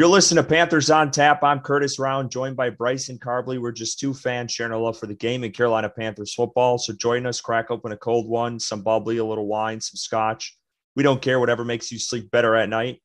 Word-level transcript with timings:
You're 0.00 0.08
listening 0.08 0.42
to 0.42 0.48
Panthers 0.48 0.88
on 0.88 1.10
Tap. 1.10 1.44
I'm 1.44 1.60
Curtis 1.60 1.98
Round, 1.98 2.30
joined 2.30 2.56
by 2.56 2.70
Bryson 2.70 3.18
Carbley. 3.18 3.60
We're 3.60 3.70
just 3.70 4.00
two 4.00 4.14
fans 4.14 4.50
sharing 4.50 4.72
a 4.72 4.78
love 4.78 4.98
for 4.98 5.06
the 5.06 5.14
game 5.14 5.44
in 5.44 5.52
Carolina 5.52 5.90
Panthers 5.90 6.32
football. 6.32 6.78
So 6.78 6.94
join 6.94 7.26
us, 7.26 7.42
crack 7.42 7.70
open 7.70 7.92
a 7.92 7.98
cold 7.98 8.26
one, 8.26 8.58
some 8.58 8.80
bubbly, 8.80 9.18
a 9.18 9.24
little 9.26 9.46
wine, 9.46 9.78
some 9.78 9.98
scotch. 9.98 10.56
We 10.96 11.02
don't 11.02 11.20
care, 11.20 11.38
whatever 11.38 11.66
makes 11.66 11.92
you 11.92 11.98
sleep 11.98 12.30
better 12.30 12.56
at 12.56 12.70
night. 12.70 13.02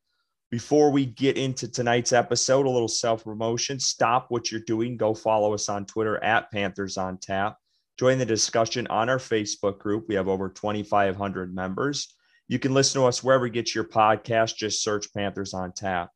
Before 0.50 0.90
we 0.90 1.06
get 1.06 1.38
into 1.38 1.68
tonight's 1.70 2.14
episode, 2.14 2.66
a 2.66 2.70
little 2.70 2.88
self 2.88 3.26
promotion. 3.26 3.78
Stop 3.78 4.28
what 4.30 4.50
you're 4.50 4.62
doing. 4.62 4.96
Go 4.96 5.14
follow 5.14 5.54
us 5.54 5.68
on 5.68 5.86
Twitter 5.86 6.24
at 6.24 6.50
Panthers 6.50 6.96
on 6.96 7.18
Tap. 7.18 7.58
Join 8.00 8.20
the 8.20 8.26
discussion 8.26 8.88
on 8.88 9.10
our 9.10 9.20
Facebook 9.20 9.80
group. 9.80 10.06
We 10.08 10.16
have 10.16 10.30
over 10.30 10.48
2,500 10.48 11.54
members. 11.54 12.16
You 12.48 12.58
can 12.58 12.74
listen 12.74 13.02
to 13.02 13.08
us 13.08 13.22
wherever 13.22 13.46
you 13.46 13.52
get 13.52 13.76
your 13.76 13.84
podcast. 13.84 14.56
Just 14.56 14.82
search 14.82 15.14
Panthers 15.14 15.54
on 15.54 15.74
Tap. 15.74 16.12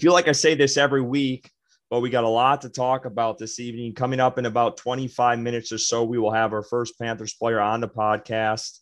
Feel 0.00 0.14
like 0.14 0.28
I 0.28 0.32
say 0.32 0.54
this 0.54 0.78
every 0.78 1.02
week, 1.02 1.50
but 1.90 2.00
we 2.00 2.08
got 2.08 2.24
a 2.24 2.28
lot 2.28 2.62
to 2.62 2.70
talk 2.70 3.04
about 3.04 3.36
this 3.36 3.60
evening. 3.60 3.92
Coming 3.92 4.18
up 4.18 4.38
in 4.38 4.46
about 4.46 4.78
25 4.78 5.38
minutes 5.38 5.72
or 5.72 5.78
so, 5.78 6.04
we 6.04 6.18
will 6.18 6.32
have 6.32 6.54
our 6.54 6.62
first 6.62 6.98
Panthers 6.98 7.34
player 7.34 7.60
on 7.60 7.82
the 7.82 7.88
podcast. 7.88 8.78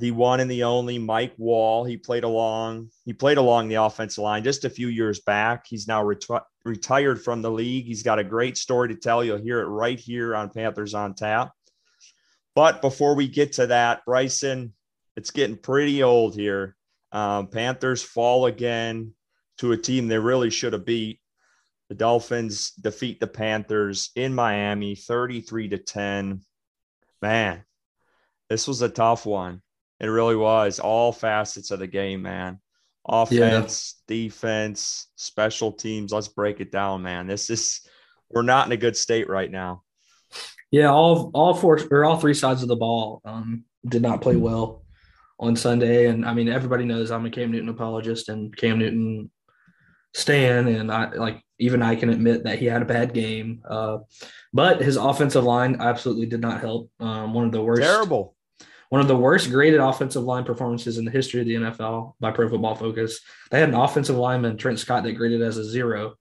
The 0.00 0.10
one 0.10 0.40
and 0.40 0.50
the 0.50 0.64
only 0.64 0.98
Mike 0.98 1.32
Wall. 1.38 1.82
He 1.82 1.96
played 1.96 2.24
along. 2.24 2.90
He 3.06 3.14
played 3.14 3.38
along 3.38 3.68
the 3.68 3.76
offensive 3.76 4.22
line 4.22 4.44
just 4.44 4.66
a 4.66 4.70
few 4.70 4.88
years 4.88 5.20
back. 5.20 5.64
He's 5.66 5.88
now 5.88 6.04
reti- 6.04 6.44
retired 6.62 7.22
from 7.22 7.40
the 7.40 7.50
league. 7.50 7.86
He's 7.86 8.02
got 8.02 8.18
a 8.18 8.24
great 8.24 8.58
story 8.58 8.88
to 8.88 8.96
tell. 8.96 9.24
You'll 9.24 9.38
hear 9.38 9.60
it 9.60 9.68
right 9.68 9.98
here 9.98 10.36
on 10.36 10.50
Panthers 10.50 10.92
on 10.92 11.14
Tap. 11.14 11.52
But 12.54 12.82
before 12.82 13.14
we 13.14 13.28
get 13.28 13.54
to 13.54 13.68
that, 13.68 14.04
Bryson, 14.04 14.74
it's 15.16 15.30
getting 15.30 15.56
pretty 15.56 16.02
old 16.02 16.34
here. 16.34 16.76
Um, 17.12 17.46
Panthers 17.46 18.02
fall 18.02 18.44
again 18.44 19.14
to 19.58 19.72
a 19.72 19.76
team 19.76 20.08
they 20.08 20.18
really 20.18 20.50
should 20.50 20.72
have 20.72 20.84
beat. 20.84 21.20
The 21.88 21.94
Dolphins 21.94 22.72
defeat 22.72 23.18
the 23.18 23.26
Panthers 23.26 24.10
in 24.14 24.34
Miami 24.34 24.94
33 24.94 25.68
to 25.70 25.78
10. 25.78 26.42
Man, 27.22 27.64
this 28.48 28.68
was 28.68 28.82
a 28.82 28.88
tough 28.88 29.26
one. 29.26 29.62
It 30.00 30.06
really 30.06 30.36
was. 30.36 30.78
All 30.78 31.12
facets 31.12 31.70
of 31.70 31.78
the 31.78 31.86
game, 31.86 32.22
man. 32.22 32.60
Offense, 33.08 33.96
yeah. 34.08 34.14
defense, 34.14 35.08
special 35.16 35.72
teams. 35.72 36.12
Let's 36.12 36.28
break 36.28 36.60
it 36.60 36.70
down, 36.70 37.02
man. 37.02 37.26
This 37.26 37.48
is 37.48 37.80
we're 38.28 38.42
not 38.42 38.66
in 38.66 38.72
a 38.72 38.76
good 38.76 38.96
state 38.96 39.28
right 39.28 39.50
now. 39.50 39.82
Yeah, 40.70 40.90
all 40.90 41.30
all 41.32 41.54
four 41.54 41.80
or 41.90 42.04
all 42.04 42.18
three 42.18 42.34
sides 42.34 42.62
of 42.62 42.68
the 42.68 42.76
ball 42.76 43.22
um, 43.24 43.64
did 43.86 44.02
not 44.02 44.20
play 44.20 44.36
well 44.36 44.84
on 45.40 45.56
Sunday. 45.56 46.06
And 46.06 46.26
I 46.26 46.34
mean, 46.34 46.48
everybody 46.48 46.84
knows 46.84 47.10
I'm 47.10 47.24
a 47.24 47.30
Cam 47.30 47.50
Newton 47.50 47.70
apologist, 47.70 48.28
and 48.28 48.54
Cam 48.54 48.78
Newton 48.78 49.30
Stan, 50.18 50.68
and 50.68 50.90
I 50.90 51.10
like 51.10 51.42
even 51.58 51.82
I 51.82 51.96
can 51.96 52.10
admit 52.10 52.44
that 52.44 52.58
he 52.58 52.66
had 52.66 52.82
a 52.82 52.86
bad 52.86 53.14
game. 53.14 53.62
Uh, 53.68 53.98
but 54.52 54.80
his 54.80 54.96
offensive 54.96 55.44
line 55.44 55.76
absolutely 55.80 56.26
did 56.26 56.40
not 56.40 56.60
help. 56.60 56.90
Um, 57.00 57.34
one 57.34 57.44
of 57.44 57.52
the 57.52 57.62
worst, 57.62 57.82
terrible, 57.82 58.34
one 58.90 59.00
of 59.00 59.08
the 59.08 59.16
worst 59.16 59.50
graded 59.50 59.80
offensive 59.80 60.24
line 60.24 60.44
performances 60.44 60.98
in 60.98 61.04
the 61.04 61.10
history 61.10 61.40
of 61.40 61.46
the 61.46 61.54
NFL 61.54 62.14
by 62.20 62.30
Pro 62.30 62.48
Football 62.48 62.74
Focus. 62.74 63.20
They 63.50 63.60
had 63.60 63.68
an 63.68 63.74
offensive 63.74 64.16
lineman 64.16 64.56
Trent 64.56 64.78
Scott 64.78 65.04
that 65.04 65.12
graded 65.12 65.42
as 65.42 65.56
a 65.56 65.64
zero. 65.64 66.14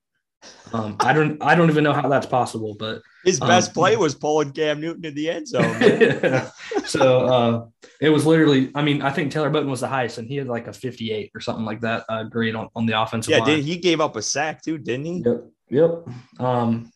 Um, 0.73 0.95
I 0.99 1.13
don't, 1.13 1.41
I 1.41 1.55
don't 1.55 1.69
even 1.69 1.83
know 1.83 1.93
how 1.93 2.07
that's 2.07 2.25
possible, 2.25 2.75
but 2.77 3.01
his 3.23 3.39
best 3.39 3.69
um, 3.69 3.73
play 3.73 3.95
was 3.95 4.15
pulling 4.15 4.51
Cam 4.51 4.79
Newton 4.79 5.05
in 5.05 5.15
the 5.15 5.29
end 5.29 5.47
zone. 5.47 5.77
yeah. 5.81 6.49
So 6.85 7.25
uh, 7.25 7.65
it 7.99 8.09
was 8.09 8.25
literally, 8.25 8.71
I 8.75 8.81
mean, 8.81 9.01
I 9.01 9.11
think 9.11 9.31
Taylor 9.31 9.49
Moton 9.49 9.69
was 9.69 9.81
the 9.81 9.87
highest, 9.87 10.17
and 10.17 10.27
he 10.27 10.35
had 10.35 10.47
like 10.47 10.67
a 10.67 10.73
58 10.73 11.31
or 11.33 11.41
something 11.41 11.65
like 11.65 11.81
that 11.81 12.05
uh, 12.09 12.23
grade 12.23 12.55
on, 12.55 12.69
on 12.75 12.85
the 12.85 13.01
offensive 13.01 13.31
yeah, 13.31 13.39
line. 13.39 13.57
Did, 13.57 13.65
he 13.65 13.77
gave 13.77 13.99
up 14.01 14.15
a 14.15 14.21
sack 14.21 14.61
too, 14.61 14.77
didn't 14.77 15.05
he? 15.05 15.23
Yep. 15.25 15.43
Yep. 15.69 16.07
Um, 16.39 16.91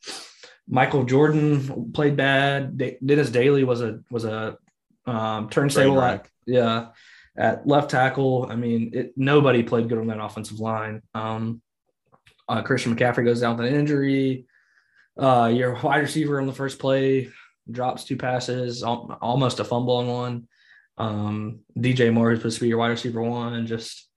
Michael 0.68 1.04
Jordan 1.04 1.92
played 1.92 2.16
bad. 2.16 2.78
Dennis 3.06 3.30
Daly 3.30 3.64
was 3.64 3.82
a 3.82 4.00
was 4.10 4.24
a 4.24 4.58
um, 5.06 5.50
turnstile 5.50 6.02
at 6.02 6.28
yeah 6.46 6.88
at 7.38 7.68
left 7.68 7.92
tackle. 7.92 8.48
I 8.50 8.56
mean, 8.56 8.92
it, 8.94 9.14
nobody 9.18 9.64
played 9.64 9.90
good 9.90 9.98
on 9.98 10.08
that 10.08 10.24
offensive 10.24 10.60
line. 10.60 11.02
Um, 11.14 11.62
uh, 12.52 12.62
Christian 12.62 12.96
McCaffrey 12.96 13.24
goes 13.24 13.40
down 13.40 13.56
with 13.56 13.68
an 13.68 13.74
injury. 13.74 14.46
Uh, 15.18 15.50
your 15.54 15.80
wide 15.84 16.02
receiver 16.02 16.40
on 16.40 16.48
the 16.48 16.54
first 16.54 16.80
play 16.80 17.30
drops 17.70 18.04
two 18.04 18.18
passes, 18.18 18.84
almost 18.84 19.60
a 19.60 19.64
fumble 19.64 19.98
on 19.98 20.08
one. 20.08 20.48
Um, 20.98 21.60
DJ 21.78 22.12
Moore 22.14 22.34
is 22.34 22.40
supposed 22.40 22.58
to 22.58 22.62
be 22.62 22.68
your 22.68 22.78
wide 22.78 22.90
receiver 22.90 23.22
one, 23.22 23.54
and 23.54 23.68
just 23.68 24.10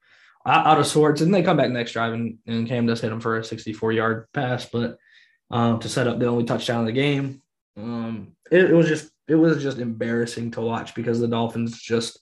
out 0.45 0.81
of 0.81 0.87
sorts. 0.87 1.21
And 1.21 1.33
they 1.33 1.43
come 1.43 1.57
back 1.57 1.71
next 1.71 1.93
drive, 1.93 2.13
and, 2.13 2.39
and 2.47 2.67
Cam 2.67 2.87
does 2.87 3.01
hit 3.01 3.13
him 3.13 3.21
for 3.21 3.39
a 3.39 3.45
64 3.45 3.93
yard 3.93 4.27
pass, 4.33 4.67
but 4.67 4.99
um, 5.51 5.79
to 5.79 5.89
set 5.89 6.09
up 6.09 6.19
the 6.19 6.27
only 6.27 6.45
touchdown 6.45 6.81
of 6.81 6.87
the 6.87 6.93
game. 6.93 7.41
Um, 7.77 8.35
it, 8.51 8.71
it, 8.71 8.75
was 8.75 8.89
just 8.89 9.11
it 9.29 9.37
was 9.37 9.63
just 9.63 9.79
embarrassing 9.79 10.51
to 10.53 10.61
watch 10.61 10.95
because 10.95 11.21
the 11.21 11.29
Dolphins 11.29 11.81
just 11.81 12.19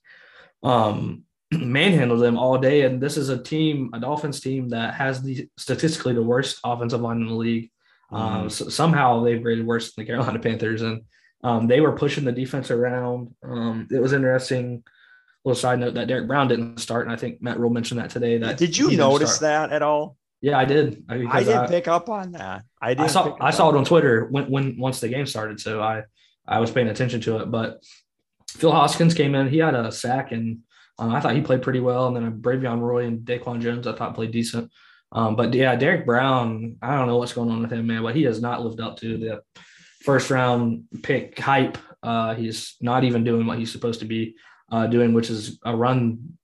um, 0.63 1.25
manhandled 1.61 2.21
them 2.21 2.39
all 2.39 2.59
day. 2.59 2.83
And 2.83 3.01
this 3.01 3.17
is 3.17 3.29
a 3.29 3.43
team, 3.43 3.91
a 3.93 4.01
Dolphins 4.01 4.41
team 4.41 4.69
that 4.71 4.95
has 4.95 5.23
the 5.23 5.49
statistically 5.57 6.15
the 6.15 6.23
worst 6.23 6.59
offensive 6.65 7.01
line 7.01 7.21
in 7.21 7.29
the 7.29 7.35
league. 7.35 7.71
Mm-hmm. 8.11 8.17
Um, 8.17 8.51
so 8.51 8.69
somehow 8.69 9.23
they've 9.23 9.43
rated 9.43 9.67
worse 9.67 9.93
than 9.93 10.05
the 10.05 10.07
Carolina 10.07 10.39
Panthers, 10.43 10.83
and 10.83 11.03
um, 11.43 11.67
they 11.67 11.81
were 11.81 11.93
pushing 11.93 12.25
the 12.25 12.33
defense 12.33 12.71
around. 12.71 13.35
Um, 13.43 13.89
it 13.91 14.01
was 14.01 14.13
interesting. 14.13 14.85
Little 15.45 15.59
side 15.59 15.81
note 15.81 15.95
that 15.95 16.07
Derrick 16.07 16.29
Brown 16.29 16.47
didn't 16.47 16.79
start, 16.79 17.05
and 17.05 17.13
I 17.13 17.17
think 17.17 17.43
Matt 17.43 17.59
Rhule 17.59 17.71
mentioned 17.71 18.01
that 18.01 18.11
today. 18.11 18.39
That 18.39 18.59
did 18.59 18.77
you 18.77 18.97
notice 18.97 19.39
that 19.39 19.73
at 19.73 19.83
all? 19.83 20.17
Yeah, 20.41 20.59
I 20.59 20.65
did. 20.65 21.05
I 21.09 21.19
didn't 21.19 21.31
I, 21.33 21.67
pick 21.67 21.89
up 21.89 22.09
on 22.09 22.33
that. 22.33 22.65
I 22.81 22.95
did. 22.95 23.05
I 23.05 23.07
saw. 23.09 23.37
I 23.41 23.51
saw 23.51 23.71
it 23.71 23.77
on 23.77 23.85
Twitter 23.85 24.27
when 24.27 24.51
when 24.51 24.79
once 24.79 25.01
the 25.01 25.09
game 25.09 25.27
started, 25.27 25.59
so 25.59 25.81
I 25.81 26.03
I 26.47 26.61
was 26.61 26.71
paying 26.71 26.89
attention 26.89 27.21
to 27.23 27.39
it. 27.39 27.51
But 27.51 27.83
Phil 28.49 28.71
Hoskins 28.71 29.15
came 29.15 29.35
in. 29.35 29.49
He 29.49 29.59
had 29.59 29.75
a 29.75 29.91
sack, 29.91 30.33
and 30.33 30.59
um, 30.99 31.15
I 31.15 31.21
thought 31.21 31.35
he 31.35 31.41
played 31.41 31.63
pretty 31.63 31.81
well. 31.81 32.09
And 32.09 32.17
then 32.17 32.41
Bravvion 32.41 32.81
Roy 32.81 33.07
and 33.07 33.21
Daquan 33.21 33.61
Jones, 33.61 33.87
I 33.87 33.95
thought 33.95 34.15
played 34.15 34.31
decent. 34.31 34.71
Um, 35.11 35.37
but 35.37 35.53
yeah, 35.53 35.77
Derrick 35.77 36.07
Brown, 36.07 36.77
I 36.81 36.97
don't 36.97 37.07
know 37.07 37.19
what's 37.19 37.35
going 37.35 37.51
on 37.51 37.63
with 37.63 37.73
him, 37.73 37.87
man, 37.87 38.03
but 38.03 38.17
he 38.17 38.23
has 38.23 38.41
not 38.41 38.63
lived 38.63 38.81
up 38.81 38.97
to 38.99 39.19
the 39.19 39.43
first 40.03 40.31
round 40.31 40.85
pick 41.03 41.39
hype. 41.39 41.79
Uh, 42.03 42.35
he's 42.35 42.77
not 42.81 43.05
even 43.05 43.23
doing 43.23 43.47
what 43.47 43.59
he's 43.59 43.71
supposed 43.71 44.01
to 44.01 44.07
be 44.07 44.35
uh, 44.71 44.87
doing, 44.87 45.13
which 45.13 45.29
is 45.29 45.59
a 45.65 45.77
run, 45.77 46.39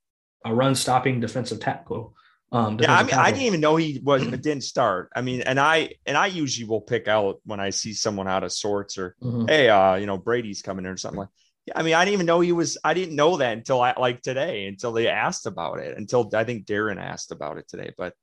a 0.45 0.55
run 0.55 0.75
stopping 0.75 1.21
defensive 1.21 1.61
tackle. 1.61 2.15
Um, 2.53 2.79
yeah, 2.81 2.95
I 2.95 3.03
mean, 3.03 3.11
tackle. 3.11 3.25
I 3.25 3.31
didn't 3.31 3.47
even 3.47 3.61
know 3.61 3.77
he 3.77 4.01
was 4.03 4.23
it 4.23 4.43
didn't 4.43 4.65
start. 4.65 5.11
I 5.17 5.23
mean, 5.23 5.43
and 5.43 5.59
I 5.59 5.91
and 6.07 6.17
I 6.17 6.27
usually 6.27 6.69
will 6.69 6.81
pick 6.81 7.09
out 7.09 7.41
when 7.45 7.61
I 7.61 7.71
see 7.71 7.93
someone 7.93 8.29
out 8.29 8.45
of 8.45 8.53
sorts 8.53 8.99
or 8.99 9.17
mm-hmm. 9.23 9.47
hey, 9.47 9.69
uh, 9.69 9.97
you 9.97 10.07
know, 10.07 10.19
Brady's 10.19 10.63
coming 10.63 10.85
in 10.85 10.91
or 10.91 10.97
something 10.97 11.21
like. 11.21 11.29
I 11.75 11.83
mean, 11.83 11.95
I 11.95 12.05
didn't 12.05 12.15
even 12.15 12.27
know 12.27 12.41
he 12.41 12.53
was. 12.53 12.79
I 12.84 12.95
didn't 12.95 13.17
know 13.17 13.37
that 13.39 13.56
until 13.56 13.81
I 13.81 13.95
like 13.99 14.23
today, 14.23 14.67
until 14.67 14.93
they 14.93 15.09
asked 15.09 15.47
about 15.47 15.79
it. 15.79 15.97
Until 15.97 16.29
I 16.34 16.45
think 16.45 16.67
Darren 16.67 17.01
asked 17.01 17.33
about 17.33 17.59
it 17.59 17.69
today. 17.69 17.93
But 17.97 18.15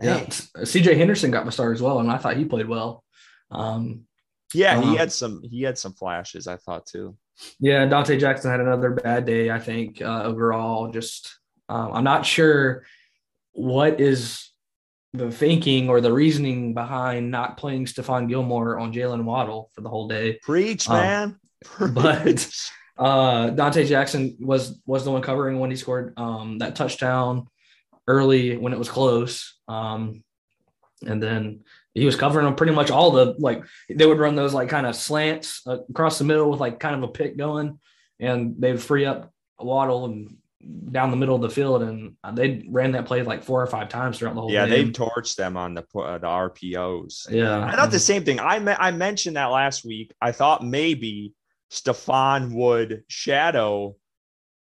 yeah, 0.00 0.20
CJ 0.24 0.96
Henderson 0.96 1.30
got 1.30 1.44
my 1.44 1.50
start 1.50 1.74
as 1.74 1.82
well, 1.82 2.00
and 2.00 2.10
I 2.10 2.18
thought 2.18 2.36
he 2.36 2.44
played 2.44 2.68
well. 2.68 3.04
Um, 3.50 4.02
yeah, 4.54 4.80
he 4.80 4.90
um, 4.90 4.96
had 4.96 5.12
some 5.12 5.42
he 5.42 5.62
had 5.62 5.78
some 5.78 5.92
flashes. 5.92 6.46
I 6.46 6.56
thought 6.56 6.86
too. 6.86 7.16
Yeah, 7.60 7.86
Donte 7.86 8.18
Jackson 8.18 8.50
had 8.50 8.60
another 8.60 8.90
bad 8.90 9.26
day. 9.26 9.50
I 9.50 9.58
think 9.58 10.00
uh, 10.00 10.22
overall, 10.24 10.90
just 10.90 11.38
um, 11.68 11.92
I'm 11.92 12.04
not 12.04 12.24
sure 12.24 12.84
what 13.52 14.00
is 14.00 14.50
the 15.12 15.30
thinking 15.30 15.88
or 15.88 16.00
the 16.00 16.12
reasoning 16.12 16.74
behind 16.74 17.30
not 17.30 17.56
playing 17.56 17.86
Stephon 17.86 18.28
Gilmore 18.28 18.78
on 18.78 18.92
Jaylen 18.92 19.24
Waddle 19.24 19.70
for 19.74 19.80
the 19.80 19.88
whole 19.88 20.08
day. 20.08 20.38
Preach, 20.42 20.88
um, 20.88 20.96
man. 20.96 21.40
But 21.78 22.48
uh, 22.98 23.50
Donte 23.50 23.86
Jackson 23.86 24.36
was 24.40 24.80
was 24.86 25.04
the 25.04 25.10
one 25.10 25.22
covering 25.22 25.58
when 25.58 25.70
he 25.70 25.76
scored 25.76 26.14
um, 26.18 26.58
that 26.58 26.76
touchdown 26.76 27.48
early 28.08 28.56
when 28.56 28.72
it 28.72 28.78
was 28.78 28.88
close. 28.88 29.58
Um, 29.68 30.22
and 31.06 31.22
then 31.22 31.60
he 31.94 32.04
was 32.04 32.16
covering 32.16 32.46
them 32.46 32.54
pretty 32.54 32.72
much 32.72 32.90
all 32.90 33.10
the 33.10 33.34
like 33.38 33.62
they 33.88 34.06
would 34.06 34.18
run 34.18 34.36
those 34.36 34.54
like 34.54 34.68
kind 34.68 34.86
of 34.86 34.96
slants 34.96 35.62
across 35.66 36.18
the 36.18 36.24
middle 36.24 36.50
with 36.50 36.60
like 36.60 36.78
kind 36.78 36.94
of 36.94 37.02
a 37.02 37.08
pick 37.08 37.36
going, 37.36 37.78
and 38.20 38.54
they'd 38.58 38.80
free 38.80 39.04
up 39.04 39.32
Waddle 39.58 40.04
and 40.06 40.36
down 40.90 41.10
the 41.10 41.16
middle 41.16 41.36
of 41.36 41.42
the 41.42 41.50
field, 41.50 41.82
and 41.82 42.16
they 42.34 42.64
ran 42.68 42.92
that 42.92 43.06
play 43.06 43.22
like 43.22 43.44
four 43.44 43.62
or 43.62 43.66
five 43.66 43.88
times 43.88 44.18
throughout 44.18 44.34
the 44.34 44.40
whole. 44.40 44.50
Yeah, 44.50 44.66
game. 44.66 44.86
they 44.86 44.92
torched 44.92 45.36
them 45.36 45.56
on 45.56 45.74
the 45.74 45.82
uh, 45.94 46.18
the 46.18 46.26
RPOs. 46.26 47.30
Yeah, 47.30 47.64
I 47.64 47.76
thought 47.76 47.90
the 47.90 47.98
same 47.98 48.24
thing. 48.24 48.40
I 48.40 48.58
me- 48.58 48.74
I 48.78 48.90
mentioned 48.90 49.36
that 49.36 49.46
last 49.46 49.84
week. 49.84 50.12
I 50.20 50.32
thought 50.32 50.64
maybe 50.64 51.34
Stephon 51.76 52.52
would 52.52 53.04
shadow 53.08 53.96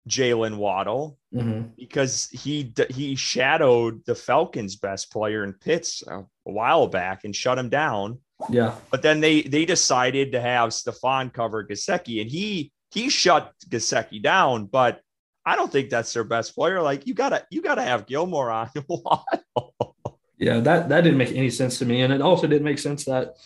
Jaylen 0.08 0.56
Waddle 0.56 1.18
mm-hmm. 1.34 1.68
because 1.76 2.28
he 2.32 2.72
he 2.90 3.14
shadowed 3.14 4.04
the 4.04 4.14
Falcons' 4.14 4.76
best 4.76 5.12
player 5.12 5.44
in 5.44 5.52
Pitts 5.52 6.02
a, 6.06 6.24
while 6.44 6.86
back 6.88 7.24
and 7.24 7.34
shut 7.34 7.58
him 7.58 7.68
down. 7.68 8.18
Yeah, 8.50 8.74
but 8.90 9.02
then 9.02 9.20
they 9.20 9.42
they 9.42 9.64
decided 9.64 10.32
to 10.32 10.40
have 10.40 10.70
Stephon 10.70 11.32
cover 11.32 11.64
Gesicki, 11.64 12.20
and 12.20 12.30
he 12.30 12.72
he 12.90 13.08
shut 13.08 13.52
Gesicki 13.68 14.20
down. 14.20 14.66
But 14.66 15.00
I 15.46 15.54
don't 15.54 15.70
think 15.70 15.90
that's 15.90 16.12
their 16.12 16.24
best 16.24 16.54
player. 16.54 16.82
Like 16.82 17.06
you 17.06 17.14
gotta 17.14 17.46
you 17.50 17.62
gotta 17.62 17.82
have 17.82 18.06
Gilmore 18.06 18.50
on 18.50 18.70
Waddle. 18.88 19.96
Yeah, 20.38 20.58
that 20.58 20.88
that 20.88 21.02
didn't 21.02 21.18
make 21.18 21.30
any 21.30 21.50
sense 21.50 21.78
to 21.78 21.84
me, 21.84 22.02
and 22.02 22.12
it 22.12 22.20
also 22.20 22.48
didn't 22.48 22.64
make 22.64 22.80
sense 22.80 23.04
that 23.04 23.36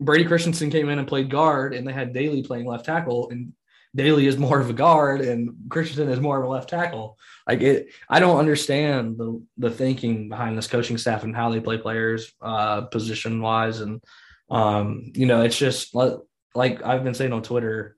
Brady 0.00 0.24
Christensen 0.24 0.70
came 0.70 0.88
in 0.88 0.98
and 0.98 1.08
played 1.08 1.30
guard, 1.30 1.74
and 1.74 1.86
they 1.86 1.92
had 1.92 2.12
Daly 2.12 2.42
playing 2.42 2.66
left 2.66 2.84
tackle, 2.84 3.30
and 3.30 3.52
Daly 3.94 4.26
is 4.26 4.36
more 4.36 4.60
of 4.60 4.68
a 4.68 4.74
guard, 4.74 5.22
and 5.22 5.54
Christensen 5.70 6.10
is 6.10 6.20
more 6.20 6.38
of 6.38 6.44
a 6.44 6.48
left 6.48 6.68
tackle. 6.68 7.18
Like 7.48 7.62
it, 7.62 7.88
I 8.08 8.20
don't 8.20 8.38
understand 8.38 9.16
the 9.16 9.42
the 9.56 9.70
thinking 9.70 10.28
behind 10.28 10.56
this 10.56 10.68
coaching 10.68 10.98
staff 10.98 11.22
and 11.24 11.34
how 11.34 11.50
they 11.50 11.60
play 11.60 11.78
players, 11.78 12.32
uh, 12.42 12.82
position 12.82 13.40
wise, 13.40 13.80
and 13.80 14.02
um, 14.50 15.12
you 15.14 15.26
know, 15.26 15.42
it's 15.42 15.58
just 15.58 15.94
like, 15.94 16.84
I've 16.84 17.04
been 17.04 17.14
saying 17.14 17.32
on 17.32 17.42
Twitter, 17.42 17.96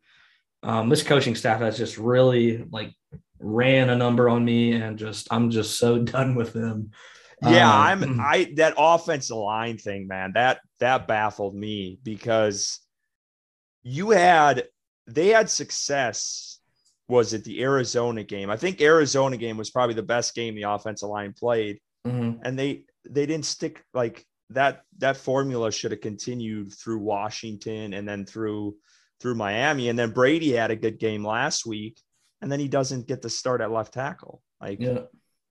um, 0.63 0.89
this 0.89 1.03
coaching 1.03 1.35
staff 1.35 1.61
has 1.61 1.77
just 1.79 1.99
really 1.99 2.65
like 2.71 2.93
ran 3.39 3.91
a 3.91 3.97
number 3.97 4.29
on 4.29 4.45
me, 4.45 4.73
and 4.73 4.99
just 4.99 5.29
I'm 5.31 5.51
just 5.51 5.79
so 5.79 5.99
done 6.05 6.35
with 6.35 6.53
them. 6.53 6.91
Yeah, 7.43 7.71
um, 7.71 8.03
I'm 8.05 8.21
I 8.21 8.53
that 8.57 8.75
offensive 8.77 9.37
line 9.37 9.79
thing, 9.79 10.07
man, 10.09 10.33
that 10.35 10.61
that 10.81 11.07
baffled 11.07 11.55
me 11.55 11.99
because 12.03 12.81
you 13.83 14.11
had 14.11 14.69
they 15.07 15.29
had 15.29 15.49
success 15.49 16.59
was 17.09 17.33
it 17.33 17.45
the 17.45 17.63
Arizona 17.63 18.23
game? 18.23 18.51
I 18.51 18.57
think 18.57 18.81
Arizona 18.81 19.37
game 19.37 19.57
was 19.57 19.71
probably 19.71 19.95
the 19.95 20.03
best 20.03 20.35
game 20.35 20.55
the 20.55 20.63
offensive 20.63 21.09
line 21.09 21.33
played. 21.33 21.81
Mm-hmm. 22.07 22.43
And 22.45 22.59
they 22.59 22.85
they 23.09 23.27
didn't 23.27 23.47
stick 23.47 23.83
like 23.95 24.25
that 24.51 24.83
that 24.99 25.17
formula 25.17 25.73
should 25.73 25.91
have 25.91 26.01
continued 26.01 26.73
through 26.73 26.99
Washington 26.99 27.95
and 27.95 28.07
then 28.07 28.27
through 28.27 28.77
through 29.21 29.35
Miami 29.35 29.89
and 29.89 29.99
then 29.99 30.11
Brady 30.11 30.53
had 30.53 30.71
a 30.71 30.77
good 30.77 30.99
game 30.99 31.25
last 31.25 31.67
week 31.67 32.01
and 32.41 32.53
then 32.53 32.61
he 32.61 32.69
doesn't 32.69 33.09
get 33.09 33.21
the 33.21 33.31
start 33.31 33.61
at 33.61 33.73
left 33.73 33.95
tackle. 33.95 34.43
Like 34.61 34.81
yeah. 34.81 35.01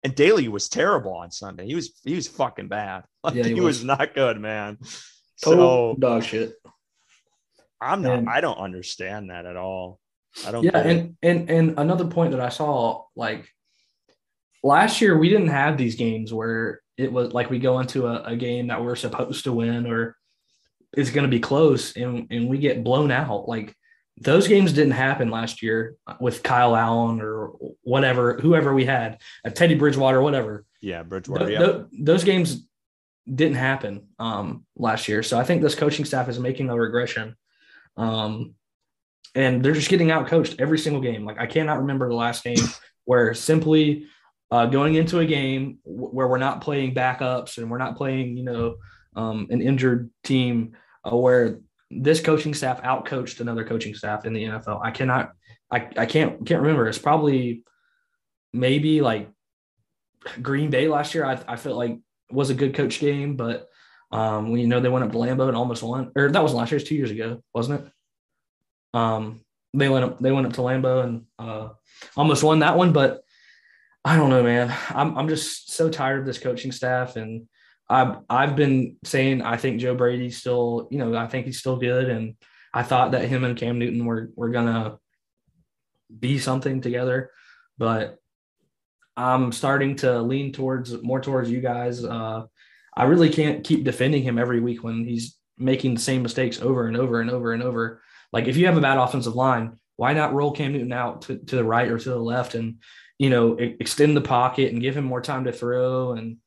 And 0.08 0.16
Daly 0.16 0.48
was 0.48 0.70
terrible 0.70 1.16
on 1.16 1.32
Sunday. 1.32 1.66
He 1.66 1.76
was 1.76 2.00
he 2.06 2.16
was 2.16 2.30
fucking 2.30 2.70
bad. 2.70 3.04
Like, 3.24 3.36
yeah, 3.36 3.44
he, 3.44 3.56
he 3.56 3.60
was. 3.60 3.80
was. 3.80 3.84
not 3.84 4.16
good, 4.16 4.40
man. 4.40 4.78
Total 5.44 5.96
so 5.96 6.00
dog 6.00 6.24
shit. 6.24 6.54
I'm 7.82 8.02
not. 8.02 8.20
And, 8.20 8.30
I 8.30 8.40
don't 8.40 8.58
understand 8.58 9.32
that 9.32 9.46
at 9.46 9.58
all. 9.58 10.00
I 10.46 10.52
don't. 10.52 10.64
Yeah, 10.64 10.78
and 10.78 11.18
and 11.22 11.50
and 11.50 11.74
another 11.78 12.06
point 12.06 12.32
that 12.32 12.40
I 12.40 12.48
saw, 12.48 13.04
like 13.18 13.50
last 14.64 15.02
year, 15.02 15.18
we 15.18 15.28
didn't 15.28 15.50
have 15.50 15.78
these 15.78 15.96
games 15.96 16.34
where 16.34 16.80
it 16.96 17.12
was 17.12 17.34
like 17.34 17.50
we 17.50 17.60
go 17.60 17.80
into 17.80 18.08
a, 18.08 18.24
a 18.24 18.36
game 18.38 18.68
that 18.68 18.82
we're 18.82 18.96
supposed 18.96 19.44
to 19.44 19.52
win 19.52 19.88
or 19.88 20.16
it's 20.94 21.10
going 21.10 21.26
to 21.26 21.30
be 21.30 21.42
close, 21.42 21.98
and 21.98 22.28
and 22.32 22.48
we 22.48 22.60
get 22.60 22.86
blown 22.86 23.12
out. 23.12 23.50
Like 23.50 23.76
those 24.20 24.48
games 24.48 24.74
didn't 24.74 24.92
happen 24.92 25.30
last 25.30 25.62
year 25.62 25.96
with 26.20 26.42
Kyle 26.44 26.76
Allen 26.76 27.22
or 27.22 27.54
whatever, 27.84 28.38
whoever 28.40 28.74
we 28.74 28.86
had, 28.86 29.22
uh, 29.46 29.50
Teddy 29.50 29.76
Bridgewater, 29.76 30.22
whatever. 30.22 30.66
Yeah, 30.82 31.04
Bridgewater. 31.04 31.48
Th- 31.48 31.60
th- 31.60 31.86
those 32.00 32.24
games 32.24 32.68
didn't 33.34 33.58
happen 33.58 34.08
um, 34.20 34.66
last 34.76 35.08
year. 35.08 35.22
So 35.22 35.40
I 35.40 35.44
think 35.44 35.62
this 35.62 35.76
coaching 35.76 36.06
staff 36.06 36.30
is 36.30 36.40
making 36.40 36.70
a 36.70 36.76
regression. 36.76 37.36
Um, 37.96 38.56
and 39.36 39.64
they're 39.64 39.74
just 39.74 39.90
getting 39.90 40.10
out 40.10 40.28
coached 40.28 40.56
every 40.60 40.80
single 40.80 41.02
game. 41.02 41.26
Like 41.26 41.40
I 41.40 41.46
cannot 41.46 41.80
remember 41.80 42.10
the 42.10 42.16
last 42.16 42.44
game 42.44 42.58
where 43.06 43.34
simply 43.34 44.08
uh, 44.50 44.66
going 44.66 44.96
into 44.96 45.20
a 45.20 45.26
game 45.26 45.80
where 45.84 46.28
we're 46.28 46.38
not 46.38 46.62
playing 46.62 46.96
backups 46.96 47.58
and 47.58 47.70
we're 47.70 47.78
not 47.78 47.98
playing, 47.98 48.38
you 48.38 48.44
know, 48.44 48.76
um, 49.16 49.48
an 49.50 49.62
injured 49.62 50.10
team 50.24 50.76
uh, 51.04 51.16
where 51.16 51.60
this 51.90 52.20
coaching 52.22 52.54
staff 52.54 52.82
outcoached 52.82 53.40
another 53.40 53.64
coaching 53.64 53.96
staff 53.96 54.26
in 54.26 54.34
the 54.34 54.44
NFL. 54.44 54.82
I 54.84 54.92
cannot, 54.92 55.32
I, 55.72 55.88
I 55.98 56.06
can't, 56.06 56.46
can't 56.46 56.62
remember. 56.62 56.88
It's 56.88 56.98
probably 56.98 57.64
maybe 58.54 59.02
like 59.02 59.30
Green 60.42 60.70
Bay 60.70 60.88
last 60.88 61.14
year. 61.14 61.26
I, 61.26 61.40
I 61.48 61.56
felt 61.56 61.78
like 61.78 61.98
was 62.32 62.50
a 62.50 62.56
good 62.56 62.74
coach 62.74 63.00
game, 63.00 63.36
but 63.36 63.68
um, 64.12 64.56
you 64.56 64.68
know 64.68 64.80
they 64.80 64.90
went 64.90 65.06
up 65.06 65.12
to 65.12 65.18
Lambeau 65.18 65.48
and 65.48 65.58
almost 65.58 65.84
won, 65.84 66.12
or 66.16 66.30
that 66.30 66.44
was 66.44 66.54
last 66.54 66.72
year, 66.72 66.80
two 66.80 66.96
years 66.96 67.12
ago, 67.12 67.44
wasn't 67.54 67.82
it? 67.82 67.92
Um, 68.98 69.42
they 69.74 69.90
went 69.90 70.06
up, 70.06 70.20
they 70.20 70.32
went 70.32 70.48
up 70.48 70.54
to 70.54 70.62
Lambeau 70.62 71.04
and 71.04 71.26
uh, 71.38 71.70
almost 72.16 72.44
won 72.44 72.60
that 72.60 72.78
one, 72.78 72.94
but 72.94 73.22
I 74.04 74.16
don't 74.16 74.30
know, 74.30 74.44
man. 74.44 74.74
I'm 74.90 75.18
I'm 75.18 75.28
just 75.28 75.74
so 75.74 75.90
tired 75.90 76.20
of 76.20 76.26
this 76.26 76.40
coaching 76.40 76.72
staff, 76.72 77.16
and 77.16 77.48
I've 77.90 78.18
I've 78.30 78.56
been 78.56 78.98
saying 79.04 79.42
I 79.42 79.58
think 79.58 79.80
Joe 79.80 79.96
Brady's 79.96 80.38
still, 80.38 80.88
you 80.92 80.98
know, 80.98 81.16
I 81.16 81.28
think 81.28 81.46
he's 81.46 81.60
still 81.60 81.78
good, 81.78 82.10
and 82.10 82.36
I 82.74 82.84
thought 82.84 83.12
that 83.12 83.30
him 83.30 83.44
and 83.44 83.58
Cam 83.58 83.80
Newton 83.80 84.06
were 84.06 84.30
were 84.36 84.50
gonna 84.50 85.00
be 86.20 86.40
something 86.40 86.82
together, 86.82 87.32
but 87.78 88.18
I'm 89.16 89.52
starting 89.52 89.96
to 89.98 90.22
lean 90.22 90.52
towards 90.54 91.02
more 91.02 91.22
towards 91.22 91.50
you 91.50 91.62
guys. 91.62 92.04
Uh, 92.04 92.44
I 92.96 93.04
really 93.04 93.30
can't 93.30 93.64
keep 93.64 93.84
defending 93.84 94.24
him 94.24 94.38
every 94.38 94.60
week 94.60 94.84
when 94.84 95.06
he's 95.06 95.38
making 95.58 95.96
the 95.96 96.02
same 96.02 96.22
mistakes 96.22 96.62
over 96.62 96.88
and 96.88 96.98
over 96.98 97.22
and 97.22 97.32
over 97.32 97.54
and 97.54 97.64
over. 97.64 98.02
Like 98.32 98.48
if 98.48 98.58
you 98.58 98.66
have 98.68 98.78
a 98.78 98.82
bad 98.82 98.98
offensive 98.98 99.36
line, 99.36 99.80
why 99.96 100.14
not 100.14 100.34
roll 100.34 100.52
Cam 100.52 100.74
Newton 100.74 100.94
out 100.94 101.24
to, 101.24 101.38
to 101.38 101.56
the 101.56 101.64
right 101.64 101.90
or 101.90 101.98
to 101.98 102.10
the 102.10 102.20
left 102.20 102.54
and 102.56 102.78
you 103.18 103.30
know 103.30 103.56
extend 103.56 104.16
the 104.16 104.22
pocket 104.22 104.72
and 104.72 104.82
give 104.82 104.96
him 104.96 105.06
more 105.06 105.22
time 105.22 105.46
to 105.46 105.52
throw 105.52 106.14
and 106.14 106.38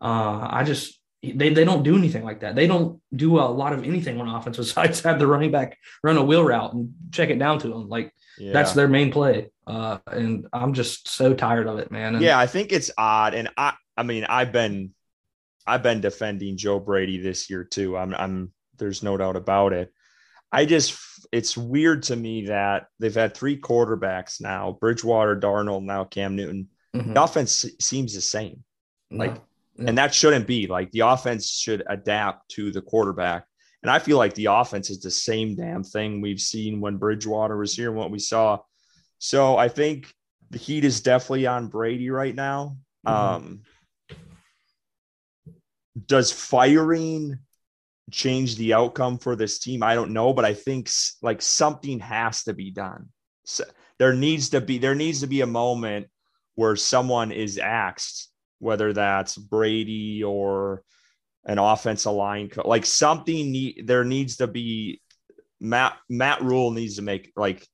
uh, 0.00 0.48
I 0.50 0.64
just 0.64 0.98
they, 1.32 1.50
they 1.50 1.64
don't 1.64 1.82
do 1.82 1.96
anything 1.96 2.24
like 2.24 2.40
that. 2.40 2.54
They 2.54 2.66
don't 2.66 3.00
do 3.14 3.38
a 3.38 3.42
lot 3.42 3.72
of 3.72 3.84
anything 3.84 4.20
on 4.20 4.28
offense 4.28 4.56
besides 4.56 5.00
have 5.04 5.18
the 5.18 5.26
running 5.26 5.50
back 5.50 5.78
run 6.02 6.16
a 6.16 6.24
wheel 6.24 6.44
route 6.44 6.74
and 6.74 6.92
check 7.10 7.30
it 7.30 7.38
down 7.38 7.58
to 7.60 7.68
them. 7.68 7.88
Like 7.88 8.12
yeah. 8.38 8.52
that's 8.52 8.72
their 8.72 8.88
main 8.88 9.12
play. 9.12 9.50
Uh, 9.66 9.98
and 10.10 10.46
I'm 10.52 10.74
just 10.74 11.08
so 11.08 11.34
tired 11.34 11.66
of 11.66 11.78
it, 11.78 11.90
man. 11.90 12.16
And, 12.16 12.24
yeah, 12.24 12.38
I 12.38 12.46
think 12.46 12.72
it's 12.72 12.90
odd. 12.98 13.34
And 13.34 13.48
I, 13.56 13.74
I 13.96 14.02
mean, 14.02 14.24
I've 14.24 14.52
been, 14.52 14.94
I've 15.66 15.82
been 15.82 16.00
defending 16.00 16.56
Joe 16.56 16.78
Brady 16.78 17.18
this 17.18 17.48
year 17.48 17.64
too. 17.64 17.96
I'm, 17.96 18.14
I'm, 18.14 18.52
there's 18.76 19.02
no 19.02 19.16
doubt 19.16 19.36
about 19.36 19.72
it. 19.72 19.92
I 20.52 20.66
just, 20.66 20.98
it's 21.32 21.56
weird 21.56 22.04
to 22.04 22.16
me 22.16 22.46
that 22.46 22.86
they've 23.00 23.14
had 23.14 23.34
three 23.34 23.58
quarterbacks 23.58 24.40
now 24.40 24.76
Bridgewater, 24.78 25.36
Darnold, 25.36 25.84
now 25.84 26.04
Cam 26.04 26.36
Newton. 26.36 26.68
Mm-hmm. 26.94 27.14
The 27.14 27.22
offense 27.22 27.64
seems 27.80 28.14
the 28.14 28.20
same. 28.20 28.62
Like, 29.10 29.40
yeah. 29.76 29.88
And 29.88 29.98
that 29.98 30.14
shouldn't 30.14 30.46
be 30.46 30.66
like 30.66 30.90
the 30.92 31.00
offense 31.00 31.50
should 31.50 31.82
adapt 31.88 32.50
to 32.50 32.70
the 32.70 32.82
quarterback. 32.82 33.46
And 33.82 33.90
I 33.90 33.98
feel 33.98 34.16
like 34.16 34.34
the 34.34 34.46
offense 34.46 34.88
is 34.88 35.00
the 35.00 35.10
same 35.10 35.56
damn 35.56 35.84
thing 35.84 36.20
we've 36.20 36.40
seen 36.40 36.80
when 36.80 36.96
Bridgewater 36.96 37.56
was 37.56 37.74
here 37.74 37.88
and 37.88 37.98
what 37.98 38.10
we 38.10 38.18
saw. 38.18 38.58
So 39.18 39.56
I 39.56 39.68
think 39.68 40.12
the 40.50 40.58
heat 40.58 40.84
is 40.84 41.00
definitely 41.00 41.46
on 41.46 41.68
Brady 41.68 42.10
right 42.10 42.34
now. 42.34 42.78
Mm-hmm. 43.06 43.16
Um, 43.16 43.62
does 46.06 46.32
firing 46.32 47.38
change 48.10 48.56
the 48.56 48.74
outcome 48.74 49.18
for 49.18 49.36
this 49.36 49.58
team? 49.58 49.82
I 49.82 49.94
don't 49.94 50.12
know, 50.12 50.32
but 50.32 50.44
I 50.44 50.54
think 50.54 50.88
like 51.22 51.42
something 51.42 51.98
has 52.00 52.44
to 52.44 52.54
be 52.54 52.70
done. 52.70 53.08
So 53.44 53.64
there 53.98 54.14
needs 54.14 54.50
to 54.50 54.60
be 54.60 54.78
there 54.78 54.94
needs 54.94 55.20
to 55.20 55.26
be 55.26 55.42
a 55.42 55.46
moment 55.46 56.06
where 56.54 56.76
someone 56.76 57.32
is 57.32 57.58
axed 57.58 58.30
whether 58.64 58.94
that's 58.94 59.36
Brady 59.36 60.24
or 60.24 60.82
an 61.44 61.58
offensive 61.58 62.12
line, 62.12 62.48
co- 62.48 62.66
like 62.66 62.86
something 62.86 63.52
need, 63.52 63.86
there 63.86 64.04
needs 64.04 64.38
to 64.38 64.46
be 64.46 65.02
Matt 65.60 65.96
Matt 66.08 66.42
Rhule 66.42 66.70
needs 66.70 66.96
to 66.96 67.02
make 67.02 67.32
like 67.36 67.68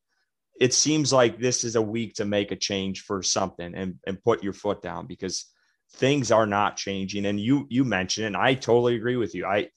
it 0.61 0.75
seems 0.75 1.13
like 1.13 1.39
this 1.39 1.65
is 1.65 1.77
a 1.77 1.83
week 1.83 2.15
to 2.15 2.25
make 2.25 2.51
a 2.51 2.57
change 2.57 3.03
for 3.03 3.23
something 3.23 3.75
and 3.75 3.95
and 4.07 4.23
put 4.23 4.43
your 4.43 4.53
foot 4.53 4.83
down 4.83 5.07
because 5.07 5.47
things 5.95 6.31
are 6.31 6.47
not 6.47 6.77
changing 6.77 7.25
and 7.25 7.41
you 7.41 7.67
you 7.71 7.85
mentioned 7.85 8.27
and 8.27 8.37
I 8.37 8.55
totally 8.55 8.97
agree 8.97 9.17
with 9.17 9.35
you. 9.35 9.47
I 9.47 9.69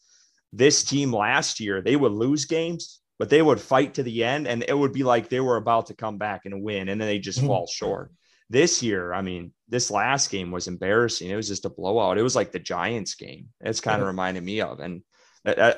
this 0.51 0.83
team 0.83 1.13
last 1.13 1.59
year 1.59 1.81
they 1.81 1.95
would 1.95 2.11
lose 2.11 2.45
games 2.45 3.01
but 3.19 3.29
they 3.29 3.41
would 3.41 3.61
fight 3.61 3.93
to 3.93 4.03
the 4.03 4.23
end 4.23 4.47
and 4.47 4.65
it 4.67 4.77
would 4.77 4.93
be 4.93 5.03
like 5.03 5.29
they 5.29 5.39
were 5.39 5.57
about 5.57 5.87
to 5.87 5.93
come 5.95 6.17
back 6.17 6.41
and 6.45 6.63
win 6.63 6.89
and 6.89 6.99
then 6.99 7.07
they 7.07 7.19
just 7.19 7.39
mm-hmm. 7.39 7.47
fall 7.47 7.67
short. 7.67 8.11
This 8.53 8.83
year, 8.83 9.13
I 9.13 9.23
mean, 9.23 9.51
this 9.67 9.89
last 9.89 10.29
game 10.29 10.51
was 10.51 10.67
embarrassing. 10.67 11.27
It 11.27 11.35
was 11.35 11.47
just 11.47 11.65
a 11.65 11.69
blowout. 11.69 12.19
It 12.19 12.21
was 12.21 12.35
like 12.35 12.51
the 12.51 12.59
Giants 12.59 13.15
game. 13.15 13.47
It's 13.61 13.81
kind 13.81 13.95
of 13.95 14.05
yeah. 14.05 14.09
reminded 14.09 14.43
me 14.43 14.61
of. 14.61 14.79
And 14.79 15.01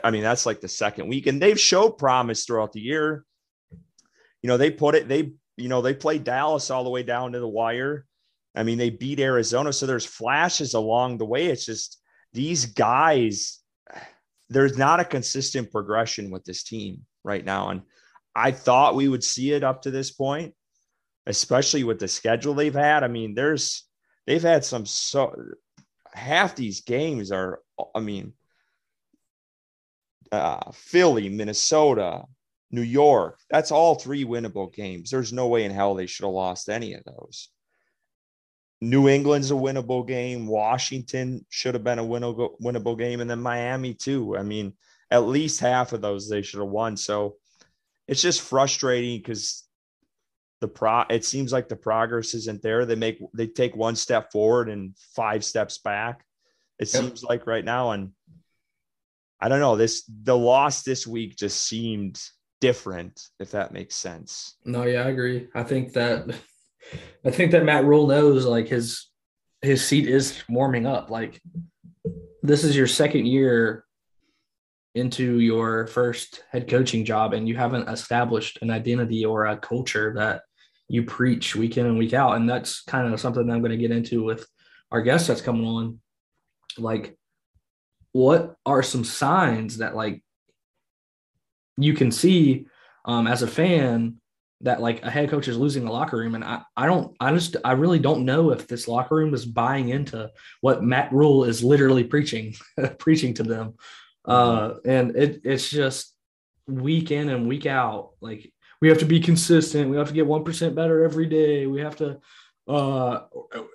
I 0.03 0.11
mean, 0.11 0.23
that's 0.23 0.45
like 0.45 0.59
the 0.59 0.67
second 0.67 1.07
week, 1.07 1.25
and 1.25 1.41
they've 1.41 1.59
showed 1.59 1.97
promise 1.97 2.43
throughout 2.43 2.73
the 2.73 2.81
year. 2.81 3.23
You 4.41 4.49
know, 4.49 4.57
they 4.57 4.71
put 4.71 4.93
it, 4.93 5.07
they, 5.07 5.31
you 5.55 5.69
know, 5.69 5.81
they 5.81 5.93
played 5.93 6.25
Dallas 6.25 6.69
all 6.69 6.83
the 6.83 6.89
way 6.89 7.01
down 7.01 7.31
to 7.31 7.39
the 7.39 7.47
wire. 7.47 8.05
I 8.53 8.63
mean, 8.63 8.77
they 8.77 8.89
beat 8.89 9.21
Arizona. 9.21 9.71
So 9.71 9.85
there's 9.85 10.05
flashes 10.05 10.73
along 10.73 11.17
the 11.17 11.25
way. 11.25 11.45
It's 11.45 11.65
just 11.65 12.01
these 12.33 12.65
guys, 12.65 13.59
there's 14.49 14.77
not 14.77 14.99
a 14.99 15.05
consistent 15.05 15.71
progression 15.71 16.29
with 16.29 16.43
this 16.43 16.63
team 16.63 17.05
right 17.23 17.45
now. 17.45 17.69
And 17.69 17.83
I 18.35 18.51
thought 18.51 18.95
we 18.95 19.07
would 19.07 19.23
see 19.23 19.53
it 19.53 19.63
up 19.63 19.83
to 19.83 19.91
this 19.91 20.11
point 20.11 20.53
especially 21.25 21.83
with 21.83 21.99
the 21.99 22.07
schedule 22.07 22.53
they've 22.53 22.73
had. 22.73 23.03
I 23.03 23.07
mean, 23.07 23.33
there's 23.33 23.83
they've 24.27 24.41
had 24.41 24.65
some 24.65 24.85
so 24.85 25.35
half 26.13 26.55
these 26.55 26.81
games 26.81 27.31
are, 27.31 27.59
I 27.93 27.99
mean, 27.99 28.33
uh, 30.31 30.71
Philly, 30.71 31.29
Minnesota, 31.29 32.23
New 32.71 32.81
York. 32.81 33.39
That's 33.49 33.71
all 33.71 33.95
three 33.95 34.25
winnable 34.25 34.73
games. 34.73 35.09
There's 35.09 35.33
no 35.33 35.47
way 35.47 35.63
in 35.65 35.71
hell 35.71 35.95
they 35.95 36.07
should 36.07 36.25
have 36.25 36.33
lost 36.33 36.69
any 36.69 36.93
of 36.93 37.03
those. 37.03 37.49
New 38.81 39.07
England's 39.07 39.51
a 39.51 39.55
winnable 39.55 40.05
game. 40.05 40.47
Washington 40.47 41.45
should 41.49 41.73
have 41.73 41.83
been 41.83 41.99
a 41.99 42.03
winnable, 42.03 42.59
winnable 42.61 42.97
game. 42.97 43.21
And 43.21 43.29
then 43.29 43.41
Miami, 43.41 43.93
too. 43.93 44.37
I 44.37 44.43
mean, 44.43 44.73
at 45.09 45.25
least 45.25 45.59
half 45.59 45.93
of 45.93 46.01
those 46.01 46.29
they 46.29 46.41
should 46.41 46.59
have 46.59 46.69
won. 46.69 46.97
So 46.97 47.35
it's 48.07 48.21
just 48.21 48.41
frustrating 48.41 49.19
because 49.19 49.64
the 50.61 50.67
pro 50.67 51.03
it 51.09 51.25
seems 51.25 51.51
like 51.51 51.69
the 51.69 51.75
progress 51.75 52.33
isn't 52.33 52.61
there. 52.61 52.85
They 52.85 52.95
make 52.95 53.19
they 53.33 53.47
take 53.47 53.75
one 53.75 53.95
step 53.95 54.31
forward 54.31 54.69
and 54.69 54.95
five 55.15 55.43
steps 55.43 55.77
back. 55.77 56.23
It 56.79 56.93
yep. 56.93 57.03
seems 57.03 57.23
like 57.23 57.47
right 57.47 57.65
now. 57.65 57.91
And 57.91 58.11
I 59.39 59.49
don't 59.49 59.59
know, 59.59 59.75
this 59.75 60.03
the 60.23 60.37
loss 60.37 60.83
this 60.83 61.05
week 61.05 61.35
just 61.37 61.63
seemed 61.63 62.21
different, 62.61 63.21
if 63.39 63.51
that 63.51 63.73
makes 63.73 63.95
sense. 63.95 64.57
No, 64.65 64.83
yeah, 64.83 65.03
I 65.03 65.09
agree. 65.09 65.47
I 65.53 65.63
think 65.63 65.93
that 65.93 66.35
I 67.25 67.31
think 67.31 67.51
that 67.51 67.65
Matt 67.65 67.85
Rhule 67.85 68.07
knows 68.07 68.45
like 68.45 68.67
his 68.67 69.07
his 69.61 69.85
seat 69.85 70.07
is 70.07 70.41
warming 70.49 70.85
up. 70.85 71.09
Like 71.09 71.41
this 72.43 72.63
is 72.63 72.75
your 72.75 72.87
second 72.87 73.25
year 73.25 73.84
into 74.95 75.39
your 75.39 75.87
first 75.87 76.43
head 76.51 76.69
coaching 76.69 77.05
job 77.05 77.33
and 77.33 77.47
you 77.47 77.55
haven't 77.55 77.87
established 77.89 78.59
an 78.61 78.71
identity 78.71 79.25
or 79.25 79.45
a 79.45 79.57
culture 79.57 80.13
that 80.15 80.41
you 80.87 81.03
preach 81.03 81.55
week 81.55 81.77
in 81.77 81.85
and 81.85 81.97
week 81.97 82.13
out. 82.13 82.35
And 82.35 82.49
that's 82.49 82.81
kind 82.83 83.13
of 83.13 83.19
something 83.19 83.45
that 83.45 83.53
I'm 83.53 83.61
going 83.61 83.71
to 83.71 83.77
get 83.77 83.91
into 83.91 84.23
with 84.23 84.47
our 84.91 85.01
guest 85.01 85.27
that's 85.27 85.41
coming 85.41 85.65
on. 85.65 85.99
Like, 86.77 87.17
what 88.13 88.55
are 88.65 88.81
some 88.81 89.03
signs 89.03 89.77
that 89.77 89.95
like 89.95 90.23
you 91.77 91.93
can 91.93 92.11
see 92.11 92.67
um, 93.03 93.27
as 93.27 93.41
a 93.41 93.47
fan 93.47 94.21
that 94.61 94.81
like 94.81 95.03
a 95.03 95.11
head 95.11 95.29
coach 95.29 95.47
is 95.47 95.57
losing 95.57 95.83
the 95.83 95.91
locker 95.91 96.17
room. 96.17 96.35
And 96.35 96.43
I, 96.43 96.61
I 96.77 96.85
don't, 96.85 97.15
I 97.19 97.33
just, 97.33 97.57
I 97.65 97.73
really 97.73 97.99
don't 97.99 98.25
know 98.25 98.51
if 98.51 98.67
this 98.67 98.87
locker 98.87 99.15
room 99.15 99.33
is 99.33 99.45
buying 99.45 99.89
into 99.89 100.31
what 100.61 100.83
Matt 100.83 101.11
Rhule 101.11 101.43
is 101.43 101.63
literally 101.63 102.03
preaching, 102.03 102.55
preaching 102.99 103.33
to 103.35 103.43
them. 103.43 103.73
Uh, 104.27 104.75
and 104.85 105.15
it, 105.15 105.41
it's 105.43 105.69
just 105.69 106.13
week 106.67 107.11
in 107.11 107.29
and 107.29 107.47
week 107.47 107.65
out. 107.65 108.11
Like 108.21 108.51
we 108.81 108.89
have 108.89 108.99
to 108.99 109.05
be 109.05 109.19
consistent. 109.19 109.89
We 109.89 109.97
have 109.97 110.07
to 110.07 110.13
get 110.13 110.27
1% 110.27 110.75
better 110.75 111.03
every 111.03 111.27
day. 111.27 111.67
We 111.67 111.81
have 111.81 111.95
to, 111.97 112.19
uh, 112.67 113.21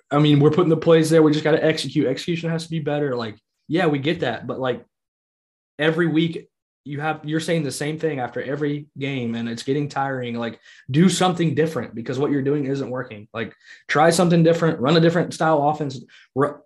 I 0.09 0.19
mean, 0.19 0.39
we're 0.39 0.51
putting 0.51 0.69
the 0.69 0.77
plays 0.77 1.09
there. 1.09 1.23
We 1.23 1.31
just 1.31 1.43
got 1.43 1.51
to 1.51 1.63
execute. 1.63 2.07
Execution 2.07 2.49
has 2.49 2.65
to 2.65 2.69
be 2.69 2.79
better. 2.79 3.15
Like, 3.15 3.37
yeah, 3.67 3.87
we 3.87 3.99
get 3.99 4.19
that. 4.21 4.45
But 4.47 4.59
like 4.59 4.85
every 5.79 6.07
week 6.07 6.49
you 6.83 6.99
have 6.99 7.21
you're 7.23 7.39
saying 7.39 7.63
the 7.63 7.71
same 7.71 7.99
thing 7.99 8.19
after 8.19 8.41
every 8.41 8.87
game 8.97 9.35
and 9.35 9.47
it's 9.47 9.63
getting 9.63 9.87
tiring 9.87 10.35
like 10.35 10.59
do 10.89 11.09
something 11.09 11.53
different 11.53 11.93
because 11.93 12.17
what 12.17 12.31
you're 12.31 12.41
doing 12.41 12.65
isn't 12.65 12.89
working 12.89 13.27
like 13.33 13.53
try 13.87 14.09
something 14.09 14.41
different 14.41 14.79
run 14.79 14.97
a 14.97 14.99
different 14.99 15.33
style 15.33 15.69
offense 15.69 15.99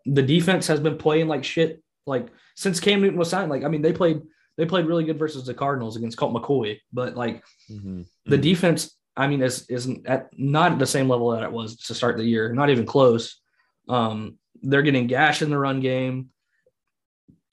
the 0.06 0.22
defense 0.22 0.68
has 0.68 0.80
been 0.80 0.98
playing 0.98 1.28
like 1.28 1.44
shit 1.44 1.82
like 2.08 2.28
since 2.56 2.80
Cam 2.80 3.02
Newton 3.02 3.20
was 3.20 3.30
signed 3.30 3.50
like 3.50 3.64
I 3.64 3.68
mean 3.68 3.82
they 3.82 3.94
played 3.94 4.22
they 4.58 4.66
played 4.66 4.86
really 4.86 5.04
good 5.04 5.20
versus 5.20 5.46
the 5.46 5.54
Cardinals 5.54 5.98
against 5.98 6.18
Colt 6.18 6.34
McCoy 6.34 6.80
but 6.92 7.16
like 7.16 7.44
mm-hmm. 7.70 8.04
the 8.26 8.38
defense 8.38 8.96
I 9.16 9.28
mean 9.28 9.42
is 9.42 9.66
isn't 9.70 10.08
at 10.08 10.30
not 10.38 10.74
at 10.74 10.80
the 10.80 10.88
same 10.88 11.10
level 11.10 11.32
that 11.32 11.44
it 11.44 11.52
was 11.52 11.78
to 11.78 11.94
start 11.94 12.18
the 12.18 12.24
year 12.24 12.52
not 12.54 12.70
even 12.70 12.86
close 12.86 13.40
um 13.88 14.38
they're 14.62 14.82
getting 14.82 15.08
gash 15.08 15.42
in 15.42 15.50
the 15.50 15.58
run 15.58 15.80
game 15.80 16.30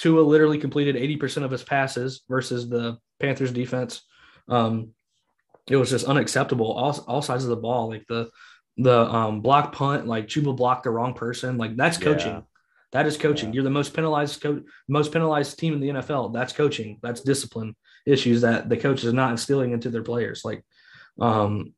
Tua 0.03 0.21
literally 0.21 0.59
completed 0.59 0.97
80% 0.97 1.45
of 1.45 1.53
his 1.53 1.63
passes 1.63 2.23
versus 2.29 2.69
the 2.69 2.99
Panthers 3.21 3.53
defense. 3.53 4.03
Um, 4.49 4.95
it 5.69 5.77
was 5.77 5.91
just 5.91 6.07
unacceptable. 6.07 6.73
All, 6.73 7.05
all 7.07 7.23
sides 7.23 7.45
of 7.45 7.51
the 7.51 7.57
ball, 7.57 7.89
like 7.89 8.07
the 8.09 8.29
the 8.77 9.01
um, 9.01 9.43
block 9.43 9.73
punt, 9.73 10.09
like 10.09 10.27
Chuba 10.27 10.57
blocked 10.57 10.85
the 10.85 10.91
wrong 10.91 11.15
person. 11.15 11.57
Like 11.57 11.77
that's 11.77 11.99
coaching. 11.99 12.33
Yeah. 12.33 12.41
That 12.93 13.07
is 13.07 13.17
coaching. 13.17 13.49
Yeah. 13.49 13.55
You're 13.57 13.65
the 13.65 13.71
most 13.71 13.95
penalized 13.95 14.41
coach, 14.41 14.63
most 14.89 15.13
penalized 15.13 15.59
team 15.59 15.75
in 15.75 15.81
the 15.81 15.89
NFL. 15.89 16.33
That's 16.33 16.53
coaching. 16.53 16.99
That's 17.03 17.21
discipline 17.21 17.75
issues 18.07 18.43
that 18.43 18.69
the 18.69 18.77
coach 18.77 19.05
is 19.05 19.13
not 19.13 19.31
instilling 19.31 19.73
into 19.73 19.91
their 19.91 20.03
players. 20.03 20.43
Like, 20.45 20.65
um, 21.21 21.73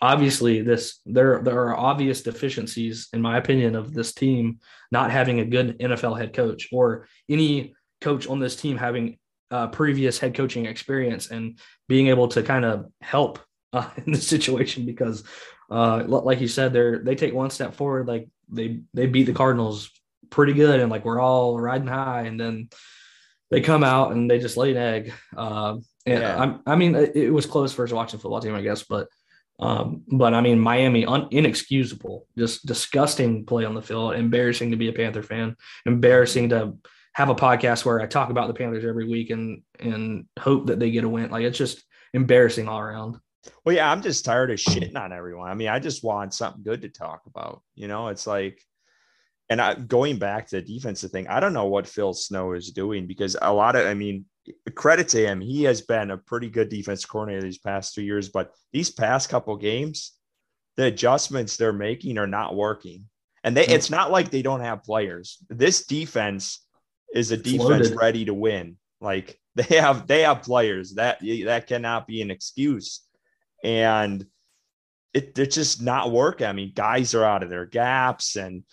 obviously 0.00 0.60
this 0.60 1.00
there 1.06 1.40
there 1.42 1.60
are 1.64 1.76
obvious 1.76 2.22
deficiencies 2.22 3.08
in 3.12 3.22
my 3.22 3.38
opinion 3.38 3.74
of 3.74 3.94
this 3.94 4.12
team 4.12 4.58
not 4.90 5.10
having 5.10 5.40
a 5.40 5.44
good 5.44 5.78
NFL 5.78 6.18
head 6.18 6.34
coach 6.34 6.68
or 6.72 7.06
any 7.28 7.74
coach 8.00 8.26
on 8.26 8.38
this 8.38 8.56
team 8.56 8.76
having 8.76 9.18
uh, 9.50 9.68
previous 9.68 10.18
head 10.18 10.34
coaching 10.34 10.66
experience 10.66 11.30
and 11.30 11.58
being 11.88 12.08
able 12.08 12.28
to 12.28 12.42
kind 12.42 12.64
of 12.64 12.86
help 13.00 13.38
uh, 13.72 13.88
in 14.04 14.12
this 14.12 14.26
situation 14.26 14.84
because 14.84 15.24
uh, 15.70 16.04
like 16.06 16.40
you 16.40 16.48
said 16.48 16.72
they're 16.72 16.98
they 16.98 17.14
take 17.14 17.32
one 17.32 17.50
step 17.50 17.74
forward 17.74 18.06
like 18.06 18.28
they 18.50 18.80
they 18.92 19.06
beat 19.06 19.24
the 19.24 19.32
Cardinals 19.32 19.90
pretty 20.30 20.52
good 20.52 20.80
and 20.80 20.90
like 20.90 21.04
we're 21.04 21.20
all 21.20 21.58
riding 21.58 21.86
high 21.86 22.22
and 22.22 22.38
then 22.38 22.68
they 23.50 23.60
come 23.60 23.84
out 23.84 24.12
and 24.12 24.30
they 24.30 24.38
just 24.38 24.56
lay 24.56 24.72
an 24.72 24.76
egg 24.76 25.12
uh, 25.36 25.76
and 26.06 26.22
yeah. 26.22 26.56
I, 26.66 26.72
I 26.72 26.76
mean 26.76 26.94
it, 26.94 27.32
was 27.32 27.46
close 27.46 27.72
first 27.72 27.92
watching 27.92 28.20
football 28.20 28.40
team 28.40 28.54
I 28.54 28.62
guess 28.62 28.82
but 28.82 29.08
um, 29.60 30.02
but 30.08 30.34
I 30.34 30.40
mean, 30.40 30.58
Miami, 30.58 31.06
un- 31.06 31.28
inexcusable, 31.30 32.26
just 32.36 32.66
disgusting 32.66 33.46
play 33.46 33.64
on 33.64 33.74
the 33.74 33.82
field, 33.82 34.14
embarrassing 34.14 34.72
to 34.72 34.76
be 34.76 34.88
a 34.88 34.92
Panther 34.92 35.22
fan, 35.22 35.56
embarrassing 35.86 36.48
to 36.48 36.74
have 37.12 37.28
a 37.28 37.34
podcast 37.34 37.84
where 37.84 38.00
I 38.00 38.06
talk 38.06 38.30
about 38.30 38.48
the 38.48 38.54
Panthers 38.54 38.84
every 38.84 39.08
week 39.08 39.30
and 39.30 39.62
and 39.78 40.26
hope 40.38 40.66
that 40.66 40.80
they 40.80 40.90
get 40.90 41.04
a 41.04 41.08
win. 41.08 41.30
Like 41.30 41.44
it's 41.44 41.58
just 41.58 41.84
embarrassing 42.12 42.68
all 42.68 42.80
around. 42.80 43.18
Well, 43.64 43.74
yeah, 43.74 43.90
I'm 43.90 44.02
just 44.02 44.24
tired 44.24 44.50
of 44.50 44.58
shitting 44.58 44.96
on 44.96 45.12
everyone. 45.12 45.50
I 45.50 45.54
mean, 45.54 45.68
I 45.68 45.78
just 45.78 46.02
want 46.02 46.34
something 46.34 46.62
good 46.62 46.82
to 46.82 46.88
talk 46.88 47.22
about. 47.26 47.62
You 47.74 47.88
know, 47.88 48.08
it's 48.08 48.26
like, 48.26 48.60
and 49.50 49.60
I 49.60 49.74
going 49.74 50.18
back 50.18 50.48
to 50.48 50.56
the 50.56 50.62
defensive 50.62 51.10
thing, 51.10 51.28
I 51.28 51.40
don't 51.40 51.52
know 51.52 51.66
what 51.66 51.86
Phil 51.86 52.14
Snow 52.14 52.52
is 52.52 52.70
doing 52.70 53.06
because 53.06 53.36
a 53.40 53.52
lot 53.52 53.76
of, 53.76 53.86
I 53.86 53.94
mean, 53.94 54.24
credit 54.74 55.08
to 55.08 55.26
him. 55.26 55.40
He 55.40 55.64
has 55.64 55.82
been 55.82 56.10
a 56.10 56.18
pretty 56.18 56.48
good 56.48 56.68
defense 56.68 57.04
coordinator 57.04 57.42
these 57.42 57.58
past 57.58 57.94
two 57.94 58.02
years, 58.02 58.28
but 58.28 58.52
these 58.72 58.90
past 58.90 59.28
couple 59.28 59.56
games, 59.56 60.12
the 60.76 60.86
adjustments 60.86 61.56
they're 61.56 61.72
making 61.72 62.18
are 62.18 62.26
not 62.26 62.54
working. 62.54 63.06
And 63.42 63.56
they, 63.56 63.64
mm-hmm. 63.64 63.74
it's 63.74 63.90
not 63.90 64.10
like 64.10 64.30
they 64.30 64.42
don't 64.42 64.60
have 64.60 64.82
players. 64.82 65.38
This 65.50 65.84
defense 65.86 66.66
is 67.14 67.30
a 67.30 67.36
defense 67.36 67.90
Loaded. 67.90 67.96
ready 67.96 68.24
to 68.24 68.34
win. 68.34 68.76
Like 69.00 69.38
they 69.54 69.76
have, 69.76 70.06
they 70.06 70.22
have 70.22 70.42
players 70.42 70.94
that 70.94 71.18
that 71.20 71.66
cannot 71.66 72.06
be 72.06 72.22
an 72.22 72.30
excuse. 72.30 73.02
And 73.62 74.24
it, 75.12 75.38
it's 75.38 75.54
just 75.54 75.82
not 75.82 76.10
working. 76.10 76.46
I 76.46 76.52
mean, 76.52 76.72
guys 76.74 77.14
are 77.14 77.24
out 77.24 77.42
of 77.42 77.50
their 77.50 77.66
gaps 77.66 78.36
and 78.36 78.64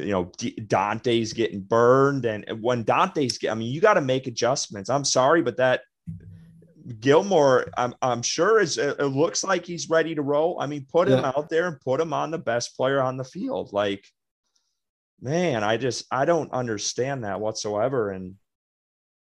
you 0.00 0.12
know 0.12 0.30
Donte's 0.66 1.32
getting 1.32 1.60
burned, 1.60 2.24
and 2.24 2.44
when 2.62 2.84
Donte's, 2.84 3.38
I 3.48 3.54
mean, 3.54 3.72
you 3.72 3.80
got 3.80 3.94
to 3.94 4.00
make 4.00 4.26
adjustments. 4.26 4.90
I'm 4.90 5.04
sorry, 5.04 5.42
but 5.42 5.56
that 5.58 5.82
Gilmore, 6.98 7.66
I'm 7.76 7.94
I'm 8.02 8.22
sure 8.22 8.60
is 8.60 8.78
it 8.78 9.00
looks 9.00 9.44
like 9.44 9.64
he's 9.64 9.88
ready 9.88 10.14
to 10.14 10.22
roll. 10.22 10.58
I 10.60 10.66
mean, 10.66 10.86
put 10.90 11.08
him 11.08 11.24
out 11.24 11.48
there 11.48 11.68
and 11.68 11.80
put 11.80 12.00
him 12.00 12.12
on 12.12 12.30
the 12.30 12.38
best 12.38 12.76
player 12.76 13.00
on 13.00 13.16
the 13.16 13.24
field. 13.24 13.72
Like, 13.72 14.04
man, 15.20 15.62
I 15.62 15.76
just 15.76 16.06
I 16.10 16.24
don't 16.24 16.52
understand 16.52 17.24
that 17.24 17.40
whatsoever, 17.40 18.10
and 18.10 18.34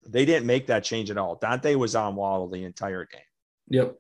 they 0.08 0.26
didn't 0.26 0.48
make 0.48 0.68
that 0.68 0.84
change 0.84 1.12
at 1.12 1.18
all. 1.18 1.36
Dante 1.36 1.76
was 1.76 1.96
on 1.96 2.16
Waddle 2.16 2.50
the 2.50 2.64
entire 2.64 3.06
game. 3.06 3.22
Yep. 3.70 3.96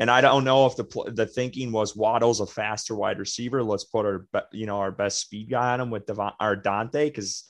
And 0.00 0.10
I 0.10 0.22
don't 0.22 0.44
know 0.44 0.64
if 0.64 0.76
the 0.76 1.12
the 1.12 1.26
thinking 1.26 1.72
was 1.72 1.94
Waddle's 1.94 2.40
a 2.40 2.46
faster 2.46 2.96
wide 2.96 3.18
receiver. 3.18 3.62
Let's 3.62 3.84
put 3.84 4.06
our 4.06 4.26
you 4.50 4.64
know 4.64 4.78
our 4.78 4.90
best 4.90 5.20
speed 5.20 5.50
guy 5.50 5.74
on 5.74 5.80
him 5.80 5.90
with 5.90 6.06
Devon, 6.06 6.32
our 6.40 6.56
Donte 6.56 7.04
because 7.04 7.46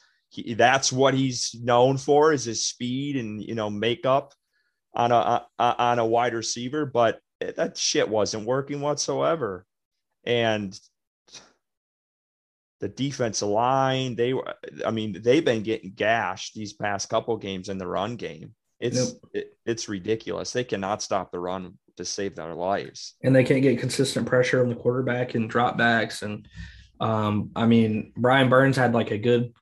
that's 0.56 0.92
what 0.92 1.14
he's 1.14 1.54
known 1.62 1.96
for 1.96 2.32
is 2.32 2.44
his 2.44 2.66
speed 2.66 3.16
and 3.16 3.40
you 3.40 3.54
know 3.54 3.70
makeup 3.70 4.34
on 4.94 5.12
a, 5.12 5.46
a 5.58 5.62
on 5.78 6.00
a 6.00 6.06
wide 6.06 6.34
receiver. 6.34 6.84
But 6.86 7.20
that 7.40 7.76
shit 7.78 8.08
wasn't 8.08 8.46
working 8.46 8.80
whatsoever. 8.80 9.64
And 10.24 10.78
the 12.80 12.88
defensive 12.88 13.48
line, 13.48 14.16
they 14.16 14.34
were, 14.34 14.54
I 14.84 14.90
mean, 14.90 15.20
they've 15.22 15.44
been 15.44 15.62
getting 15.62 15.92
gashed 15.92 16.54
these 16.54 16.72
past 16.72 17.08
couple 17.08 17.36
games 17.36 17.68
in 17.68 17.78
the 17.78 17.86
run 17.86 18.16
game. 18.16 18.54
It's 18.80 19.12
yep. 19.12 19.22
it, 19.34 19.56
it's 19.66 19.88
ridiculous. 19.88 20.52
They 20.52 20.64
cannot 20.64 21.02
stop 21.02 21.30
the 21.30 21.38
run 21.38 21.78
to 21.96 22.04
save 22.04 22.34
their 22.34 22.54
lives. 22.54 23.14
And 23.22 23.36
they 23.36 23.44
can't 23.44 23.62
get 23.62 23.78
consistent 23.78 24.26
pressure 24.26 24.62
on 24.62 24.68
the 24.68 24.74
quarterback 24.74 25.34
and 25.34 25.50
dropbacks. 25.50 26.22
And 26.22 26.48
um, 26.98 27.50
I 27.54 27.66
mean, 27.66 28.12
Brian 28.16 28.48
Burns 28.48 28.76
had 28.76 28.94
like 28.94 29.10
a 29.10 29.18
good 29.18 29.52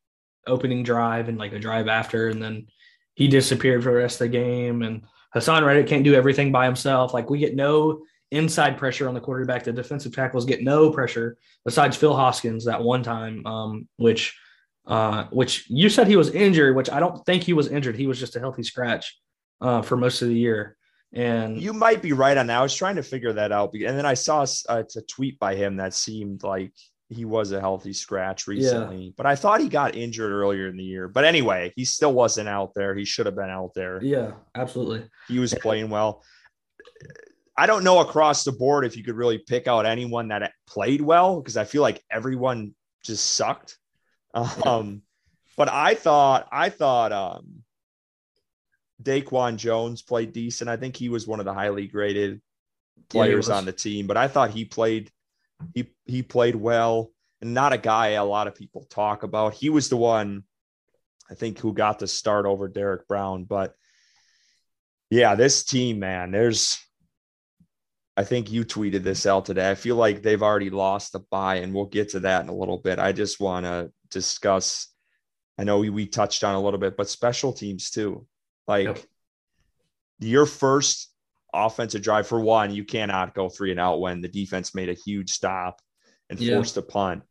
opening 0.46 0.82
drive 0.82 1.28
and 1.28 1.38
like 1.38 1.52
a 1.52 1.58
drive 1.58 1.88
after, 1.88 2.28
and 2.28 2.42
then 2.42 2.66
he 3.14 3.28
disappeared 3.28 3.82
for 3.82 3.90
the 3.90 3.96
rest 3.96 4.20
of 4.20 4.26
the 4.26 4.38
game. 4.38 4.82
And 4.82 5.02
Haason 5.34 5.66
Reddick 5.66 5.88
can't 5.88 6.04
do 6.04 6.14
everything 6.14 6.52
by 6.52 6.64
himself. 6.64 7.12
Like 7.12 7.28
we 7.28 7.38
get 7.38 7.56
no 7.56 8.02
inside 8.30 8.78
pressure 8.78 9.08
on 9.08 9.14
the 9.14 9.20
quarterback. 9.20 9.64
The 9.64 9.72
defensive 9.72 10.14
tackles 10.14 10.44
get 10.44 10.62
no 10.62 10.90
pressure 10.90 11.36
besides 11.64 11.96
Phil 11.96 12.14
Hoskins 12.14 12.64
that 12.66 12.82
one 12.82 13.02
time, 13.02 13.44
um, 13.46 13.88
which 13.96 14.38
uh, 14.88 15.24
which 15.30 15.68
you 15.68 15.88
said 15.88 16.08
he 16.08 16.16
was 16.16 16.30
injured, 16.30 16.74
which 16.74 16.90
I 16.90 16.98
don't 16.98 17.24
think 17.26 17.42
he 17.44 17.52
was 17.52 17.68
injured. 17.68 17.94
He 17.94 18.06
was 18.06 18.18
just 18.18 18.36
a 18.36 18.40
healthy 18.40 18.62
scratch 18.62 19.16
uh, 19.60 19.82
for 19.82 19.96
most 19.96 20.22
of 20.22 20.28
the 20.28 20.34
year. 20.34 20.76
And 21.12 21.60
you 21.60 21.72
might 21.72 22.02
be 22.02 22.12
right 22.12 22.36
on 22.36 22.48
that. 22.48 22.58
I 22.58 22.62
was 22.62 22.74
trying 22.74 22.96
to 22.96 23.02
figure 23.02 23.32
that 23.34 23.52
out. 23.52 23.72
And 23.74 23.96
then 23.96 24.06
I 24.06 24.14
saw 24.14 24.46
a, 24.68 24.80
a 24.80 25.02
tweet 25.02 25.38
by 25.38 25.54
him 25.54 25.76
that 25.76 25.94
seemed 25.94 26.42
like 26.42 26.72
he 27.10 27.24
was 27.24 27.52
a 27.52 27.60
healthy 27.60 27.94
scratch 27.94 28.46
recently, 28.46 29.04
yeah. 29.04 29.10
but 29.16 29.24
I 29.24 29.34
thought 29.34 29.62
he 29.62 29.68
got 29.68 29.94
injured 29.94 30.30
earlier 30.30 30.68
in 30.68 30.76
the 30.76 30.84
year. 30.84 31.08
But 31.08 31.24
anyway, 31.24 31.72
he 31.74 31.86
still 31.86 32.12
wasn't 32.12 32.48
out 32.48 32.74
there. 32.74 32.94
He 32.94 33.06
should 33.06 33.24
have 33.24 33.36
been 33.36 33.48
out 33.48 33.72
there. 33.74 34.02
Yeah, 34.02 34.32
absolutely. 34.54 35.08
He 35.26 35.38
was 35.38 35.54
playing 35.54 35.88
well. 35.88 36.22
I 37.56 37.66
don't 37.66 37.82
know 37.82 38.00
across 38.00 38.44
the 38.44 38.52
board 38.52 38.84
if 38.84 38.96
you 38.96 39.02
could 39.02 39.16
really 39.16 39.38
pick 39.38 39.66
out 39.66 39.86
anyone 39.86 40.28
that 40.28 40.52
played 40.66 41.00
well 41.00 41.40
because 41.40 41.56
I 41.56 41.64
feel 41.64 41.82
like 41.82 42.02
everyone 42.10 42.74
just 43.02 43.34
sucked. 43.34 43.78
Um, 44.64 45.02
but 45.56 45.68
I 45.68 45.94
thought 45.94 46.46
I 46.52 46.68
thought 46.68 47.12
um, 47.12 47.64
Daquan 49.02 49.56
Jones 49.56 50.02
played 50.02 50.32
decent. 50.32 50.70
I 50.70 50.76
think 50.76 50.96
he 50.96 51.08
was 51.08 51.26
one 51.26 51.40
of 51.40 51.46
the 51.46 51.54
highly 51.54 51.88
graded 51.88 52.40
players 53.08 53.48
yeah, 53.48 53.56
on 53.56 53.64
the 53.64 53.72
team, 53.72 54.06
but 54.06 54.16
I 54.16 54.28
thought 54.28 54.50
he 54.50 54.64
played 54.64 55.10
he 55.74 55.88
he 56.04 56.22
played 56.22 56.54
well 56.54 57.10
and 57.40 57.54
not 57.54 57.72
a 57.72 57.78
guy 57.78 58.10
a 58.10 58.24
lot 58.24 58.46
of 58.46 58.54
people 58.54 58.84
talk 58.84 59.22
about. 59.22 59.54
He 59.54 59.70
was 59.70 59.88
the 59.88 59.96
one 59.96 60.44
I 61.30 61.34
think 61.34 61.58
who 61.58 61.72
got 61.72 61.98
the 61.98 62.06
start 62.06 62.46
over 62.46 62.68
Derrick 62.68 63.06
Brown, 63.08 63.44
but 63.44 63.74
yeah, 65.10 65.34
this 65.34 65.64
team, 65.64 65.98
man, 65.98 66.30
there's 66.30 66.78
I 68.18 68.24
think 68.24 68.50
you 68.50 68.64
tweeted 68.64 69.04
this 69.04 69.26
out 69.26 69.44
today. 69.44 69.70
I 69.70 69.76
feel 69.76 69.94
like 69.94 70.22
they've 70.22 70.42
already 70.42 70.70
lost 70.70 71.12
the 71.12 71.20
buy, 71.20 71.56
and 71.56 71.72
we'll 71.72 71.84
get 71.84 72.08
to 72.10 72.20
that 72.20 72.42
in 72.42 72.48
a 72.48 72.54
little 72.54 72.78
bit. 72.78 72.98
I 72.98 73.12
just 73.12 73.38
want 73.38 73.64
to 73.64 73.92
discuss. 74.10 74.88
I 75.56 75.62
know 75.62 75.78
we, 75.78 75.90
we 75.90 76.06
touched 76.06 76.42
on 76.42 76.56
a 76.56 76.60
little 76.60 76.80
bit, 76.80 76.96
but 76.96 77.08
special 77.08 77.52
teams 77.52 77.90
too. 77.90 78.26
Like 78.66 78.86
yep. 78.86 78.98
your 80.18 80.46
first 80.46 81.12
offensive 81.54 82.02
drive 82.02 82.26
for 82.26 82.40
one, 82.40 82.74
you 82.74 82.84
cannot 82.84 83.36
go 83.36 83.48
three 83.48 83.70
and 83.70 83.78
out 83.78 84.00
when 84.00 84.20
the 84.20 84.26
defense 84.26 84.74
made 84.74 84.88
a 84.88 84.94
huge 84.94 85.30
stop 85.30 85.80
and 86.28 86.40
yeah. 86.40 86.56
forced 86.56 86.76
a 86.76 86.82
punt. 86.82 87.22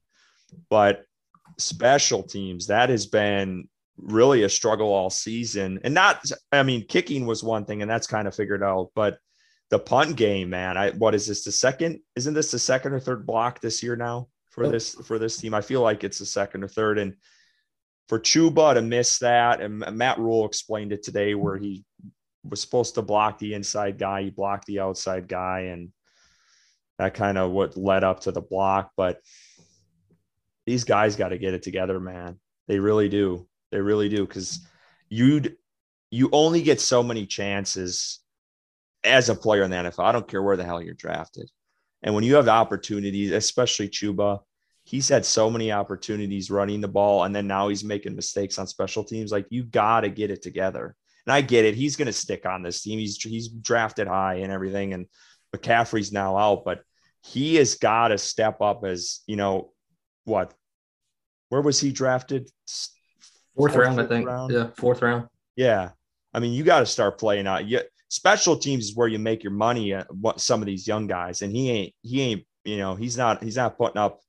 But 0.69 1.03
special 1.57 2.23
teams, 2.23 2.67
that 2.67 2.87
has 2.87 3.07
been 3.07 3.67
really 3.97 4.43
a 4.43 4.49
struggle 4.49 4.93
all 4.93 5.09
season. 5.09 5.81
And 5.83 5.93
not, 5.93 6.23
I 6.53 6.63
mean, 6.63 6.85
kicking 6.87 7.25
was 7.25 7.43
one 7.43 7.65
thing, 7.65 7.81
and 7.81 7.91
that's 7.91 8.07
kind 8.07 8.25
of 8.25 8.33
figured 8.33 8.63
out. 8.63 8.91
But 8.95 9.17
the 9.69 9.79
punt 9.79 10.15
game, 10.15 10.49
man, 10.49 10.77
I 10.77 10.91
what 10.91 11.15
is 11.15 11.27
this 11.27 11.43
the 11.43 11.51
second? 11.51 11.99
Isn't 12.15 12.33
this 12.33 12.51
the 12.51 12.59
second 12.59 12.93
or 12.93 12.99
third 12.99 13.25
block 13.25 13.59
this 13.59 13.83
year 13.83 13.95
now 13.95 14.29
for 14.49 14.65
oh. 14.65 14.71
this 14.71 14.95
for 14.95 15.19
this 15.19 15.37
team? 15.37 15.53
I 15.53 15.61
feel 15.61 15.81
like 15.81 16.03
it's 16.03 16.19
the 16.19 16.25
second 16.25 16.63
or 16.63 16.67
third. 16.67 16.97
And 16.97 17.15
for 18.07 18.19
Chuba 18.19 18.75
to 18.75 18.81
miss 18.81 19.19
that, 19.19 19.59
and 19.59 19.79
Matt 19.79 20.19
Rhule 20.19 20.45
explained 20.45 20.93
it 20.93 21.03
today 21.03 21.35
where 21.35 21.57
he 21.57 21.83
was 22.43 22.61
supposed 22.61 22.95
to 22.95 23.01
block 23.01 23.39
the 23.39 23.53
inside 23.53 23.97
guy, 23.97 24.23
he 24.23 24.29
blocked 24.29 24.65
the 24.67 24.79
outside 24.79 25.27
guy, 25.27 25.61
and 25.71 25.91
that 26.97 27.13
kind 27.13 27.37
of 27.37 27.51
what 27.51 27.75
led 27.75 28.03
up 28.05 28.21
to 28.21 28.31
the 28.31 28.41
block. 28.41 28.91
But 28.95 29.19
these 30.65 30.85
guys 30.85 31.15
got 31.17 31.29
to 31.29 31.37
get 31.37 31.53
it 31.53 31.63
together, 31.63 31.99
man. 31.99 32.39
They 32.67 32.79
really 32.79 33.09
do. 33.09 33.47
They 33.71 33.81
really 33.81 34.09
do. 34.09 34.25
Cause 34.25 34.65
you'd 35.09 35.57
you 36.09 36.29
only 36.31 36.61
get 36.61 36.79
so 36.79 37.03
many 37.03 37.25
chances 37.25 38.19
as 39.07 39.29
a 39.29 39.35
player 39.35 39.63
in 39.63 39.71
the 39.71 39.77
NFL. 39.77 40.03
I 40.03 40.11
don't 40.11 40.27
care 40.27 40.43
where 40.43 40.57
the 40.57 40.63
hell 40.63 40.81
you're 40.81 40.93
drafted. 40.93 41.49
And 42.03 42.13
when 42.13 42.23
you 42.23 42.35
have 42.35 42.47
opportunities, 42.47 43.31
especially 43.31 43.89
Chuba, 43.89 44.39
he's 44.83 45.09
had 45.09 45.25
so 45.25 45.49
many 45.49 45.71
opportunities 45.71 46.51
running 46.51 46.81
the 46.81 46.87
ball, 46.87 47.23
and 47.23 47.35
then 47.35 47.47
now 47.47 47.67
he's 47.67 47.83
making 47.83 48.15
mistakes 48.15 48.57
on 48.57 48.67
special 48.67 49.03
teams. 49.03 49.31
Like 49.31 49.47
you 49.49 49.63
got 49.63 50.01
to 50.01 50.09
get 50.09 50.31
it 50.31 50.41
together. 50.41 50.95
And 51.25 51.33
I 51.33 51.41
get 51.41 51.65
it. 51.65 51.75
He's 51.75 51.97
going 51.97 52.05
to 52.05 52.13
stick 52.13 52.45
on 52.45 52.63
this 52.63 52.81
team. 52.81 52.99
He's 52.99 53.21
he's 53.21 53.49
drafted 53.49 54.07
high 54.07 54.35
and 54.35 54.51
everything, 54.51 54.93
and 54.93 55.07
McCaffrey's 55.55 56.11
now 56.11 56.37
out, 56.37 56.63
but 56.63 56.81
he 57.21 57.55
has 57.55 57.75
got 57.75 58.09
to 58.09 58.17
step 58.17 58.61
up 58.61 58.85
as 58.85 59.21
you 59.27 59.35
know 59.35 59.71
what? 60.23 60.53
Where 61.49 61.61
was 61.61 61.79
he 61.79 61.91
drafted? 61.91 62.49
Fourth, 63.55 63.73
fourth 63.73 63.75
round, 63.75 63.99
I 63.99 64.05
think. 64.05 64.27
Round? 64.27 64.53
Yeah, 64.53 64.67
fourth 64.77 65.01
round. 65.01 65.27
Yeah, 65.55 65.91
I 66.33 66.39
mean, 66.39 66.53
you 66.53 66.63
got 66.63 66.79
to 66.79 66.85
start 66.85 67.19
playing 67.19 67.47
out. 67.47 67.67
Yeah, 67.67 67.81
special 68.09 68.57
teams 68.57 68.85
is 68.85 68.95
where 68.95 69.07
you 69.07 69.19
make 69.19 69.43
your 69.43 69.53
money. 69.53 69.93
Uh, 69.93 70.03
what 70.09 70.39
some 70.39 70.61
of 70.61 70.65
these 70.65 70.87
young 70.87 71.07
guys, 71.07 71.41
and 71.41 71.51
he 71.51 71.69
ain't. 71.69 71.93
He 72.01 72.21
ain't. 72.21 72.43
You 72.65 72.77
know, 72.77 72.95
he's 72.95 73.17
not. 73.17 73.43
He's 73.43 73.55
not 73.55 73.77
putting 73.77 73.97
up 73.97 74.19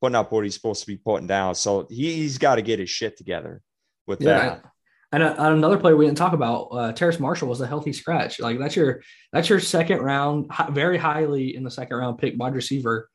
putting 0.00 0.16
up 0.16 0.30
what 0.30 0.44
he's 0.44 0.54
supposed 0.54 0.80
to 0.80 0.86
be 0.86 0.96
putting 0.96 1.26
down. 1.26 1.54
So 1.54 1.86
he, 1.90 2.14
he's 2.14 2.38
got 2.38 2.56
to 2.56 2.62
get 2.62 2.78
his 2.78 2.90
shit 2.90 3.16
together 3.16 3.62
with 4.06 4.20
yeah. 4.20 4.38
that. 4.38 4.64
And 5.10 5.22
uh, 5.22 5.34
another 5.38 5.78
player 5.78 5.96
we 5.96 6.04
didn't 6.04 6.18
talk 6.18 6.34
about, 6.34 6.68
uh, 6.70 6.92
Terrace 6.92 7.18
Marshall 7.18 7.48
was 7.48 7.62
a 7.62 7.66
healthy 7.66 7.92
scratch. 7.92 8.40
Like 8.40 8.58
that's 8.58 8.76
your 8.76 9.02
that's 9.32 9.48
your 9.48 9.58
second 9.58 10.00
round, 10.00 10.50
very 10.70 10.98
highly 10.98 11.56
in 11.56 11.64
the 11.64 11.70
second 11.70 11.96
round 11.96 12.18
pick 12.18 12.34
wide 12.36 12.54
receiver 12.54 13.08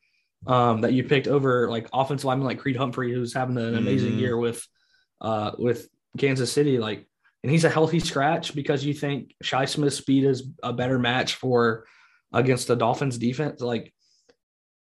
um, 0.46 0.80
that 0.80 0.92
you 0.92 1.04
picked 1.04 1.28
over 1.28 1.70
like 1.70 1.88
offensive 1.92 2.24
lineman 2.24 2.46
like 2.46 2.58
Creed 2.58 2.76
Humphrey, 2.76 3.12
who's 3.12 3.32
having 3.32 3.56
an 3.58 3.76
amazing 3.76 4.14
mm. 4.14 4.18
year 4.18 4.36
with 4.36 4.66
uh, 5.20 5.52
with 5.56 5.88
Kansas 6.18 6.52
City. 6.52 6.78
Like, 6.78 7.06
and 7.44 7.50
he's 7.50 7.64
a 7.64 7.68
healthy 7.68 8.00
scratch 8.00 8.54
because 8.54 8.86
you 8.86 8.94
think 8.94 9.34
Shi 9.42 9.66
Smith's 9.66 9.96
speed 9.96 10.24
is 10.24 10.48
a 10.62 10.72
better 10.72 10.98
match 10.98 11.34
for 11.34 11.84
against 12.32 12.68
the 12.68 12.74
Dolphins 12.74 13.18
defense. 13.18 13.60
Like 13.60 13.92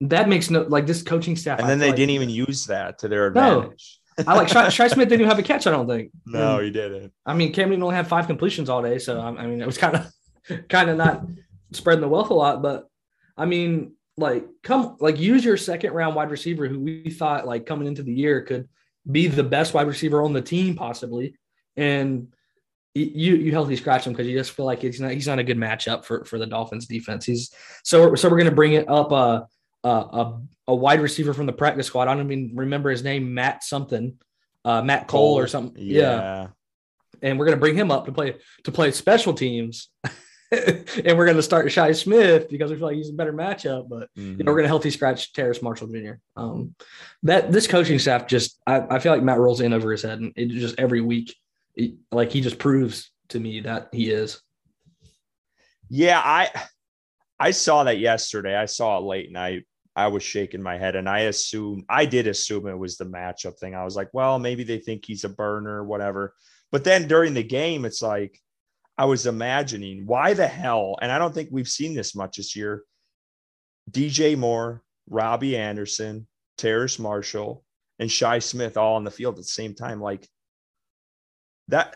that 0.02 0.28
makes 0.28 0.50
no 0.50 0.64
like 0.64 0.88
this 0.88 1.04
coaching 1.04 1.36
staff. 1.36 1.60
And 1.60 1.70
then 1.70 1.78
they 1.78 1.90
like, 1.90 1.96
didn't 1.96 2.10
even 2.10 2.32
use 2.32 2.66
that 2.66 2.98
to 3.00 3.08
their 3.08 3.28
advantage. 3.28 4.00
No 4.18 4.28
I 4.28 4.36
like 4.36 4.48
Shi 4.48 4.90
Smith 4.90 5.08
didn't 5.08 5.22
even 5.22 5.30
have 5.30 5.38
a 5.38 5.44
catch. 5.44 5.68
I 5.68 5.72
don't 5.72 5.88
think. 5.88 6.12
No, 6.26 6.56
and, 6.56 6.66
he 6.66 6.72
didn't. 6.72 7.14
I 7.24 7.36
mean, 7.36 7.54
Cam 7.54 7.70
Newton 7.70 7.84
only 7.84 7.96
had 7.96 8.08
five 8.08 8.26
completions 8.26 8.68
all 8.68 8.82
day, 8.82 8.98
so 8.98 9.22
I 9.22 9.46
mean, 9.46 9.62
it 9.62 9.68
was 9.68 9.78
kind 9.78 9.96
of 9.96 10.68
kind 10.70 10.90
of 10.90 10.98
not 10.98 11.28
spreading 11.72 12.02
the 12.02 12.10
wealth 12.10 12.32
a 12.32 12.34
lot. 12.34 12.64
But 12.64 12.88
I 13.38 13.46
mean, 13.46 13.94
like 14.18 14.48
come 14.64 14.98
like 15.00 15.20
use 15.20 15.46
your 15.46 15.56
second 15.56 15.94
round 15.94 16.16
wide 16.16 16.32
receiver 16.32 16.68
who 16.68 16.80
we 16.80 17.12
thought 17.12 17.46
like 17.46 17.68
coming 17.68 17.88
into 17.88 18.02
the 18.02 18.12
year 18.12 18.42
could 18.42 18.68
be 19.10 19.28
the 19.28 19.44
best 19.44 19.76
wide 19.76 19.88
receiver 19.88 20.24
on 20.24 20.34
the 20.34 20.42
team 20.42 20.76
possibly, 20.76 21.36
and 21.78 22.34
you 22.96 23.36
you 23.36 23.52
healthy 23.52 23.76
scratch 23.76 24.08
him 24.08 24.14
because 24.14 24.28
you 24.28 24.38
just 24.38 24.52
feel 24.52 24.66
like 24.66 24.82
he's 24.82 25.00
not 25.00 25.12
he's 25.12 25.28
not 25.28 25.40
a 25.40 25.44
good 25.44 25.58
matchup 25.58 26.06
for 26.06 26.26
for 26.26 26.40
the 26.40 26.48
Dolphins 26.48 26.88
defense. 26.88 27.26
He's 27.26 27.52
so 27.84 28.16
so 28.16 28.30
we're 28.30 28.38
gonna 28.38 28.52
bring 28.52 28.74
it 28.74 28.90
up. 28.90 29.12
Uh, 29.12 29.42
a 29.84 30.40
a 30.68 30.76
wide 30.76 31.02
receiver 31.02 31.34
from 31.34 31.46
the 31.46 31.54
practice 31.54 31.88
squad. 31.88 32.08
I 32.08 32.16
don't 32.16 32.32
even 32.32 32.56
remember 32.56 32.90
his 32.90 33.04
name, 33.04 33.34
Matt 33.34 33.64
something, 33.64 34.20
uh, 34.66 34.82
Matt 34.82 35.08
Cole, 35.08 35.32
Cole 35.32 35.40
or 35.40 35.48
something. 35.48 35.82
Yeah. 35.82 36.02
yeah. 36.02 36.48
And 37.22 37.40
we're 37.40 37.46
gonna 37.46 37.58
bring 37.58 37.76
him 37.76 37.92
up 37.92 38.06
to 38.06 38.12
play 38.12 38.36
to 38.66 38.72
play 38.72 38.92
special 38.92 39.34
teams. 39.34 39.90
and 40.52 41.18
we're 41.18 41.26
gonna 41.26 41.42
start 41.42 41.72
Shi 41.72 41.94
Smith 41.94 42.50
because 42.50 42.72
we 42.72 42.78
feel 42.78 42.88
like 42.88 42.98
he's 42.98 43.10
a 43.10 43.14
better 43.14 43.34
matchup. 43.34 43.90
But 43.90 44.10
mm-hmm. 44.18 44.38
you 44.38 44.44
know, 44.44 44.52
we're 44.52 44.58
mm-hmm. 44.58 44.58
gonna 44.58 44.68
healthy 44.68 44.92
scratch 44.92 45.34
Terrace 45.34 45.62
Marshall 45.62 45.88
Jr. 45.88 46.14
Um, 46.36 46.76
that 47.24 47.52
this 47.52 47.68
coaching 47.68 48.00
staff 48.00 48.28
just 48.28 48.60
I, 48.66 48.82
I 48.90 49.00
feel 49.00 49.12
like 49.12 49.24
Matt 49.24 49.40
Rhule's 49.40 49.62
in 49.62 49.74
over 49.74 49.92
his 49.92 50.04
head, 50.04 50.20
and 50.20 50.34
it 50.36 50.50
just 50.50 50.80
every 50.80 51.02
week, 51.02 51.36
it, 51.76 51.94
like 52.12 52.32
he 52.32 52.42
just 52.42 52.60
proves 52.60 53.12
to 53.30 53.40
me 53.40 53.62
that 53.62 53.90
he 53.92 54.10
is. 54.10 54.42
Yeah, 55.90 56.22
I 56.24 56.50
I 57.40 57.52
saw 57.52 57.84
that 57.84 58.00
yesterday. 58.00 58.56
I 58.56 58.66
saw 58.66 58.98
it 58.98 59.04
late 59.04 59.32
night. 59.32 59.66
I 59.96 60.08
was 60.08 60.24
shaking 60.24 60.62
my 60.62 60.78
head 60.78 60.96
and 60.96 61.10
I 61.10 61.22
assumed 61.22 61.84
I 61.90 62.06
did 62.06 62.28
assume 62.28 62.68
it 62.68 62.78
was 62.78 62.98
the 62.98 63.06
matchup 63.06 63.58
thing. 63.60 63.76
I 63.76 63.84
was 63.84 63.96
like, 63.96 64.10
well, 64.14 64.40
maybe 64.40 64.64
they 64.64 64.78
think 64.78 65.06
he's 65.06 65.24
a 65.24 65.30
burner, 65.30 65.84
whatever. 65.84 66.34
But 66.72 66.84
then 66.84 67.08
during 67.08 67.34
the 67.34 67.44
game, 67.44 67.86
it's 67.86 68.02
like 68.02 68.40
I 68.98 69.06
was 69.06 69.26
imagining 69.26 70.06
why 70.06 70.34
the 70.34 70.48
hell, 70.48 70.98
and 71.02 71.12
I 71.12 71.18
don't 71.18 71.34
think 71.34 71.50
we've 71.52 71.68
seen 71.68 71.96
this 71.96 72.16
much 72.16 72.38
this 72.38 72.56
year. 72.56 72.84
DJ 73.90 74.38
Moore, 74.38 74.84
Robbie 75.10 75.58
Anderson, 75.58 76.28
Terrace 76.58 77.00
Marshall, 77.00 77.64
and 77.98 78.12
Shi 78.12 78.40
Smith 78.40 78.78
all 78.78 78.96
on 78.96 79.04
the 79.04 79.12
field 79.12 79.36
at 79.36 79.38
the 79.38 79.44
same 79.44 79.74
time. 79.74 80.02
Like 80.02 80.28
that 81.70 81.96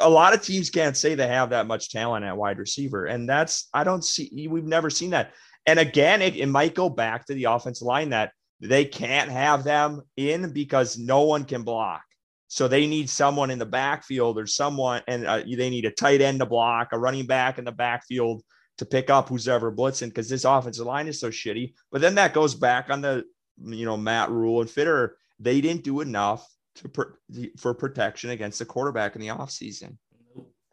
a 0.00 0.08
lot 0.08 0.34
of 0.34 0.42
teams 0.42 0.70
can't 0.70 0.96
say 0.96 1.14
they 1.14 1.26
have 1.26 1.50
that 1.50 1.66
much 1.66 1.90
talent 1.90 2.24
at 2.24 2.36
wide 2.36 2.58
receiver. 2.58 3.06
And 3.06 3.28
that's, 3.28 3.68
I 3.74 3.84
don't 3.84 4.04
see, 4.04 4.46
we've 4.48 4.64
never 4.64 4.90
seen 4.90 5.10
that. 5.10 5.32
And 5.66 5.78
again, 5.78 6.22
it, 6.22 6.36
it 6.36 6.46
might 6.46 6.74
go 6.74 6.88
back 6.88 7.26
to 7.26 7.34
the 7.34 7.44
offensive 7.44 7.86
line 7.86 8.10
that 8.10 8.32
they 8.60 8.84
can't 8.84 9.30
have 9.30 9.64
them 9.64 10.02
in 10.16 10.52
because 10.52 10.96
no 10.96 11.22
one 11.22 11.44
can 11.44 11.62
block. 11.62 12.02
So 12.48 12.68
they 12.68 12.86
need 12.86 13.10
someone 13.10 13.50
in 13.50 13.58
the 13.58 13.66
backfield 13.66 14.38
or 14.38 14.46
someone, 14.46 15.02
and 15.08 15.26
uh, 15.26 15.38
they 15.38 15.68
need 15.68 15.84
a 15.84 15.90
tight 15.90 16.20
end 16.20 16.38
to 16.38 16.46
block, 16.46 16.90
a 16.92 16.98
running 16.98 17.26
back 17.26 17.58
in 17.58 17.64
the 17.64 17.72
backfield 17.72 18.42
to 18.78 18.86
pick 18.86 19.10
up 19.10 19.28
who's 19.28 19.48
ever 19.48 19.72
blitzing 19.72 20.08
because 20.08 20.28
this 20.28 20.44
offensive 20.44 20.86
line 20.86 21.08
is 21.08 21.18
so 21.18 21.30
shitty. 21.30 21.74
But 21.90 22.02
then 22.02 22.14
that 22.14 22.34
goes 22.34 22.54
back 22.54 22.88
on 22.88 23.00
the, 23.00 23.24
you 23.60 23.84
know, 23.84 23.96
Matt 23.96 24.30
Rhule 24.30 24.60
and 24.60 24.70
Fitter. 24.70 25.16
They 25.40 25.60
didn't 25.60 25.82
do 25.82 26.00
enough 26.00 26.46
to 26.76 27.50
for 27.56 27.74
protection 27.74 28.30
against 28.30 28.58
the 28.58 28.64
quarterback 28.64 29.14
in 29.14 29.20
the 29.20 29.28
offseason. 29.28 29.96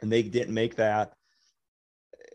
And 0.02 0.12
they 0.12 0.24
didn't 0.24 0.54
make 0.54 0.76
that 0.76 1.14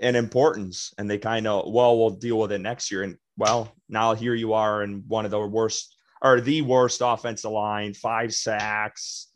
an 0.01 0.17
importance. 0.17 0.93
And 0.99 1.11
they 1.11 1.19
kind 1.19 1.47
of, 1.47 1.71
well, 1.71 1.99
we'll 1.99 2.11
deal 2.11 2.39
with 2.39 2.53
it 2.53 2.61
next 2.61 2.91
year. 2.91 3.03
And 3.03 3.17
well, 3.37 3.73
now 3.89 4.15
here 4.15 4.35
you 4.35 4.55
are 4.55 4.83
in 4.83 5.05
one 5.07 5.25
of 5.25 5.31
the 5.31 5.41
worst 5.47 5.95
or 6.23 6.41
the 6.41 6.63
worst 6.63 7.01
offensive 7.05 7.51
line, 7.51 7.95
five 7.95 8.35
sacks, 8.35 9.29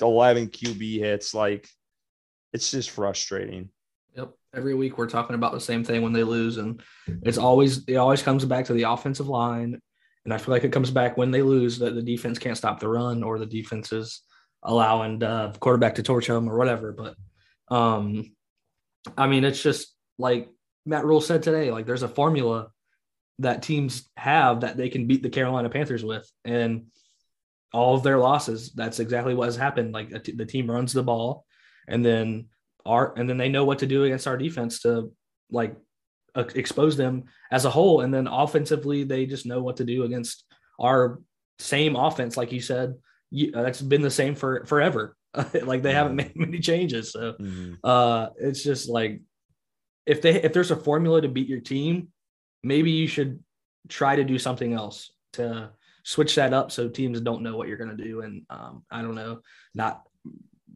11 0.00 0.48
QB 0.48 0.98
hits. 0.98 1.34
Like 1.34 1.68
it's 2.52 2.70
just 2.70 2.90
frustrating. 2.90 3.70
Yep. 4.16 4.32
Every 4.54 4.74
week 4.74 4.98
we're 4.98 5.08
talking 5.08 5.34
about 5.34 5.52
the 5.52 5.60
same 5.60 5.84
thing 5.84 6.02
when 6.02 6.12
they 6.12 6.24
lose. 6.24 6.56
And 6.56 6.82
it's 7.22 7.38
always, 7.38 7.84
it 7.86 7.96
always 7.96 8.22
comes 8.22 8.44
back 8.44 8.64
to 8.66 8.72
the 8.72 8.84
offensive 8.84 9.28
line 9.28 9.80
And 10.28 10.34
I 10.34 10.36
feel 10.36 10.52
like 10.52 10.64
it 10.64 10.72
comes 10.72 10.90
back 10.90 11.16
when 11.16 11.30
they 11.30 11.40
lose 11.40 11.78
that 11.78 11.94
the 11.94 12.02
defense 12.02 12.38
can't 12.38 12.58
stop 12.58 12.80
the 12.80 12.88
run 12.88 13.22
or 13.22 13.38
the 13.38 13.46
defense 13.46 13.94
is 13.94 14.20
allowing 14.62 15.20
the 15.20 15.56
quarterback 15.58 15.94
to 15.94 16.02
torch 16.02 16.26
them 16.26 16.50
or 16.50 16.58
whatever. 16.58 16.92
But 16.92 17.14
um, 17.74 18.36
I 19.16 19.26
mean, 19.26 19.44
it's 19.44 19.62
just 19.62 19.96
like 20.18 20.50
Matt 20.84 21.06
Rhule 21.06 21.22
said 21.22 21.42
today, 21.42 21.70
like 21.70 21.86
there's 21.86 22.02
a 22.02 22.08
formula 22.08 22.68
that 23.38 23.62
teams 23.62 24.06
have 24.18 24.60
that 24.60 24.76
they 24.76 24.90
can 24.90 25.06
beat 25.06 25.22
the 25.22 25.30
Carolina 25.30 25.70
Panthers 25.70 26.04
with. 26.04 26.30
And 26.44 26.88
all 27.72 27.94
of 27.94 28.02
their 28.02 28.18
losses, 28.18 28.70
that's 28.72 29.00
exactly 29.00 29.34
what 29.34 29.46
has 29.46 29.56
happened. 29.56 29.94
Like 29.94 30.10
the 30.10 30.44
team 30.44 30.70
runs 30.70 30.92
the 30.92 31.02
ball 31.02 31.46
and 31.88 32.04
then 32.04 32.48
our, 32.84 33.18
and 33.18 33.30
then 33.30 33.38
they 33.38 33.48
know 33.48 33.64
what 33.64 33.78
to 33.78 33.86
do 33.86 34.04
against 34.04 34.26
our 34.26 34.36
defense 34.36 34.80
to 34.80 35.10
like 35.50 35.72
uh, 35.72 35.78
expose 36.34 36.96
them 36.96 37.24
as 37.50 37.64
a 37.64 37.70
whole. 37.70 38.02
And 38.02 38.12
then 38.12 38.26
offensively, 38.26 39.04
they 39.04 39.26
just 39.26 39.46
know 39.46 39.62
what 39.62 39.76
to 39.78 39.84
do 39.84 40.04
against 40.04 40.44
our 40.80 41.20
same 41.58 41.96
offense. 41.96 42.36
Like 42.36 42.52
you 42.52 42.60
said, 42.60 42.94
you, 43.30 43.52
uh, 43.54 43.62
that's 43.62 43.82
been 43.82 44.02
the 44.02 44.10
same 44.10 44.34
for 44.34 44.64
forever. 44.66 45.16
like 45.62 45.82
they 45.82 45.92
haven't 45.92 46.16
made 46.16 46.36
many 46.36 46.58
changes. 46.58 47.12
So 47.12 47.34
mm-hmm. 47.34 47.74
uh, 47.84 48.28
it's 48.36 48.62
just 48.62 48.88
like 48.88 49.20
if 50.06 50.22
they 50.22 50.42
if 50.42 50.52
there's 50.52 50.70
a 50.70 50.76
formula 50.76 51.20
to 51.20 51.28
beat 51.28 51.48
your 51.48 51.60
team, 51.60 52.08
maybe 52.62 52.90
you 52.90 53.06
should 53.06 53.42
try 53.88 54.16
to 54.16 54.24
do 54.24 54.38
something 54.38 54.72
else 54.72 55.12
to 55.34 55.70
switch 56.02 56.34
that 56.36 56.54
up 56.54 56.72
so 56.72 56.88
teams 56.88 57.20
don't 57.20 57.42
know 57.42 57.56
what 57.56 57.68
you're 57.68 57.76
going 57.76 57.94
to 57.94 58.04
do. 58.04 58.22
And 58.22 58.42
um, 58.48 58.84
I 58.90 59.02
don't 59.02 59.14
know, 59.14 59.40
not 59.74 60.02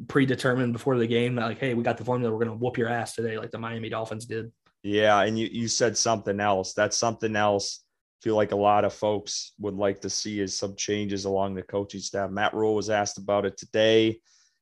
predetermined 0.08 0.72
before 0.72 0.98
the 0.98 1.06
game, 1.06 1.36
like, 1.36 1.58
hey, 1.58 1.74
we 1.74 1.82
got 1.82 1.96
the 1.96 2.04
formula, 2.04 2.32
we're 2.32 2.44
going 2.44 2.56
to 2.58 2.62
whoop 2.62 2.76
your 2.76 2.88
ass 2.88 3.14
today, 3.14 3.38
like 3.38 3.50
the 3.50 3.58
Miami 3.58 3.88
Dolphins 3.88 4.26
did. 4.26 4.52
Yeah, 4.82 5.20
and 5.22 5.38
you 5.38 5.48
you 5.50 5.68
said 5.68 5.96
something 5.96 6.40
else. 6.40 6.74
That's 6.74 6.96
something 6.96 7.36
else. 7.36 7.84
I 7.84 8.24
feel 8.24 8.36
like 8.36 8.52
a 8.52 8.56
lot 8.56 8.84
of 8.84 8.92
folks 8.92 9.52
would 9.58 9.74
like 9.74 10.00
to 10.00 10.10
see 10.10 10.40
is 10.40 10.56
some 10.56 10.76
changes 10.76 11.24
along 11.24 11.54
the 11.54 11.62
coaching 11.62 12.00
staff. 12.00 12.30
Matt 12.30 12.54
Rhule 12.54 12.74
was 12.74 12.90
asked 12.90 13.18
about 13.18 13.46
it 13.46 13.56
today. 13.56 14.20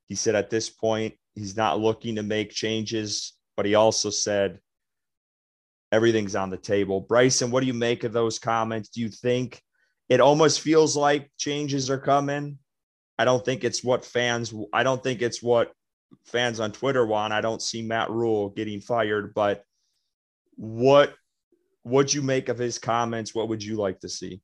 He 0.09 0.15
said 0.15 0.35
at 0.35 0.51
this 0.51 0.69
point 0.69 1.15
he's 1.35 1.57
not 1.57 1.81
looking 1.81 2.17
to 2.17 2.23
make 2.23 2.51
changes, 2.51 3.35
but 3.57 3.65
he 3.65 3.75
also 3.75 4.11
said 4.11 4.61
everything's 5.93 6.35
on 6.35 6.51
the 6.51 6.57
table. 6.57 7.01
Bryson, 7.01 7.51
what 7.51 7.61
do 7.61 7.67
you 7.67 7.75
make 7.75 8.05
of 8.05 8.13
those 8.13 8.39
comments? 8.39 8.91
Do 8.91 9.01
you 9.01 9.09
think 9.09 9.63
it 10.09 10.21
almost 10.21 10.61
feels 10.61 10.97
like 10.97 11.31
changes 11.39 11.91
are 11.91 11.99
coming? 11.99 12.59
I 13.19 13.25
don't 13.25 13.45
think 13.45 13.65
it's 13.65 13.85
what 13.85 14.05
fans 14.05 14.53
I 14.73 14.83
don't 14.83 15.03
think 15.03 15.23
it's 15.23 15.43
what 15.43 15.73
fans 16.27 16.61
on 16.61 16.73
Twitter 16.73 17.07
want. 17.07 17.33
I 17.33 17.41
don't 17.41 17.63
see 17.63 17.83
Matt 17.83 18.11
Rhule 18.11 18.51
getting 18.51 18.81
fired, 18.81 19.33
but 19.35 19.65
what 20.61 21.15
what'd 21.85 22.13
you 22.13 22.21
make 22.21 22.51
of 22.51 22.59
his 22.59 22.79
comments? 22.79 23.35
What 23.35 23.49
would 23.49 23.65
you 23.65 23.77
like 23.77 24.01
to 24.01 24.11
see? 24.11 24.43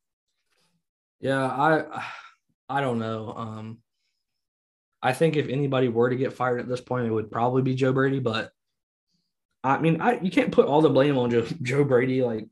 Yeah, 1.21 1.45
I 1.45 2.05
I 2.71 2.81
don't 2.81 2.99
know. 2.99 3.35
Um 3.37 3.79
I 5.03 5.13
think 5.13 5.37
if 5.37 5.49
anybody 5.49 5.89
were 5.89 6.09
to 6.09 6.17
get 6.17 6.33
fired 6.33 6.59
at 6.59 6.69
this 6.69 6.81
point, 6.81 7.07
it 7.07 7.11
would 7.11 7.31
probably 7.31 7.61
be 7.61 7.75
Joe 7.75 7.93
Brady. 7.93 8.19
But 8.19 8.51
I 9.63 9.79
mean, 9.79 10.01
I 10.01 10.19
you 10.19 10.31
can't 10.31 10.53
put 10.53 10.67
all 10.67 10.81
the 10.81 10.89
blame 10.89 11.19
on 11.19 11.31
Joe, 11.31 11.47
Joe 11.63 11.85
Brady. 11.85 12.23
Like 12.23 12.49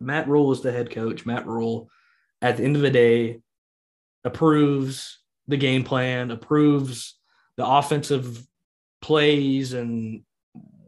Matt 0.00 0.26
Rhule 0.26 0.50
is 0.50 0.60
the 0.60 0.72
head 0.72 0.90
coach. 0.90 1.24
Matt 1.24 1.46
Rhule, 1.46 1.88
at 2.42 2.56
the 2.56 2.64
end 2.64 2.74
of 2.74 2.82
the 2.82 2.90
day, 2.90 3.42
approves 4.24 5.20
the 5.46 5.56
game 5.56 5.84
plan, 5.84 6.32
approves 6.32 7.16
the 7.56 7.64
offensive 7.64 8.44
plays 9.00 9.72
and 9.72 10.22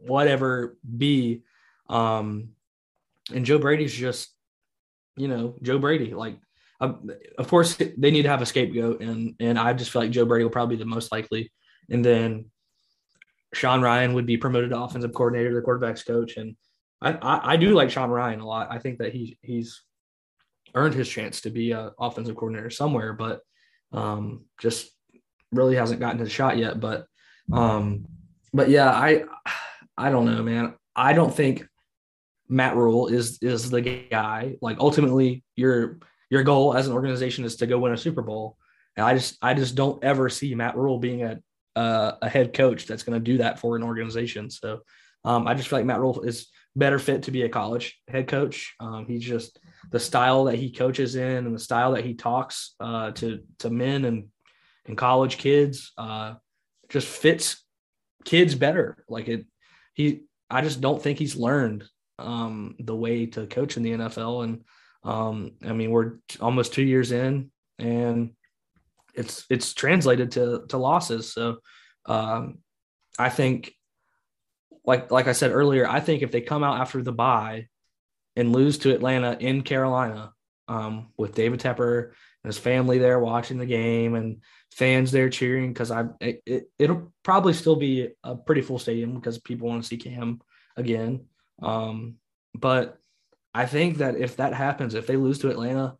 whatever 0.05 0.75
be. 0.97 1.43
Um, 1.91 2.49
and 3.33 3.45
Joe 3.45 3.59
Brady's 3.59 3.93
just, 3.93 4.33
you 5.17 5.27
know, 5.27 5.55
Joe 5.61 5.77
Brady. 5.77 6.13
Like, 6.13 6.37
of 6.79 7.47
course, 7.47 7.75
they 7.75 8.11
need 8.11 8.23
to 8.23 8.29
have 8.29 8.41
a 8.41 8.45
scapegoat, 8.45 9.01
and 9.01 9.35
and 9.39 9.59
I 9.59 9.73
just 9.73 9.91
feel 9.91 10.01
like 10.01 10.11
Joe 10.11 10.25
Brady 10.25 10.43
will 10.43 10.51
probably 10.51 10.77
be 10.77 10.83
the 10.83 10.89
most 10.89 11.11
likely. 11.11 11.51
And 11.89 12.03
then 12.03 12.45
Sean 13.53 13.81
Ryan 13.81 14.13
would 14.13 14.25
be 14.25 14.37
promoted 14.37 14.71
to 14.71 14.79
offensive 14.79 15.13
coordinator, 15.13 15.53
the 15.53 15.61
quarterbacks 15.61 16.05
coach, 16.05 16.37
and 16.37 16.55
I, 17.01 17.11
I, 17.13 17.53
I 17.53 17.57
do 17.57 17.73
like 17.73 17.91
Sean 17.91 18.09
Ryan 18.09 18.39
a 18.39 18.47
lot. 18.47 18.71
I 18.71 18.79
think 18.79 18.99
that 18.99 19.13
he 19.13 19.37
he's 19.41 19.81
earned 20.73 20.93
his 20.93 21.09
chance 21.09 21.41
to 21.41 21.49
be 21.49 21.71
a 21.71 21.91
offensive 21.99 22.35
coordinator 22.35 22.69
somewhere, 22.69 23.13
but 23.13 23.41
um, 23.91 24.45
just 24.59 24.89
really 25.51 25.75
hasn't 25.75 25.99
gotten 25.99 26.19
his 26.19 26.31
shot 26.31 26.57
yet. 26.57 26.79
But 26.79 27.05
um, 27.51 28.05
but 28.53 28.69
yeah, 28.69 28.89
I 28.89 29.25
I 29.97 30.09
don't 30.09 30.25
know, 30.25 30.41
man. 30.41 30.75
I 30.95 31.13
don't 31.13 31.33
think 31.33 31.67
Matt 32.51 32.75
Rhule 32.75 33.07
is 33.07 33.39
is 33.41 33.69
the 33.69 33.81
guy. 33.81 34.57
Like 34.61 34.77
ultimately, 34.79 35.43
your 35.55 35.99
your 36.29 36.43
goal 36.43 36.75
as 36.75 36.87
an 36.87 36.93
organization 36.93 37.45
is 37.45 37.55
to 37.57 37.67
go 37.67 37.79
win 37.79 37.93
a 37.93 37.97
Super 37.97 38.21
Bowl, 38.21 38.57
and 38.97 39.05
I 39.05 39.13
just 39.13 39.37
I 39.41 39.53
just 39.53 39.75
don't 39.75 40.03
ever 40.03 40.29
see 40.29 40.53
Matt 40.53 40.75
Rhule 40.75 40.99
being 40.99 41.23
a 41.23 41.39
uh, 41.75 42.17
a 42.21 42.29
head 42.29 42.53
coach 42.53 42.85
that's 42.85 43.03
going 43.03 43.17
to 43.17 43.23
do 43.23 43.37
that 43.37 43.59
for 43.59 43.77
an 43.77 43.83
organization. 43.83 44.49
So 44.49 44.81
um, 45.23 45.47
I 45.47 45.53
just 45.53 45.69
feel 45.69 45.79
like 45.79 45.85
Matt 45.85 46.01
Rhule 46.01 46.21
is 46.21 46.47
better 46.75 46.99
fit 46.99 47.23
to 47.23 47.31
be 47.31 47.43
a 47.43 47.49
college 47.49 47.99
head 48.09 48.27
coach. 48.27 48.75
Um, 48.81 49.05
he's 49.05 49.23
just 49.23 49.57
the 49.89 49.99
style 49.99 50.45
that 50.45 50.55
he 50.55 50.71
coaches 50.71 51.15
in 51.15 51.45
and 51.45 51.55
the 51.55 51.59
style 51.59 51.93
that 51.93 52.05
he 52.05 52.15
talks 52.15 52.75
uh, 52.81 53.11
to 53.11 53.39
to 53.59 53.69
men 53.69 54.05
and 54.05 54.27
and 54.85 54.97
college 54.97 55.37
kids 55.37 55.93
uh, 55.97 56.33
just 56.89 57.07
fits 57.07 57.63
kids 58.25 58.55
better. 58.55 59.05
Like 59.07 59.29
it, 59.29 59.45
he. 59.93 60.23
I 60.49 60.59
just 60.61 60.81
don't 60.81 61.01
think 61.01 61.17
he's 61.17 61.37
learned 61.37 61.85
um, 62.21 62.75
the 62.79 62.95
way 62.95 63.25
to 63.27 63.47
coach 63.47 63.77
in 63.77 63.83
the 63.83 63.91
NFL. 63.91 64.43
And 64.43 64.63
um, 65.03 65.51
I 65.65 65.73
mean, 65.73 65.91
we're 65.91 66.13
almost 66.39 66.73
two 66.73 66.83
years 66.83 67.11
in, 67.11 67.51
and 67.79 68.31
it's 69.13 69.45
it's 69.49 69.73
translated 69.73 70.31
to 70.31 70.65
to 70.69 70.77
losses. 70.77 71.31
So 71.33 71.57
um, 72.05 72.59
I 73.17 73.29
think, 73.29 73.73
like 74.85 75.11
like 75.11 75.27
I 75.27 75.33
said 75.33 75.51
earlier, 75.51 75.87
I 75.87 75.99
think 75.99 76.21
if 76.21 76.31
they 76.31 76.41
come 76.41 76.63
out 76.63 76.79
after 76.79 77.01
the 77.01 77.11
bye 77.11 77.67
and 78.35 78.53
lose 78.53 78.77
to 78.79 78.93
Atlanta 78.93 79.37
in 79.39 79.61
Carolina 79.61 80.33
um, 80.67 81.09
with 81.17 81.35
David 81.35 81.59
Tepper 81.59 82.11
and 82.43 82.49
his 82.49 82.57
family 82.57 82.97
there 82.97 83.19
watching 83.19 83.57
the 83.57 83.65
game 83.65 84.15
and 84.15 84.41
fans 84.71 85.11
there 85.11 85.29
cheering 85.29 85.73
because 85.73 85.91
I 85.91 86.05
it, 86.19 86.69
it, 86.79 86.89
will 86.89 87.13
probably 87.23 87.53
still 87.53 87.75
be 87.75 88.09
a 88.23 88.35
pretty 88.35 88.61
full 88.61 88.79
stadium 88.79 89.15
because 89.15 89.37
people 89.39 89.67
want 89.67 89.83
to 89.83 89.87
see 89.87 89.97
Cam 89.97 90.39
again. 90.77 91.25
Um, 91.61 92.15
but 92.53 92.97
I 93.53 93.65
think 93.65 93.97
that 93.97 94.15
if 94.15 94.37
that 94.37 94.53
happens, 94.53 94.93
if 94.93 95.07
they 95.07 95.17
lose 95.17 95.39
to 95.39 95.49
Atlanta, 95.49 95.97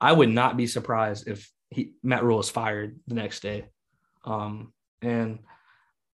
I 0.00 0.12
would 0.12 0.28
not 0.28 0.56
be 0.56 0.66
surprised 0.66 1.28
if 1.28 1.50
he 1.70 1.92
Matt 2.02 2.24
Rhule 2.24 2.40
is 2.40 2.50
fired 2.50 2.98
the 3.06 3.14
next 3.14 3.40
day. 3.40 3.66
Um, 4.24 4.72
and 5.02 5.40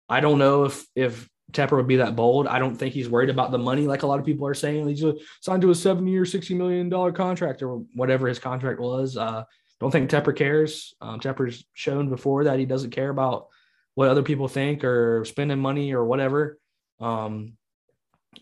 I 0.07 0.19
don't 0.19 0.39
know 0.39 0.65
if 0.65 0.85
if 0.95 1.29
Tepper 1.51 1.77
would 1.77 1.87
be 1.87 1.97
that 1.97 2.15
bold. 2.15 2.47
I 2.47 2.59
don't 2.59 2.75
think 2.75 2.93
he's 2.93 3.09
worried 3.09 3.29
about 3.29 3.51
the 3.51 3.57
money 3.57 3.87
like 3.87 4.03
a 4.03 4.07
lot 4.07 4.19
of 4.19 4.25
people 4.25 4.47
are 4.47 4.53
saying. 4.53 4.87
He's 4.87 5.03
signed 5.41 5.61
to 5.63 5.71
a 5.71 5.75
seven 5.75 6.05
year, 6.07 6.23
$60 6.23 6.55
million 6.55 7.13
contract 7.13 7.63
or 7.63 7.77
whatever 7.95 8.27
his 8.27 8.39
contract 8.39 8.79
was. 8.79 9.17
Uh, 9.17 9.43
don't 9.79 9.91
think 9.91 10.09
Tepper 10.09 10.35
cares. 10.35 10.93
Um, 11.01 11.19
Tepper's 11.19 11.65
shown 11.73 12.09
before 12.09 12.43
that 12.43 12.59
he 12.59 12.65
doesn't 12.65 12.91
care 12.91 13.09
about 13.09 13.47
what 13.95 14.09
other 14.09 14.23
people 14.23 14.47
think 14.47 14.83
or 14.83 15.25
spending 15.25 15.59
money 15.59 15.93
or 15.93 16.05
whatever. 16.05 16.59
Um, 16.99 17.53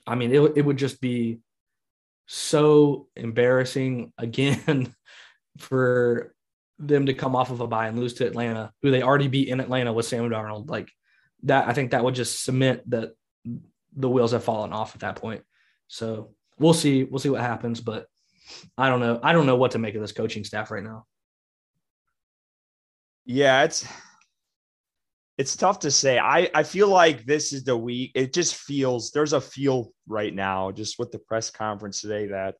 I 0.05 0.15
mean, 0.15 0.33
it, 0.33 0.53
it 0.57 0.65
would 0.65 0.77
just 0.77 1.01
be 1.01 1.39
so 2.27 3.07
embarrassing 3.15 4.13
again 4.17 4.93
for 5.57 6.33
them 6.79 7.07
to 7.07 7.13
come 7.13 7.35
off 7.35 7.49
of 7.49 7.61
a 7.61 7.67
bye 7.67 7.87
and 7.87 7.97
lose 7.97 8.15
to 8.15 8.27
Atlanta, 8.27 8.71
who 8.81 8.91
they 8.91 9.01
already 9.01 9.27
beat 9.27 9.47
in 9.47 9.59
Atlanta 9.59 9.93
with 9.93 10.05
Sam 10.05 10.29
Darnold. 10.29 10.69
Like 10.69 10.89
that, 11.43 11.67
I 11.67 11.73
think 11.73 11.91
that 11.91 12.03
would 12.03 12.15
just 12.15 12.43
cement 12.43 12.87
that 12.89 13.13
the 13.95 14.09
wheels 14.09 14.31
have 14.31 14.43
fallen 14.43 14.73
off 14.73 14.93
at 14.93 15.01
that 15.01 15.15
point. 15.15 15.43
So 15.87 16.31
we'll 16.59 16.73
see. 16.73 17.03
We'll 17.03 17.19
see 17.19 17.29
what 17.29 17.41
happens, 17.41 17.81
but 17.81 18.07
I 18.77 18.89
don't 18.89 18.99
know. 18.99 19.19
I 19.23 19.33
don't 19.33 19.45
know 19.45 19.55
what 19.55 19.71
to 19.71 19.79
make 19.79 19.95
of 19.95 20.01
this 20.01 20.11
coaching 20.11 20.43
staff 20.43 20.69
right 20.69 20.83
now. 20.83 21.05
Yeah, 23.25 23.63
it's 23.63 23.85
it's 25.37 25.55
tough 25.55 25.79
to 25.79 25.91
say. 25.91 26.17
I 26.17 26.49
I 26.53 26.63
feel 26.63 26.87
like 26.87 27.25
this 27.25 27.53
is 27.53 27.63
the 27.63 27.77
week. 27.77 28.11
It 28.15 28.33
just 28.33 28.55
feels 28.55 29.11
there's 29.11 29.33
a 29.33 29.41
feel 29.41 29.91
right 30.07 30.33
now, 30.33 30.71
just 30.71 30.97
with 30.97 31.11
the 31.11 31.19
press 31.19 31.51
conference 31.51 32.01
today, 32.01 32.27
that 32.27 32.55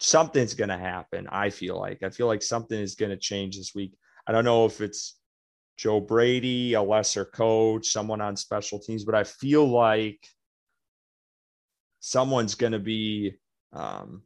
something's 0.00 0.54
going 0.54 0.70
to 0.70 0.78
happen. 0.78 1.28
I 1.30 1.50
feel 1.50 1.78
like 1.78 2.02
I 2.02 2.10
feel 2.10 2.26
like 2.26 2.42
something 2.42 2.78
is 2.78 2.96
going 2.96 3.10
to 3.10 3.16
change 3.16 3.56
this 3.56 3.74
week. 3.74 3.94
I 4.26 4.32
don't 4.32 4.44
know 4.44 4.66
if 4.66 4.80
it's 4.80 5.18
Joe 5.76 6.00
Brady, 6.00 6.74
a 6.74 6.82
lesser 6.82 7.24
coach, 7.24 7.88
someone 7.88 8.20
on 8.20 8.36
special 8.36 8.80
teams, 8.80 9.04
but 9.04 9.14
I 9.14 9.24
feel 9.24 9.66
like 9.66 10.26
someone's 12.00 12.56
going 12.56 12.72
to 12.72 12.78
be 12.80 13.34
um, 13.72 14.22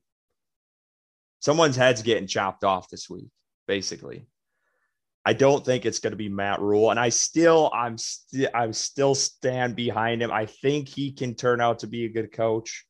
someone's 1.40 1.76
head's 1.76 2.02
getting 2.02 2.26
chopped 2.26 2.64
off 2.64 2.88
this 2.88 3.10
week, 3.10 3.28
basically. 3.66 4.26
I 5.24 5.32
don't 5.34 5.64
think 5.64 5.86
it's 5.86 6.00
going 6.00 6.10
to 6.12 6.16
be 6.16 6.28
Matt 6.28 6.60
Rhule, 6.60 6.90
and 6.90 6.98
I 6.98 7.08
still, 7.10 7.70
I'm 7.72 7.96
still, 7.96 8.48
I'm 8.54 8.72
still 8.72 9.14
stand 9.14 9.76
behind 9.76 10.20
him. 10.20 10.32
I 10.32 10.46
think 10.46 10.88
he 10.88 11.12
can 11.12 11.34
turn 11.34 11.60
out 11.60 11.80
to 11.80 11.86
be 11.86 12.04
a 12.04 12.12
good 12.12 12.32
coach. 12.32 12.84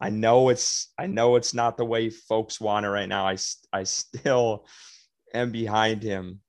I 0.00 0.10
know 0.10 0.48
it's 0.48 0.92
I 0.98 1.06
know 1.06 1.36
it's 1.36 1.54
not 1.54 1.76
the 1.76 1.84
way 1.84 2.10
folks 2.10 2.60
want 2.60 2.86
it 2.86 2.90
right 2.90 3.08
now. 3.08 3.26
I 3.26 3.36
I 3.72 3.84
still 3.84 4.66
am 5.34 5.52
behind 5.52 6.02
him 6.02 6.40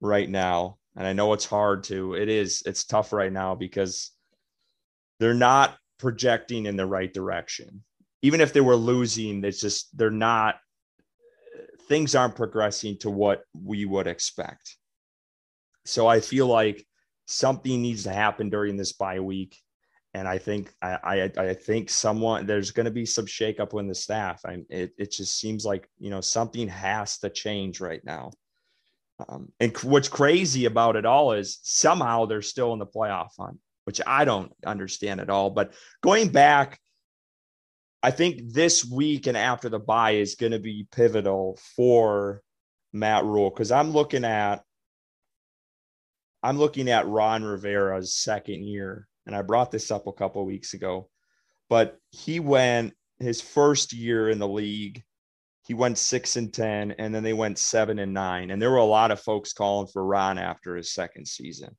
right 0.00 0.28
now, 0.28 0.78
and 0.96 1.06
I 1.06 1.12
know 1.12 1.32
it's 1.32 1.46
hard 1.46 1.84
to. 1.84 2.14
It 2.14 2.28
is 2.28 2.62
it's 2.66 2.84
tough 2.84 3.12
right 3.12 3.32
now 3.32 3.54
because 3.54 4.10
they're 5.18 5.34
not 5.34 5.76
projecting 5.98 6.66
in 6.66 6.76
the 6.76 6.86
right 6.86 7.12
direction. 7.12 7.82
Even 8.22 8.40
if 8.40 8.52
they 8.52 8.60
were 8.60 8.76
losing, 8.76 9.44
it's 9.44 9.60
just 9.60 9.96
they're 9.96 10.10
not 10.10 10.56
things 11.90 12.14
aren't 12.14 12.36
progressing 12.36 12.96
to 12.96 13.10
what 13.10 13.42
we 13.52 13.84
would 13.84 14.06
expect. 14.06 14.76
So 15.84 16.06
I 16.06 16.20
feel 16.20 16.46
like 16.46 16.86
something 17.26 17.82
needs 17.82 18.04
to 18.04 18.12
happen 18.12 18.48
during 18.48 18.76
this 18.76 18.92
bye 18.92 19.18
week. 19.18 19.58
And 20.14 20.28
I 20.28 20.38
think 20.38 20.72
I 20.80 20.98
I, 21.02 21.30
I 21.50 21.54
think 21.54 21.90
someone 21.90 22.46
there's 22.46 22.70
going 22.70 22.84
to 22.84 22.92
be 22.92 23.06
some 23.06 23.26
shakeup 23.26 23.78
in 23.78 23.88
the 23.88 23.94
staff. 23.94 24.40
I 24.46 24.58
it 24.70 24.92
it 24.98 25.10
just 25.10 25.38
seems 25.38 25.64
like 25.64 25.88
you 25.98 26.10
know 26.10 26.20
something 26.20 26.68
has 26.68 27.18
to 27.18 27.28
change 27.28 27.80
right 27.80 28.04
now. 28.04 28.30
Um, 29.28 29.52
and 29.58 29.76
what's 29.78 30.08
crazy 30.08 30.66
about 30.66 30.96
it 30.96 31.04
all 31.04 31.32
is 31.32 31.58
somehow 31.62 32.24
they're 32.24 32.40
still 32.40 32.72
in 32.72 32.78
the 32.78 32.86
playoff 32.86 33.30
hunt, 33.38 33.58
which 33.84 34.00
I 34.06 34.24
don't 34.24 34.52
understand 34.64 35.20
at 35.20 35.30
all. 35.30 35.50
But 35.50 35.74
going 36.02 36.28
back 36.28 36.80
I 38.02 38.10
think 38.10 38.52
this 38.52 38.84
week 38.84 39.26
and 39.26 39.36
after 39.36 39.68
the 39.68 39.78
bye 39.78 40.12
is 40.12 40.34
going 40.34 40.52
to 40.52 40.58
be 40.58 40.86
pivotal 40.90 41.58
for 41.76 42.42
Matt 42.92 43.24
Rhule 43.24 43.50
because 43.50 43.70
I'm 43.70 43.90
looking 43.90 44.24
at 44.24 44.62
I'm 46.42 46.58
looking 46.58 46.88
at 46.88 47.06
Ron 47.06 47.44
Rivera's 47.44 48.14
second 48.14 48.64
year, 48.64 49.06
and 49.26 49.36
I 49.36 49.42
brought 49.42 49.70
this 49.70 49.90
up 49.90 50.06
a 50.06 50.12
couple 50.12 50.44
weeks 50.46 50.72
ago, 50.72 51.10
but 51.68 51.98
he 52.10 52.40
went 52.40 52.94
his 53.18 53.42
first 53.42 53.92
year 53.92 54.30
in 54.30 54.38
the 54.38 54.48
league. 54.48 55.02
He 55.66 55.74
went 55.74 55.98
six 55.98 56.36
and 56.36 56.52
ten, 56.52 56.92
and 56.92 57.14
then 57.14 57.22
they 57.22 57.34
went 57.34 57.58
seven 57.58 57.98
and 57.98 58.14
nine. 58.14 58.50
And 58.50 58.60
there 58.60 58.70
were 58.70 58.78
a 58.78 58.84
lot 58.84 59.10
of 59.10 59.20
folks 59.20 59.52
calling 59.52 59.86
for 59.86 60.02
Ron 60.02 60.38
after 60.38 60.74
his 60.74 60.94
second 60.94 61.28
season. 61.28 61.76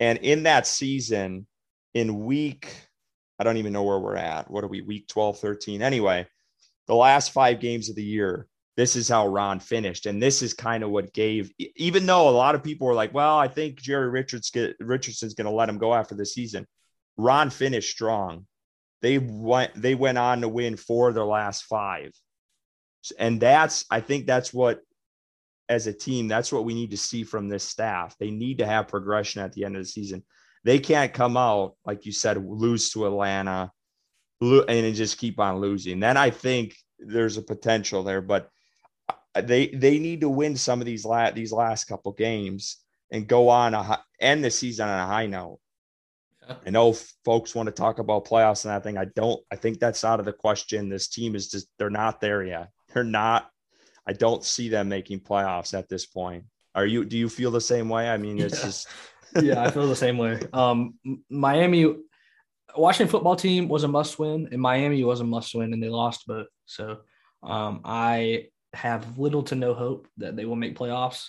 And 0.00 0.18
in 0.18 0.42
that 0.42 0.66
season, 0.66 1.46
in 1.94 2.24
week 2.24 2.85
I 3.38 3.44
don't 3.44 3.58
even 3.58 3.72
know 3.72 3.82
where 3.82 3.98
we're 3.98 4.16
at. 4.16 4.50
What 4.50 4.64
are 4.64 4.68
we, 4.68 4.80
week 4.80 5.08
12, 5.08 5.38
13? 5.38 5.82
Anyway, 5.82 6.26
the 6.86 6.94
last 6.94 7.32
five 7.32 7.60
games 7.60 7.88
of 7.88 7.96
the 7.96 8.02
year, 8.02 8.46
this 8.76 8.96
is 8.96 9.08
how 9.08 9.26
Ron 9.26 9.60
finished. 9.60 10.06
And 10.06 10.22
this 10.22 10.42
is 10.42 10.54
kind 10.54 10.82
of 10.82 10.90
what 10.90 11.12
gave, 11.12 11.52
even 11.76 12.06
though 12.06 12.28
a 12.28 12.30
lot 12.30 12.54
of 12.54 12.62
people 12.62 12.86
were 12.86 12.94
like, 12.94 13.12
well, 13.14 13.36
I 13.36 13.48
think 13.48 13.80
Jerry 13.80 14.08
Richards 14.08 14.50
get, 14.50 14.76
Richardson's 14.80 15.34
going 15.34 15.46
to 15.46 15.50
let 15.50 15.68
him 15.68 15.78
go 15.78 15.94
after 15.94 16.14
the 16.14 16.26
season. 16.26 16.66
Ron 17.16 17.50
finished 17.50 17.90
strong. 17.90 18.46
They 19.02 19.18
went, 19.18 19.74
they 19.74 19.94
went 19.94 20.18
on 20.18 20.40
to 20.40 20.48
win 20.48 20.76
four 20.76 21.08
of 21.08 21.14
their 21.14 21.24
last 21.24 21.64
five. 21.64 22.12
And 23.18 23.40
that's, 23.40 23.84
I 23.90 24.00
think 24.00 24.26
that's 24.26 24.52
what, 24.52 24.80
as 25.68 25.86
a 25.86 25.92
team, 25.92 26.28
that's 26.28 26.52
what 26.52 26.64
we 26.64 26.74
need 26.74 26.92
to 26.92 26.96
see 26.96 27.24
from 27.24 27.48
this 27.48 27.64
staff. 27.64 28.16
They 28.18 28.30
need 28.30 28.58
to 28.58 28.66
have 28.66 28.88
progression 28.88 29.42
at 29.42 29.52
the 29.52 29.64
end 29.64 29.76
of 29.76 29.82
the 29.82 29.88
season. 29.88 30.22
They 30.66 30.80
can't 30.80 31.14
come 31.14 31.36
out, 31.36 31.76
like 31.84 32.06
you 32.06 32.12
said, 32.12 32.44
lose 32.44 32.90
to 32.90 33.06
Atlanta 33.06 33.70
and 34.40 34.94
just 34.96 35.16
keep 35.16 35.38
on 35.38 35.60
losing. 35.60 36.00
Then 36.00 36.16
I 36.16 36.30
think 36.30 36.74
there's 36.98 37.36
a 37.36 37.42
potential 37.42 38.02
there, 38.02 38.20
but 38.20 38.50
uh, 39.08 39.42
they 39.42 39.68
they 39.68 40.00
need 40.00 40.22
to 40.22 40.28
win 40.28 40.56
some 40.56 40.80
of 40.80 40.86
these 40.86 41.04
la- 41.04 41.30
these 41.30 41.52
last 41.52 41.84
couple 41.84 42.10
games 42.10 42.78
and 43.12 43.28
go 43.28 43.48
on 43.48 43.74
a 43.74 44.02
end 44.20 44.42
the 44.42 44.50
season 44.50 44.88
on 44.88 44.98
a 44.98 45.06
high 45.06 45.26
note. 45.26 45.60
I 46.66 46.70
know 46.70 46.94
folks 47.24 47.54
want 47.54 47.68
to 47.68 47.72
talk 47.72 48.00
about 48.00 48.24
playoffs 48.26 48.64
and 48.64 48.74
that 48.74 48.82
thing. 48.82 48.98
I 48.98 49.04
don't. 49.04 49.40
I 49.52 49.54
think 49.54 49.78
that's 49.78 50.04
out 50.04 50.18
of 50.18 50.26
the 50.26 50.32
question. 50.32 50.88
This 50.88 51.06
team 51.06 51.36
is 51.36 51.48
just 51.48 51.68
they're 51.78 51.90
not 51.90 52.20
there 52.20 52.42
yet. 52.42 52.70
They're 52.92 53.04
not. 53.04 53.48
I 54.04 54.14
don't 54.14 54.42
see 54.42 54.68
them 54.68 54.88
making 54.88 55.20
playoffs 55.20 55.78
at 55.78 55.88
this 55.88 56.06
point. 56.06 56.46
Are 56.74 56.86
you? 56.86 57.04
Do 57.04 57.16
you 57.16 57.28
feel 57.28 57.52
the 57.52 57.60
same 57.60 57.88
way? 57.88 58.08
I 58.08 58.16
mean, 58.16 58.40
it's 58.40 58.58
yeah. 58.58 58.64
just 58.64 58.88
yeah, 59.42 59.62
I 59.62 59.70
feel 59.70 59.88
the 59.88 59.96
same 59.96 60.18
way. 60.18 60.40
Um, 60.52 60.94
Miami, 61.28 61.96
Washington 62.76 63.10
football 63.10 63.36
team 63.36 63.68
was 63.68 63.84
a 63.84 63.88
must 63.88 64.18
win, 64.18 64.48
and 64.52 64.60
Miami 64.60 65.02
was 65.04 65.20
a 65.20 65.24
must 65.24 65.54
win, 65.54 65.72
and 65.72 65.82
they 65.82 65.88
lost 65.88 66.26
both. 66.26 66.48
So 66.66 66.98
um, 67.42 67.80
I 67.84 68.48
have 68.72 69.18
little 69.18 69.42
to 69.44 69.54
no 69.54 69.74
hope 69.74 70.08
that 70.18 70.36
they 70.36 70.44
will 70.44 70.56
make 70.56 70.78
playoffs. 70.78 71.28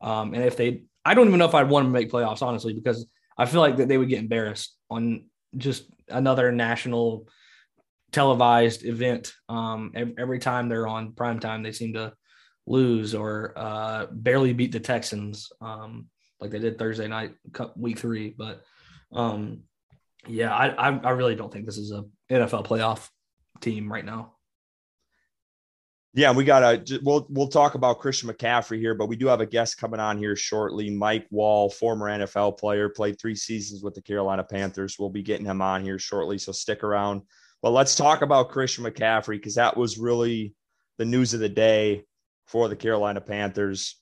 Um, 0.00 0.34
and 0.34 0.44
if 0.44 0.56
they, 0.56 0.84
I 1.04 1.14
don't 1.14 1.28
even 1.28 1.38
know 1.38 1.46
if 1.46 1.54
I'd 1.54 1.70
want 1.70 1.86
to 1.86 1.90
make 1.90 2.10
playoffs, 2.10 2.42
honestly, 2.42 2.74
because 2.74 3.06
I 3.38 3.46
feel 3.46 3.60
like 3.60 3.78
that 3.78 3.88
they 3.88 3.98
would 3.98 4.08
get 4.08 4.20
embarrassed 4.20 4.76
on 4.90 5.26
just 5.56 5.86
another 6.08 6.52
national 6.52 7.28
televised 8.12 8.84
event. 8.84 9.32
Um, 9.48 9.92
every, 10.18 10.38
time 10.38 10.68
they're 10.68 10.86
on 10.86 11.12
prime 11.12 11.40
time, 11.40 11.62
they 11.62 11.72
seem 11.72 11.94
to 11.94 12.12
lose 12.66 13.14
or 13.14 13.52
uh, 13.56 14.06
barely 14.10 14.52
beat 14.52 14.72
the 14.72 14.80
Texans. 14.80 15.50
Um, 15.60 16.06
like 16.44 16.52
they 16.52 16.58
did 16.58 16.78
Thursday 16.78 17.08
night, 17.08 17.34
week 17.74 17.98
three. 17.98 18.34
But 18.36 18.62
um, 19.12 19.62
yeah, 20.26 20.54
I, 20.54 20.90
I, 20.90 20.96
I 20.98 21.10
really 21.10 21.34
don't 21.34 21.50
think 21.50 21.64
this 21.64 21.78
is 21.78 21.90
a 21.90 22.04
NFL 22.30 22.66
playoff 22.66 23.08
team 23.62 23.90
right 23.90 24.04
now. 24.04 24.34
Yeah, 26.12 26.32
we 26.32 26.44
got 26.44 26.86
to 26.86 27.00
we'll 27.02 27.26
we'll 27.30 27.48
talk 27.48 27.74
about 27.74 27.98
Christian 27.98 28.28
McCaffrey 28.28 28.78
here, 28.78 28.94
but 28.94 29.08
we 29.08 29.16
do 29.16 29.26
have 29.26 29.40
a 29.40 29.46
guest 29.46 29.78
coming 29.78 29.98
on 29.98 30.18
here 30.18 30.36
shortly. 30.36 30.90
Mike 30.90 31.26
Wall, 31.30 31.70
former 31.70 32.06
NFL 32.06 32.58
player, 32.58 32.90
played 32.90 33.18
three 33.18 33.34
seasons 33.34 33.82
with 33.82 33.94
the 33.94 34.02
Carolina 34.02 34.44
Panthers. 34.44 34.96
We'll 34.98 35.08
be 35.08 35.22
getting 35.22 35.46
him 35.46 35.62
on 35.62 35.82
here 35.82 35.98
shortly, 35.98 36.36
so 36.36 36.52
stick 36.52 36.84
around. 36.84 37.22
But 37.62 37.70
let's 37.70 37.96
talk 37.96 38.20
about 38.20 38.50
Christian 38.50 38.84
McCaffrey 38.84 39.36
because 39.36 39.54
that 39.54 39.76
was 39.76 39.98
really 39.98 40.54
the 40.98 41.06
news 41.06 41.32
of 41.32 41.40
the 41.40 41.48
day 41.48 42.04
for 42.46 42.68
the 42.68 42.76
Carolina 42.76 43.22
Panthers. 43.22 43.96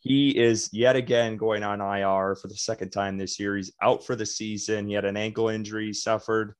He 0.00 0.30
is 0.36 0.70
yet 0.72 0.96
again 0.96 1.36
going 1.36 1.62
on 1.62 1.80
IR 1.80 2.34
for 2.34 2.48
the 2.48 2.56
second 2.56 2.90
time 2.90 3.18
this 3.18 3.38
year. 3.38 3.56
He's 3.56 3.72
out 3.82 4.04
for 4.04 4.16
the 4.16 4.24
season. 4.24 4.88
He 4.88 4.94
had 4.94 5.04
an 5.04 5.16
ankle 5.16 5.50
injury 5.50 5.92
suffered 5.92 6.54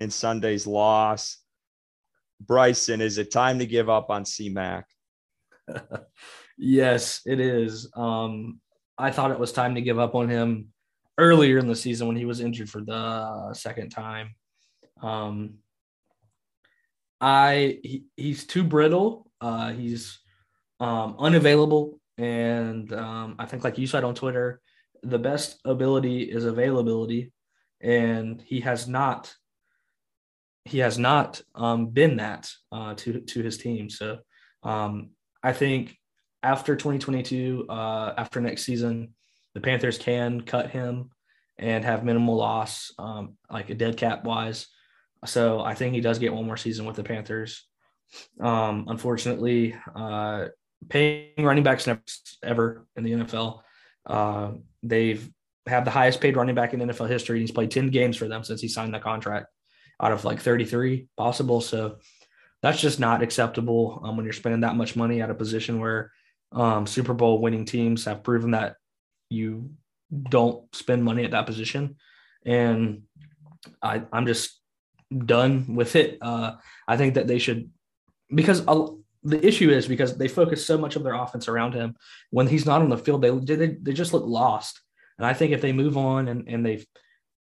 in 0.00 0.10
Sunday's 0.10 0.66
loss. 0.66 1.38
Bryson, 2.40 3.00
is 3.00 3.18
it 3.18 3.30
time 3.30 3.60
to 3.60 3.66
give 3.66 3.88
up 3.88 4.10
on 4.10 4.24
CMAC? 4.24 4.82
yes, 6.58 7.20
it 7.26 7.38
is. 7.38 7.88
Um, 7.94 8.60
I 8.98 9.12
thought 9.12 9.30
it 9.30 9.38
was 9.38 9.52
time 9.52 9.76
to 9.76 9.80
give 9.80 10.00
up 10.00 10.16
on 10.16 10.28
him 10.28 10.72
earlier 11.16 11.58
in 11.58 11.68
the 11.68 11.76
season 11.76 12.08
when 12.08 12.16
he 12.16 12.24
was 12.24 12.40
injured 12.40 12.70
for 12.70 12.80
the 12.80 13.54
second 13.54 13.90
time. 13.90 14.34
Um, 15.00 15.58
I 17.20 17.78
he, 17.84 18.04
he's 18.16 18.46
too 18.46 18.64
brittle. 18.64 19.30
Uh, 19.40 19.72
he's 19.72 20.18
um, 20.80 21.14
unavailable 21.18 21.99
and 22.20 22.92
um, 22.92 23.36
I 23.38 23.46
think, 23.46 23.64
like 23.64 23.78
you 23.78 23.86
said 23.86 24.04
on 24.04 24.14
Twitter, 24.14 24.60
the 25.02 25.18
best 25.18 25.58
ability 25.64 26.22
is 26.24 26.44
availability, 26.44 27.32
and 27.80 28.40
he 28.42 28.60
has 28.60 28.86
not. 28.86 29.34
He 30.66 30.80
has 30.80 30.98
not 30.98 31.40
um, 31.54 31.86
been 31.88 32.18
that 32.18 32.50
uh, 32.70 32.94
to 32.96 33.20
to 33.20 33.42
his 33.42 33.56
team. 33.56 33.88
So 33.88 34.18
um, 34.62 35.10
I 35.42 35.54
think 35.54 35.96
after 36.42 36.76
2022, 36.76 37.66
uh, 37.70 38.12
after 38.18 38.40
next 38.42 38.64
season, 38.64 39.14
the 39.54 39.60
Panthers 39.60 39.96
can 39.96 40.42
cut 40.42 40.70
him 40.70 41.10
and 41.58 41.84
have 41.86 42.04
minimal 42.04 42.36
loss, 42.36 42.92
um, 42.98 43.36
like 43.50 43.70
a 43.70 43.74
dead 43.74 43.96
cap 43.96 44.24
wise. 44.24 44.66
So 45.24 45.60
I 45.60 45.74
think 45.74 45.94
he 45.94 46.02
does 46.02 46.18
get 46.18 46.34
one 46.34 46.46
more 46.46 46.58
season 46.58 46.84
with 46.84 46.96
the 46.96 47.02
Panthers. 47.02 47.66
Um, 48.40 48.86
unfortunately, 48.88 49.74
uh, 49.94 50.48
paying 50.88 51.32
running 51.38 51.64
backs 51.64 51.86
never 51.86 52.02
ever 52.42 52.86
in 52.96 53.04
the 53.04 53.12
NFL. 53.12 53.60
Uh, 54.06 54.52
they've 54.82 55.30
had 55.66 55.84
the 55.84 55.90
highest 55.90 56.20
paid 56.20 56.36
running 56.36 56.54
back 56.54 56.74
in 56.74 56.80
NFL 56.80 57.08
history. 57.08 57.40
He's 57.40 57.50
played 57.50 57.70
10 57.70 57.90
games 57.90 58.16
for 58.16 58.28
them 58.28 58.44
since 58.44 58.60
he 58.60 58.68
signed 58.68 58.94
the 58.94 58.98
contract 58.98 59.46
out 60.00 60.12
of 60.12 60.24
like 60.24 60.40
33 60.40 61.06
possible. 61.16 61.60
So 61.60 61.98
that's 62.62 62.80
just 62.80 63.00
not 63.00 63.22
acceptable 63.22 64.00
um, 64.04 64.16
when 64.16 64.24
you're 64.24 64.32
spending 64.32 64.62
that 64.62 64.76
much 64.76 64.96
money 64.96 65.22
at 65.22 65.30
a 65.30 65.34
position 65.34 65.78
where 65.78 66.12
um, 66.52 66.86
Super 66.86 67.14
Bowl 67.14 67.40
winning 67.40 67.64
teams 67.64 68.04
have 68.06 68.22
proven 68.22 68.52
that 68.52 68.76
you 69.28 69.70
don't 70.10 70.74
spend 70.74 71.04
money 71.04 71.24
at 71.24 71.30
that 71.30 71.46
position. 71.46 71.96
And 72.44 73.02
I, 73.82 74.02
I'm 74.12 74.26
just 74.26 74.58
done 75.16 75.74
with 75.74 75.96
it. 75.96 76.18
Uh, 76.20 76.54
I 76.88 76.96
think 76.96 77.14
that 77.14 77.26
they 77.26 77.38
should, 77.38 77.70
because 78.34 78.64
the 79.22 79.44
issue 79.46 79.70
is 79.70 79.86
because 79.86 80.16
they 80.16 80.28
focus 80.28 80.64
so 80.64 80.78
much 80.78 80.96
of 80.96 81.02
their 81.02 81.14
offense 81.14 81.48
around 81.48 81.74
him. 81.74 81.94
When 82.30 82.46
he's 82.46 82.66
not 82.66 82.82
on 82.82 82.88
the 82.88 82.96
field, 82.96 83.22
they 83.22 83.56
they, 83.56 83.76
they 83.80 83.92
just 83.92 84.12
look 84.12 84.24
lost. 84.24 84.80
And 85.18 85.26
I 85.26 85.34
think 85.34 85.52
if 85.52 85.60
they 85.60 85.72
move 85.72 85.96
on 85.96 86.28
and, 86.28 86.48
and 86.48 86.64
they 86.64 86.86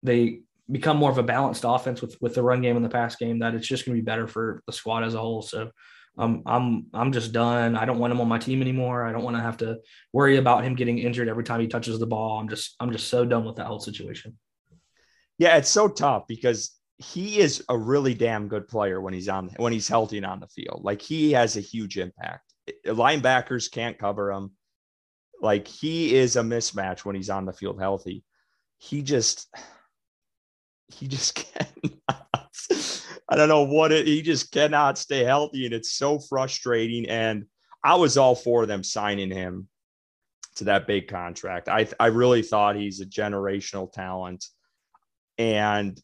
they 0.03 0.41
become 0.71 0.97
more 0.97 1.11
of 1.11 1.19
a 1.19 1.23
balanced 1.23 1.65
offense 1.67 2.03
with 2.03 2.17
with 2.21 2.35
the 2.35 2.43
run 2.43 2.61
game 2.61 2.77
and 2.77 2.85
the 2.85 2.91
pass 2.91 3.17
game, 3.17 3.39
that 3.39 3.55
it's 3.55 3.67
just 3.67 3.87
going 3.87 3.97
to 3.97 4.03
be 4.03 4.05
better 4.05 4.27
for 4.27 4.63
the 4.67 4.73
squad 4.73 5.05
as 5.05 5.15
a 5.15 5.19
whole. 5.19 5.43
So 5.43 5.71
um, 6.19 6.43
I'm 6.45 6.87
I'm 6.93 7.13
just 7.13 7.33
done. 7.33 7.77
I 7.77 7.87
don't 7.87 7.99
want 7.99 8.13
him 8.13 8.21
on 8.21 8.29
my 8.29 8.39
team 8.39 8.61
anymore. 8.61 9.05
I 9.05 9.13
don't 9.13 9.25
want 9.25 9.37
to 9.37 9.43
have 9.43 9.57
to 9.59 9.79
worry 10.13 10.37
about 10.37 10.65
him 10.65 10.75
getting 10.75 10.99
injured 10.99 11.29
every 11.29 11.45
time 11.45 11.61
he 11.61 11.69
touches 11.69 11.99
the 11.99 12.07
ball. 12.07 12.39
I'm 12.39 12.49
just 12.49 12.77
I'm 12.81 12.93
just 12.93 13.09
so 13.09 13.25
done 13.25 13.45
with 13.45 13.57
that 13.57 13.67
whole 13.67 13.81
situation. 13.81 14.39
Yeah, 15.39 15.57
it's 15.57 15.71
so 15.71 15.89
tough 15.89 16.25
because 16.29 16.71
he 17.03 17.41
is 17.41 17.65
a 17.69 17.77
really 17.77 18.15
damn 18.15 18.49
good 18.49 18.69
player 18.69 19.01
when 19.01 19.13
he's 19.13 19.29
on 19.29 19.49
when 19.57 19.73
he's 19.73 19.89
healthy 19.89 20.19
and 20.19 20.27
on 20.27 20.41
the 20.41 20.47
field. 20.47 20.83
Like 20.85 21.03
he 21.03 21.33
has 21.33 21.57
a 21.57 21.61
huge 21.61 21.99
impact. 21.99 22.55
Linebackers 22.87 23.71
can't 23.71 23.99
cover 23.99 24.31
him. 24.31 24.53
Like 25.41 25.67
he 25.67 26.15
is 26.15 26.37
a 26.37 26.43
mismatch 26.43 27.05
when 27.05 27.17
he's 27.17 27.31
on 27.31 27.45
the 27.45 27.53
field 27.53 27.81
healthy. 27.81 28.25
He 28.79 29.03
just 29.03 29.53
he 30.89 31.09
just 31.09 31.35
cannot. 31.35 32.49
I 33.29 33.37
don't 33.37 33.49
know 33.49 33.65
what 33.65 33.93
it 33.93 34.07
he 34.07 34.23
just 34.23 34.53
cannot 34.53 34.99
stay 34.99 35.25
healthy 35.25 35.65
and 35.65 35.75
it's 35.75 35.93
so 35.93 36.19
frustrating 36.19 37.09
and 37.09 37.47
I 37.83 37.97
was 37.97 38.17
all 38.17 38.37
for 38.37 38.67
them 38.67 38.85
signing 38.85 39.31
him 39.31 39.69
to 40.57 40.65
that 40.65 40.87
big 40.87 41.09
contract. 41.09 41.69
I 41.69 41.89
I 41.99 42.07
really 42.07 42.43
thought 42.43 42.77
he's 42.77 43.01
a 43.01 43.07
generational 43.07 43.91
talent 43.91 44.45
and 45.39 46.01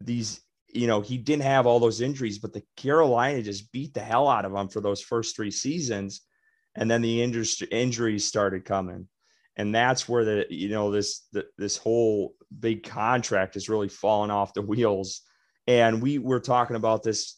these, 0.00 0.40
you 0.68 0.86
know, 0.86 1.00
he 1.00 1.18
didn't 1.18 1.42
have 1.42 1.66
all 1.66 1.80
those 1.80 2.00
injuries, 2.00 2.38
but 2.38 2.52
the 2.52 2.62
Carolina 2.76 3.42
just 3.42 3.72
beat 3.72 3.94
the 3.94 4.00
hell 4.00 4.28
out 4.28 4.44
of 4.44 4.54
him 4.54 4.68
for 4.68 4.80
those 4.80 5.00
first 5.00 5.36
three 5.36 5.50
seasons. 5.50 6.22
And 6.74 6.90
then 6.90 7.02
the 7.02 7.22
industry, 7.22 7.68
injuries 7.70 8.24
started 8.24 8.64
coming. 8.64 9.08
And 9.56 9.74
that's 9.74 10.08
where 10.08 10.24
the, 10.24 10.46
you 10.48 10.68
know, 10.68 10.90
this, 10.90 11.26
the, 11.32 11.46
this 11.58 11.76
whole 11.76 12.34
big 12.58 12.82
contract 12.84 13.56
is 13.56 13.68
really 13.68 13.88
falling 13.88 14.30
off 14.30 14.54
the 14.54 14.62
wheels. 14.62 15.22
And 15.66 16.00
we 16.00 16.18
were 16.18 16.40
talking 16.40 16.76
about 16.76 17.02
this, 17.02 17.36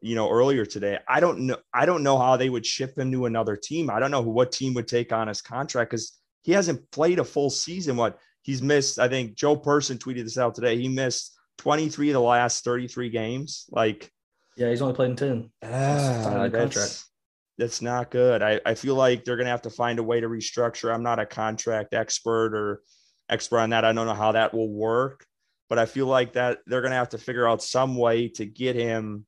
you 0.00 0.14
know, 0.14 0.30
earlier 0.30 0.64
today. 0.64 0.98
I 1.08 1.20
don't 1.20 1.40
know. 1.40 1.58
I 1.72 1.86
don't 1.86 2.02
know 2.02 2.18
how 2.18 2.36
they 2.36 2.48
would 2.48 2.66
ship 2.66 2.98
him 2.98 3.12
to 3.12 3.26
another 3.26 3.56
team. 3.56 3.90
I 3.90 4.00
don't 4.00 4.10
know 4.10 4.22
what 4.22 4.52
team 4.52 4.74
would 4.74 4.88
take 4.88 5.12
on 5.12 5.28
his 5.28 5.42
contract 5.42 5.90
because 5.90 6.18
he 6.42 6.52
hasn't 6.52 6.90
played 6.90 7.18
a 7.18 7.24
full 7.24 7.50
season. 7.50 7.96
What 7.96 8.18
he's 8.42 8.62
missed, 8.62 8.98
I 8.98 9.08
think 9.08 9.34
Joe 9.34 9.56
Person 9.56 9.98
tweeted 9.98 10.24
this 10.24 10.38
out 10.38 10.54
today. 10.54 10.76
He 10.76 10.88
missed 10.88 11.36
23 11.60 12.08
of 12.08 12.14
the 12.14 12.20
last 12.20 12.64
33 12.64 13.10
games. 13.10 13.66
Like, 13.70 14.10
yeah, 14.56 14.70
he's 14.70 14.80
only 14.80 14.94
played 14.94 15.10
in 15.10 15.16
10. 15.16 15.50
Uh, 15.62 16.48
that's, 16.48 17.06
that's 17.58 17.82
not 17.82 18.10
good. 18.10 18.40
I, 18.40 18.62
I 18.64 18.74
feel 18.74 18.94
like 18.94 19.24
they're 19.24 19.36
going 19.36 19.44
to 19.44 19.50
have 19.50 19.62
to 19.62 19.70
find 19.70 19.98
a 19.98 20.02
way 20.02 20.20
to 20.20 20.26
restructure. 20.26 20.92
I'm 20.92 21.02
not 21.02 21.18
a 21.18 21.26
contract 21.26 21.92
expert 21.92 22.54
or 22.54 22.80
expert 23.28 23.58
on 23.58 23.70
that. 23.70 23.84
I 23.84 23.92
don't 23.92 24.06
know 24.06 24.14
how 24.14 24.32
that 24.32 24.54
will 24.54 24.72
work, 24.72 25.26
but 25.68 25.78
I 25.78 25.84
feel 25.84 26.06
like 26.06 26.32
that 26.32 26.60
they're 26.66 26.80
going 26.80 26.92
to 26.92 26.96
have 26.96 27.10
to 27.10 27.18
figure 27.18 27.46
out 27.46 27.62
some 27.62 27.94
way 27.94 28.28
to 28.28 28.46
get 28.46 28.74
him, 28.74 29.26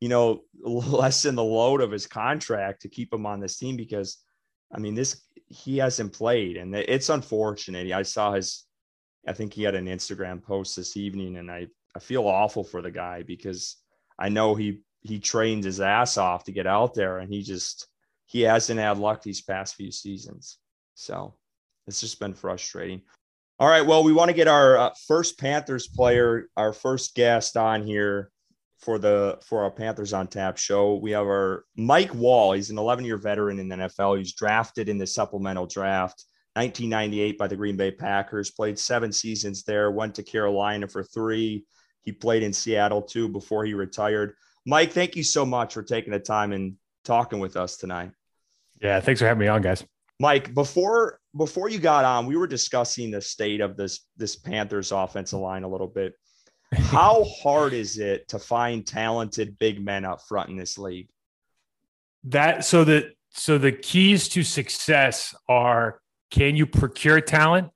you 0.00 0.08
know, 0.08 0.40
lessen 0.60 1.36
the 1.36 1.44
load 1.44 1.82
of 1.82 1.92
his 1.92 2.08
contract 2.08 2.82
to 2.82 2.88
keep 2.88 3.14
him 3.14 3.26
on 3.26 3.38
this 3.38 3.58
team 3.58 3.76
because, 3.76 4.16
I 4.74 4.80
mean, 4.80 4.96
this 4.96 5.22
he 5.46 5.78
hasn't 5.78 6.12
played 6.12 6.56
and 6.56 6.74
it's 6.74 7.10
unfortunate. 7.10 7.92
I 7.92 8.02
saw 8.02 8.32
his 8.32 8.66
I 9.26 9.32
think 9.32 9.52
he 9.52 9.62
had 9.62 9.74
an 9.74 9.86
Instagram 9.86 10.42
post 10.42 10.76
this 10.76 10.96
evening, 10.96 11.36
and 11.36 11.50
I 11.50 11.68
I 11.94 11.98
feel 11.98 12.26
awful 12.26 12.64
for 12.64 12.82
the 12.82 12.90
guy 12.90 13.22
because 13.22 13.76
I 14.18 14.28
know 14.28 14.54
he 14.54 14.82
he 15.02 15.18
trained 15.18 15.64
his 15.64 15.80
ass 15.80 16.16
off 16.16 16.44
to 16.44 16.52
get 16.52 16.66
out 16.66 16.94
there, 16.94 17.18
and 17.18 17.32
he 17.32 17.42
just 17.42 17.88
he 18.26 18.42
hasn't 18.42 18.80
had 18.80 18.98
luck 18.98 19.22
these 19.22 19.42
past 19.42 19.74
few 19.74 19.90
seasons. 19.90 20.58
So 20.94 21.34
it's 21.86 22.00
just 22.00 22.20
been 22.20 22.34
frustrating. 22.34 23.02
All 23.58 23.68
right, 23.68 23.84
well, 23.84 24.04
we 24.04 24.12
want 24.12 24.30
to 24.30 24.34
get 24.34 24.48
our 24.48 24.78
uh, 24.78 24.90
first 25.06 25.38
Panthers 25.38 25.86
player, 25.86 26.48
our 26.56 26.72
first 26.72 27.14
guest 27.14 27.56
on 27.56 27.82
here 27.82 28.30
for 28.78 28.98
the 28.98 29.38
for 29.44 29.62
our 29.62 29.70
Panthers 29.70 30.12
on 30.12 30.26
Tap 30.28 30.56
show. 30.56 30.94
We 30.94 31.10
have 31.10 31.26
our 31.26 31.64
Mike 31.76 32.12
Wahle. 32.12 32.56
He's 32.56 32.70
an 32.70 32.78
11 32.78 33.04
year 33.04 33.18
veteran 33.18 33.58
in 33.58 33.68
the 33.68 33.76
NFL. 33.76 34.18
He's 34.18 34.32
drafted 34.32 34.88
in 34.88 34.96
the 34.96 35.06
supplemental 35.06 35.66
draft. 35.66 36.24
1998 36.54 37.38
by 37.38 37.46
the 37.46 37.56
Green 37.56 37.76
Bay 37.76 37.90
Packers, 37.90 38.50
played 38.50 38.78
seven 38.78 39.12
seasons 39.12 39.62
there, 39.62 39.90
went 39.90 40.14
to 40.16 40.22
Carolina 40.22 40.88
for 40.88 41.02
three. 41.02 41.64
He 42.02 42.12
played 42.12 42.42
in 42.42 42.52
Seattle 42.52 43.02
too 43.02 43.28
before 43.28 43.64
he 43.64 43.74
retired. 43.74 44.34
Mike, 44.66 44.92
thank 44.92 45.16
you 45.16 45.22
so 45.22 45.46
much 45.46 45.74
for 45.74 45.82
taking 45.82 46.12
the 46.12 46.18
time 46.18 46.52
and 46.52 46.74
talking 47.04 47.38
with 47.38 47.56
us 47.56 47.76
tonight. 47.76 48.10
Yeah, 48.80 49.00
thanks 49.00 49.20
for 49.20 49.26
having 49.26 49.40
me 49.40 49.48
on, 49.48 49.62
guys. 49.62 49.84
Mike, 50.18 50.52
before 50.52 51.18
before 51.36 51.68
you 51.68 51.78
got 51.78 52.04
on, 52.04 52.26
we 52.26 52.36
were 52.36 52.46
discussing 52.46 53.10
the 53.10 53.20
state 53.20 53.60
of 53.60 53.76
this 53.76 54.06
this 54.16 54.36
Panthers 54.36 54.92
offensive 54.92 55.38
line 55.38 55.62
a 55.62 55.68
little 55.68 55.86
bit. 55.86 56.14
How 56.74 57.24
hard 57.24 57.72
is 57.72 57.98
it 57.98 58.28
to 58.28 58.38
find 58.38 58.86
talented 58.86 59.58
big 59.58 59.82
men 59.82 60.04
up 60.04 60.20
front 60.28 60.50
in 60.50 60.56
this 60.56 60.78
league? 60.78 61.08
That 62.24 62.64
so 62.64 62.84
that 62.84 63.14
so 63.30 63.56
the 63.58 63.72
keys 63.72 64.28
to 64.30 64.42
success 64.42 65.34
are 65.48 66.00
can 66.30 66.56
you 66.56 66.66
procure 66.66 67.20
talent? 67.20 67.70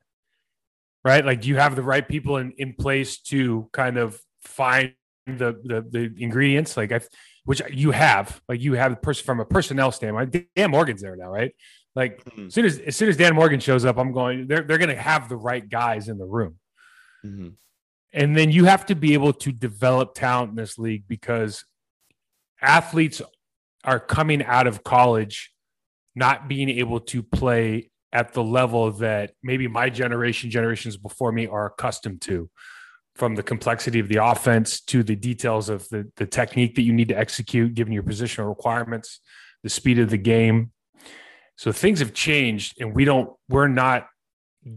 Right? 1.04 1.24
Like, 1.24 1.42
do 1.42 1.48
you 1.48 1.56
have 1.56 1.76
the 1.76 1.82
right 1.82 2.06
people 2.06 2.38
in, 2.38 2.52
in 2.56 2.74
place 2.74 3.18
to 3.22 3.68
kind 3.72 3.98
of 3.98 4.18
find 4.42 4.94
the 5.26 5.60
the, 5.62 5.84
the 5.88 6.14
ingredients? 6.18 6.76
Like, 6.76 6.92
I, 6.92 7.00
which 7.44 7.60
you 7.70 7.90
have, 7.90 8.40
like, 8.48 8.62
you 8.62 8.72
have 8.72 8.92
the 8.92 8.96
person 8.96 9.24
from 9.24 9.40
a 9.40 9.44
personnel 9.44 9.92
standpoint. 9.92 10.34
Dan 10.56 10.70
Morgan's 10.70 11.02
there 11.02 11.16
now, 11.16 11.28
right? 11.28 11.54
Like, 11.94 12.24
mm-hmm. 12.24 12.46
as 12.46 12.54
soon 12.54 12.64
as 12.64 12.78
as 12.78 12.96
soon 12.96 13.08
as 13.08 13.16
Dan 13.16 13.34
Morgan 13.34 13.60
shows 13.60 13.84
up, 13.84 13.98
I'm 13.98 14.12
going. 14.12 14.46
They're 14.46 14.62
they're 14.62 14.78
going 14.78 14.94
to 14.94 15.00
have 15.00 15.28
the 15.28 15.36
right 15.36 15.68
guys 15.68 16.08
in 16.08 16.18
the 16.18 16.26
room. 16.26 16.56
Mm-hmm. 17.24 17.48
And 18.14 18.36
then 18.36 18.50
you 18.50 18.64
have 18.64 18.86
to 18.86 18.94
be 18.94 19.14
able 19.14 19.32
to 19.32 19.52
develop 19.52 20.14
talent 20.14 20.50
in 20.50 20.56
this 20.56 20.78
league 20.78 21.04
because 21.08 21.64
athletes 22.62 23.20
are 23.82 24.00
coming 24.00 24.42
out 24.42 24.66
of 24.66 24.84
college 24.84 25.52
not 26.14 26.48
being 26.48 26.70
able 26.70 27.00
to 27.00 27.22
play 27.22 27.90
at 28.14 28.32
the 28.32 28.42
level 28.42 28.92
that 28.92 29.32
maybe 29.42 29.66
my 29.66 29.90
generation, 29.90 30.48
generations 30.48 30.96
before 30.96 31.32
me 31.32 31.48
are 31.48 31.66
accustomed 31.66 32.22
to, 32.22 32.48
from 33.16 33.34
the 33.34 33.42
complexity 33.42 33.98
of 33.98 34.08
the 34.08 34.24
offense 34.24 34.80
to 34.80 35.02
the 35.02 35.16
details 35.16 35.68
of 35.68 35.88
the, 35.88 36.10
the 36.16 36.26
technique 36.26 36.76
that 36.76 36.82
you 36.82 36.92
need 36.92 37.08
to 37.08 37.18
execute, 37.18 37.74
given 37.74 37.92
your 37.92 38.04
positional 38.04 38.48
requirements, 38.48 39.20
the 39.64 39.68
speed 39.68 39.98
of 39.98 40.10
the 40.10 40.16
game. 40.16 40.70
So 41.56 41.72
things 41.72 41.98
have 41.98 42.14
changed, 42.14 42.80
and 42.80 42.94
we 42.94 43.04
don't, 43.04 43.30
we're 43.48 43.68
not 43.68 44.06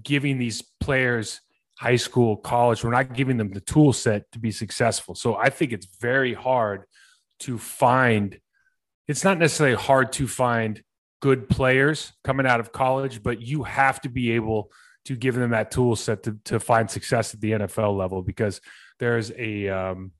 giving 0.03 0.39
these 0.39 0.63
players 0.79 1.39
high 1.79 1.95
school, 1.95 2.37
college, 2.37 2.83
we're 2.83 2.91
not 2.91 3.13
giving 3.13 3.37
them 3.37 3.51
the 3.51 3.61
tool 3.61 3.93
set 3.93 4.31
to 4.31 4.39
be 4.39 4.51
successful. 4.51 5.13
So 5.13 5.35
I 5.35 5.51
think 5.51 5.71
it's 5.73 5.87
very 6.01 6.33
hard 6.33 6.85
to 7.41 7.59
find, 7.59 8.39
it's 9.07 9.23
not 9.23 9.37
necessarily 9.37 9.75
hard 9.75 10.11
to 10.13 10.27
find 10.27 10.81
good 11.19 11.49
players 11.49 12.13
coming 12.23 12.45
out 12.45 12.59
of 12.59 12.71
college, 12.71 13.23
but 13.23 13.41
you 13.41 13.63
have 13.63 14.01
to 14.01 14.09
be 14.09 14.31
able 14.31 14.71
to 15.05 15.15
give 15.15 15.35
them 15.35 15.51
that 15.51 15.71
tool 15.71 15.95
set 15.95 16.23
to, 16.23 16.37
to 16.45 16.59
find 16.59 16.91
success 16.91 17.33
at 17.33 17.39
the 17.39 17.51
NFL 17.51 17.97
level 17.97 18.21
because 18.21 18.59
there's 18.99 19.31
a 19.37 19.69
um, 19.69 20.11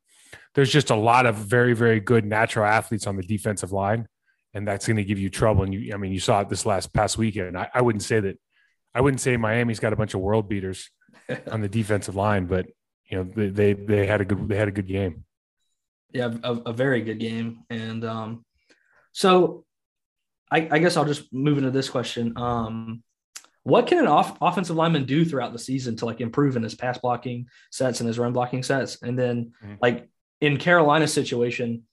there's 0.56 0.72
just 0.72 0.90
a 0.90 0.96
lot 0.96 1.26
of 1.26 1.36
very 1.36 1.74
very 1.74 2.00
good 2.00 2.26
natural 2.26 2.66
athletes 2.66 3.06
on 3.06 3.18
the 3.18 3.24
defensive 3.24 3.72
line, 3.72 4.08
and 4.54 4.68
that's 4.68 4.88
going 4.88 4.98
to 4.98 5.04
give 5.04 5.20
you 5.20 5.30
trouble. 5.30 5.64
And 5.64 5.74
you, 5.74 5.94
I 5.94 5.98
mean, 5.98 6.12
you 6.12 6.20
saw 6.20 6.42
it 6.42 6.50
this 6.50 6.66
last 6.66 6.94
past 6.94 7.18
weekend. 7.18 7.58
I, 7.58 7.70
I 7.74 7.82
wouldn't 7.82 8.04
say 8.04 8.20
that 8.20 8.40
I 8.96 9.02
wouldn't 9.02 9.22
say 9.22 9.38
Miami's 9.38 9.80
got 9.80 9.94
a 9.94 9.98
bunch 9.98 10.14
of 10.14 10.22
world 10.22 10.50
beaters 10.50 10.90
on 11.52 11.62
the 11.62 11.70
defensive 11.70 12.16
line, 12.16 12.46
but 12.46 12.66
you 13.10 13.18
know 13.18 13.24
they, 13.24 13.50
they 13.50 13.74
they 13.74 14.06
had 14.08 14.22
a 14.22 14.26
good 14.26 14.48
they 14.48 14.58
had 14.58 14.68
a 14.68 14.72
good 14.72 14.88
game. 14.88 15.26
Yeah, 16.14 16.34
a, 16.44 16.54
a 16.54 16.74
very 16.74 17.02
good 17.02 17.20
game, 17.20 17.66
and 17.70 18.06
um, 18.06 18.46
so 19.12 19.66
I, 20.52 20.68
I, 20.72 20.80
guess 20.80 20.98
I'll 20.98 21.06
just 21.06 21.32
move 21.34 21.58
into 21.58 21.72
this 21.72 21.90
question. 21.90 22.34
Um, 22.38 23.04
what 23.64 23.88
can 23.88 23.98
an 23.98 24.08
off- 24.08 24.38
offensive 24.42 24.76
lineman 24.76 25.06
do 25.06 25.26
throughout 25.26 25.52
the 25.52 25.60
season 25.60 25.98
to 25.98 26.06
like 26.06 26.22
improve 26.22 26.56
in 26.56 26.64
his 26.64 26.74
pass 26.74 26.98
blocking 26.98 27.48
sets 27.70 28.00
and 28.00 28.08
his 28.08 28.18
run 28.18 28.34
blocking 28.34 28.64
sets? 28.64 29.02
And 29.02 29.20
then, 29.20 29.52
mm-hmm. 29.62 29.76
like 29.82 30.08
in 30.40 30.58
Carolina's 30.58 31.12
situation, 31.12 31.84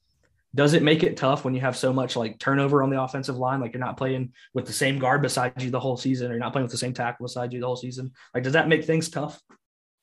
does 0.54 0.74
it 0.74 0.84
make 0.84 1.02
it 1.02 1.16
tough 1.16 1.44
when 1.44 1.52
you 1.52 1.60
have 1.62 1.76
so 1.76 1.92
much 1.92 2.14
like 2.14 2.38
turnover 2.38 2.82
on 2.82 2.90
the 2.90 3.02
offensive 3.02 3.36
line? 3.36 3.60
Like 3.60 3.72
you're 3.72 3.80
not 3.80 3.96
playing 3.96 4.32
with 4.52 4.66
the 4.66 4.72
same 4.72 5.00
guard 5.00 5.20
beside 5.20 5.60
you 5.60 5.70
the 5.70 5.80
whole 5.80 5.96
season, 5.96 6.30
or 6.30 6.34
you're 6.34 6.40
not 6.40 6.52
playing 6.52 6.64
with 6.64 6.72
the 6.72 6.78
same 6.78 6.94
tackle 6.94 7.24
beside 7.24 7.52
you 7.52 7.60
the 7.60 7.66
whole 7.66 7.76
season. 7.76 8.12
Like, 8.32 8.44
does 8.44 8.52
that 8.52 8.68
make 8.68 8.84
things 8.84 9.08
tough? 9.08 9.40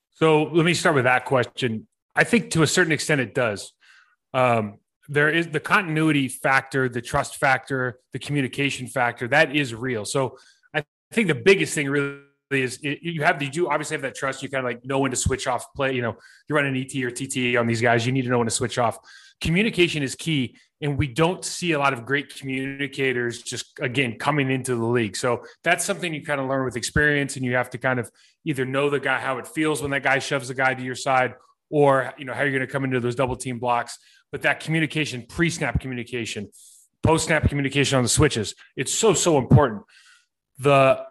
So 0.09 0.43
let 0.43 0.65
me 0.65 0.73
start 0.73 0.95
with 0.95 1.05
that 1.05 1.23
question. 1.23 1.87
I 2.15 2.25
think 2.25 2.51
to 2.51 2.63
a 2.63 2.67
certain 2.67 2.91
extent 2.91 3.21
it 3.21 3.33
does. 3.33 3.71
Um, 4.33 4.79
there 5.11 5.29
is 5.29 5.49
the 5.49 5.59
continuity 5.59 6.29
factor, 6.29 6.87
the 6.87 7.01
trust 7.01 7.35
factor, 7.35 7.99
the 8.13 8.19
communication 8.19 8.87
factor 8.87 9.27
that 9.27 9.53
is 9.53 9.75
real. 9.75 10.05
So 10.05 10.37
I 10.73 10.85
think 11.11 11.27
the 11.27 11.35
biggest 11.35 11.75
thing 11.75 11.89
really 11.89 12.21
is 12.49 12.79
you 12.81 13.21
have 13.23 13.41
you 13.41 13.49
do 13.49 13.69
obviously 13.69 13.95
have 13.95 14.01
that 14.03 14.15
trust. 14.15 14.41
You 14.41 14.49
kind 14.49 14.65
of 14.65 14.71
like 14.71 14.85
know 14.85 14.99
when 14.99 15.11
to 15.11 15.17
switch 15.17 15.47
off 15.47 15.65
play. 15.75 15.93
You 15.93 16.01
know, 16.01 16.15
you're 16.47 16.55
running 16.55 16.75
ET 16.77 16.95
or 17.03 17.11
TT 17.11 17.57
on 17.57 17.67
these 17.67 17.81
guys. 17.81 18.05
You 18.05 18.13
need 18.13 18.21
to 18.23 18.29
know 18.29 18.37
when 18.37 18.47
to 18.47 18.51
switch 18.51 18.77
off. 18.77 18.97
Communication 19.41 20.01
is 20.01 20.15
key, 20.15 20.55
and 20.81 20.97
we 20.97 21.07
don't 21.07 21.43
see 21.43 21.73
a 21.73 21.79
lot 21.79 21.91
of 21.91 22.05
great 22.05 22.33
communicators 22.33 23.41
just 23.41 23.79
again 23.81 24.17
coming 24.17 24.49
into 24.49 24.75
the 24.75 24.85
league. 24.85 25.17
So 25.17 25.43
that's 25.63 25.83
something 25.83 26.13
you 26.13 26.23
kind 26.23 26.39
of 26.39 26.47
learn 26.47 26.63
with 26.63 26.77
experience, 26.77 27.35
and 27.35 27.43
you 27.43 27.55
have 27.55 27.69
to 27.71 27.77
kind 27.77 27.99
of 27.99 28.09
either 28.45 28.65
know 28.65 28.89
the 28.89 28.99
guy 28.99 29.19
how 29.19 29.39
it 29.39 29.47
feels 29.47 29.81
when 29.81 29.91
that 29.91 30.03
guy 30.03 30.19
shoves 30.19 30.47
the 30.47 30.53
guy 30.53 30.73
to 30.73 30.83
your 30.83 30.95
side, 30.95 31.35
or 31.69 32.13
you 32.17 32.23
know 32.23 32.33
how 32.33 32.43
you're 32.43 32.51
going 32.51 32.65
to 32.65 32.71
come 32.71 32.85
into 32.85 33.01
those 33.01 33.15
double 33.15 33.35
team 33.35 33.59
blocks 33.59 33.97
but 34.31 34.43
that 34.43 34.59
communication, 34.59 35.25
pre 35.27 35.49
snap 35.49 35.79
communication, 35.79 36.49
post 37.03 37.25
snap 37.25 37.47
communication 37.49 37.97
on 37.97 38.03
the 38.03 38.09
switches, 38.09 38.55
it's 38.75 38.93
so, 38.93 39.13
so 39.13 39.37
important. 39.37 39.83
The, 40.59 41.03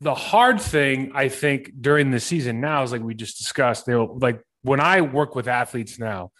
the 0.00 0.14
hard 0.14 0.60
thing 0.60 1.12
I 1.14 1.28
think 1.28 1.72
during 1.80 2.10
the 2.10 2.20
season 2.20 2.60
now 2.60 2.82
is 2.82 2.92
like 2.92 3.02
we 3.02 3.14
just 3.14 3.38
discussed, 3.38 3.86
they'll 3.86 4.18
like 4.18 4.42
when 4.62 4.80
I 4.80 5.00
work 5.00 5.34
with 5.34 5.48
athletes 5.48 5.98
now, 5.98 6.32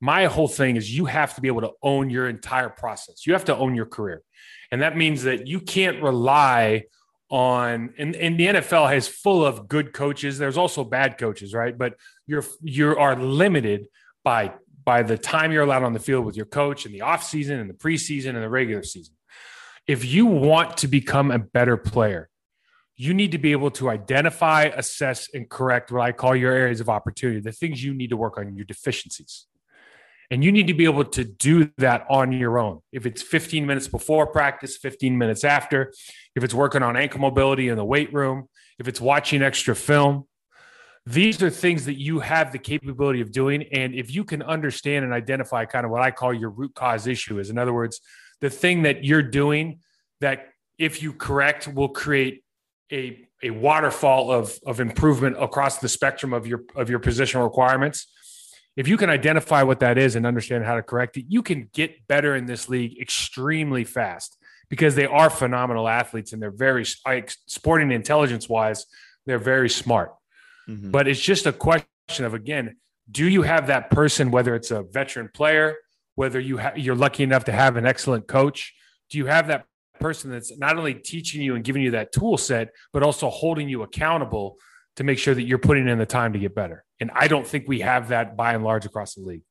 my 0.00 0.26
whole 0.26 0.48
thing 0.48 0.76
is 0.76 0.96
you 0.96 1.06
have 1.06 1.34
to 1.34 1.40
be 1.40 1.48
able 1.48 1.62
to 1.62 1.72
own 1.82 2.10
your 2.10 2.28
entire 2.28 2.68
process. 2.68 3.26
You 3.26 3.32
have 3.32 3.46
to 3.46 3.56
own 3.56 3.74
your 3.74 3.86
career. 3.86 4.22
And 4.70 4.82
that 4.82 4.96
means 4.96 5.24
that 5.24 5.46
you 5.46 5.60
can't 5.60 6.02
rely 6.02 6.84
on 7.30 7.92
and, 7.98 8.16
and 8.16 8.38
the 8.38 8.46
NFL 8.46 8.88
has 8.90 9.06
full 9.06 9.44
of 9.44 9.68
good 9.68 9.92
coaches. 9.92 10.38
There's 10.38 10.56
also 10.56 10.84
bad 10.84 11.18
coaches, 11.18 11.52
right? 11.52 11.76
But 11.76 11.94
you're 12.26 12.44
you 12.62 12.96
are 12.96 13.16
limited 13.16 13.88
by 14.24 14.54
by 14.88 15.02
the 15.02 15.18
time 15.18 15.52
you're 15.52 15.64
allowed 15.64 15.82
on 15.82 15.92
the 15.92 16.00
field 16.00 16.24
with 16.24 16.34
your 16.34 16.46
coach 16.46 16.86
in 16.86 16.92
the 16.92 17.02
off 17.02 17.22
season 17.22 17.60
and 17.60 17.68
the 17.68 17.74
preseason 17.74 18.30
and 18.30 18.42
the 18.42 18.48
regular 18.48 18.82
season. 18.82 19.14
If 19.86 20.02
you 20.02 20.24
want 20.24 20.78
to 20.78 20.88
become 20.88 21.30
a 21.30 21.38
better 21.38 21.76
player, 21.76 22.30
you 22.96 23.12
need 23.12 23.32
to 23.32 23.38
be 23.38 23.52
able 23.52 23.70
to 23.72 23.90
identify, 23.90 24.62
assess, 24.62 25.28
and 25.34 25.46
correct 25.46 25.92
what 25.92 26.00
I 26.00 26.12
call 26.12 26.34
your 26.34 26.54
areas 26.54 26.80
of 26.80 26.88
opportunity, 26.88 27.38
the 27.38 27.52
things 27.52 27.84
you 27.84 27.92
need 27.92 28.08
to 28.08 28.16
work 28.16 28.38
on, 28.38 28.56
your 28.56 28.64
deficiencies. 28.64 29.44
And 30.30 30.42
you 30.42 30.50
need 30.50 30.68
to 30.68 30.74
be 30.74 30.84
able 30.84 31.04
to 31.04 31.22
do 31.22 31.70
that 31.76 32.06
on 32.08 32.32
your 32.32 32.58
own. 32.58 32.80
If 32.90 33.04
it's 33.04 33.20
15 33.20 33.66
minutes 33.66 33.88
before 33.88 34.26
practice, 34.26 34.78
15 34.78 35.18
minutes 35.18 35.44
after, 35.44 35.92
if 36.34 36.42
it's 36.42 36.54
working 36.54 36.82
on 36.82 36.96
ankle 36.96 37.20
mobility 37.20 37.68
in 37.68 37.76
the 37.76 37.84
weight 37.84 38.14
room, 38.14 38.48
if 38.78 38.88
it's 38.88 39.02
watching 39.02 39.42
extra 39.42 39.76
film, 39.76 40.27
these 41.08 41.42
are 41.42 41.50
things 41.50 41.84
that 41.86 41.98
you 41.98 42.20
have 42.20 42.52
the 42.52 42.58
capability 42.58 43.20
of 43.20 43.32
doing. 43.32 43.64
And 43.72 43.94
if 43.94 44.14
you 44.14 44.24
can 44.24 44.42
understand 44.42 45.04
and 45.04 45.14
identify 45.14 45.64
kind 45.64 45.84
of 45.84 45.90
what 45.90 46.02
I 46.02 46.10
call 46.10 46.34
your 46.34 46.50
root 46.50 46.74
cause 46.74 47.06
issue 47.06 47.38
is, 47.38 47.50
in 47.50 47.58
other 47.58 47.72
words, 47.72 48.00
the 48.40 48.50
thing 48.50 48.82
that 48.82 49.04
you're 49.04 49.22
doing 49.22 49.80
that 50.20 50.48
if 50.78 51.02
you 51.02 51.12
correct 51.12 51.66
will 51.66 51.88
create 51.88 52.42
a, 52.92 53.26
a 53.42 53.50
waterfall 53.50 54.30
of, 54.30 54.58
of 54.66 54.80
improvement 54.80 55.36
across 55.40 55.78
the 55.78 55.88
spectrum 55.88 56.32
of 56.32 56.46
your 56.46 56.62
of 56.74 56.90
your 56.90 56.98
position 56.98 57.40
requirements 57.40 58.06
if 58.78 58.86
you 58.86 58.96
can 58.96 59.10
identify 59.10 59.64
what 59.64 59.80
that 59.80 59.98
is 59.98 60.14
and 60.14 60.24
understand 60.24 60.64
how 60.64 60.76
to 60.76 60.84
correct 60.84 61.16
it, 61.16 61.24
you 61.26 61.42
can 61.42 61.68
get 61.74 62.06
better 62.06 62.36
in 62.36 62.46
this 62.46 62.68
league 62.68 62.96
extremely 63.00 63.82
fast 63.82 64.38
because 64.68 64.94
they 64.94 65.04
are 65.04 65.28
phenomenal 65.30 65.88
athletes 65.88 66.32
and 66.32 66.40
they're 66.40 66.52
very 66.52 66.84
sporting 66.84 67.90
intelligence 67.90 68.48
wise, 68.48 68.86
they're 69.26 69.40
very 69.40 69.68
smart. 69.68 70.14
Mm-hmm. 70.68 70.90
But 70.90 71.08
it's 71.08 71.20
just 71.20 71.46
a 71.46 71.52
question 71.52 71.86
of 72.20 72.34
again, 72.34 72.76
do 73.10 73.26
you 73.26 73.42
have 73.42 73.68
that 73.68 73.90
person, 73.90 74.30
whether 74.30 74.54
it's 74.54 74.70
a 74.70 74.82
veteran 74.82 75.30
player, 75.32 75.76
whether 76.14 76.38
you 76.38 76.58
ha- 76.58 76.74
you're 76.76 76.96
lucky 76.96 77.22
enough 77.22 77.44
to 77.44 77.52
have 77.52 77.76
an 77.76 77.86
excellent 77.86 78.26
coach, 78.28 78.74
do 79.10 79.18
you 79.18 79.26
have 79.26 79.46
that 79.48 79.64
person 79.98 80.30
that's 80.30 80.56
not 80.58 80.76
only 80.76 80.94
teaching 80.94 81.42
you 81.42 81.54
and 81.54 81.64
giving 81.64 81.82
you 81.82 81.92
that 81.92 82.12
tool 82.12 82.36
set, 82.36 82.70
but 82.92 83.02
also 83.02 83.28
holding 83.28 83.68
you 83.68 83.82
accountable 83.82 84.58
to 84.96 85.04
make 85.04 85.18
sure 85.18 85.34
that 85.34 85.42
you're 85.42 85.58
putting 85.58 85.88
in 85.88 85.98
the 85.98 86.06
time 86.06 86.32
to 86.32 86.38
get 86.38 86.54
better. 86.54 86.84
And 87.00 87.10
I 87.14 87.28
don't 87.28 87.46
think 87.46 87.68
we 87.68 87.80
have 87.80 88.08
that 88.08 88.36
by 88.36 88.54
and 88.54 88.64
large 88.64 88.84
across 88.84 89.14
the 89.14 89.22
league. 89.22 89.42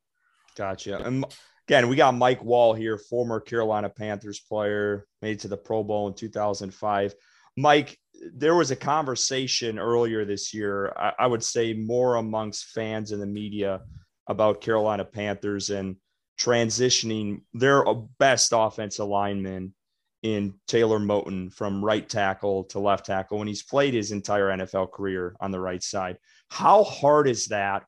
Gotcha. 0.56 0.98
And 0.98 1.24
again, 1.66 1.88
we 1.88 1.96
got 1.96 2.14
Mike 2.14 2.42
Wahle 2.42 2.76
here, 2.76 2.98
former 2.98 3.40
Carolina 3.40 3.88
Panthers 3.88 4.40
player, 4.40 5.06
made 5.22 5.40
to 5.40 5.48
the 5.48 5.56
Pro 5.56 5.82
Bowl 5.82 6.08
in 6.08 6.14
2005. 6.14 7.14
Mike, 7.56 7.98
there 8.34 8.54
was 8.54 8.70
a 8.70 8.76
conversation 8.76 9.78
earlier 9.78 10.24
this 10.24 10.52
year, 10.52 10.92
I, 10.96 11.12
I 11.20 11.26
would 11.26 11.44
say 11.44 11.72
more 11.72 12.16
amongst 12.16 12.66
fans 12.66 13.12
and 13.12 13.22
the 13.22 13.26
media 13.26 13.82
about 14.26 14.60
Carolina 14.60 15.04
Panthers 15.04 15.70
and 15.70 15.96
transitioning 16.38 17.42
their 17.52 17.86
uh, 17.88 17.94
best 18.18 18.52
offensive 18.54 19.06
linemen 19.06 19.74
in 20.22 20.54
Taylor 20.66 20.98
Moton 20.98 21.52
from 21.52 21.84
right 21.84 22.08
tackle 22.08 22.64
to 22.64 22.78
left 22.78 23.06
tackle 23.06 23.38
when 23.38 23.48
he's 23.48 23.62
played 23.62 23.94
his 23.94 24.12
entire 24.12 24.48
NFL 24.48 24.92
career 24.92 25.34
on 25.40 25.50
the 25.50 25.60
right 25.60 25.82
side. 25.82 26.18
How 26.48 26.82
hard 26.84 27.28
is 27.28 27.46
that 27.46 27.84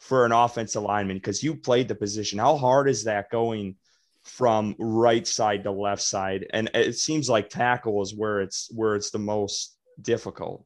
for 0.00 0.26
an 0.26 0.32
offensive 0.32 0.82
lineman? 0.82 1.16
Because 1.16 1.42
you 1.42 1.54
played 1.54 1.88
the 1.88 1.94
position. 1.94 2.38
How 2.38 2.56
hard 2.56 2.88
is 2.88 3.04
that 3.04 3.30
going 3.30 3.76
from 4.24 4.74
right 4.78 5.26
side 5.26 5.64
to 5.64 5.72
left 5.72 6.02
side? 6.02 6.46
And 6.52 6.70
it 6.74 6.96
seems 6.96 7.28
like 7.28 7.48
tackle 7.48 8.02
is 8.02 8.14
where 8.14 8.40
it's 8.40 8.68
where 8.72 8.94
it's 8.94 9.10
the 9.10 9.18
most 9.18 9.76
difficult. 10.00 10.64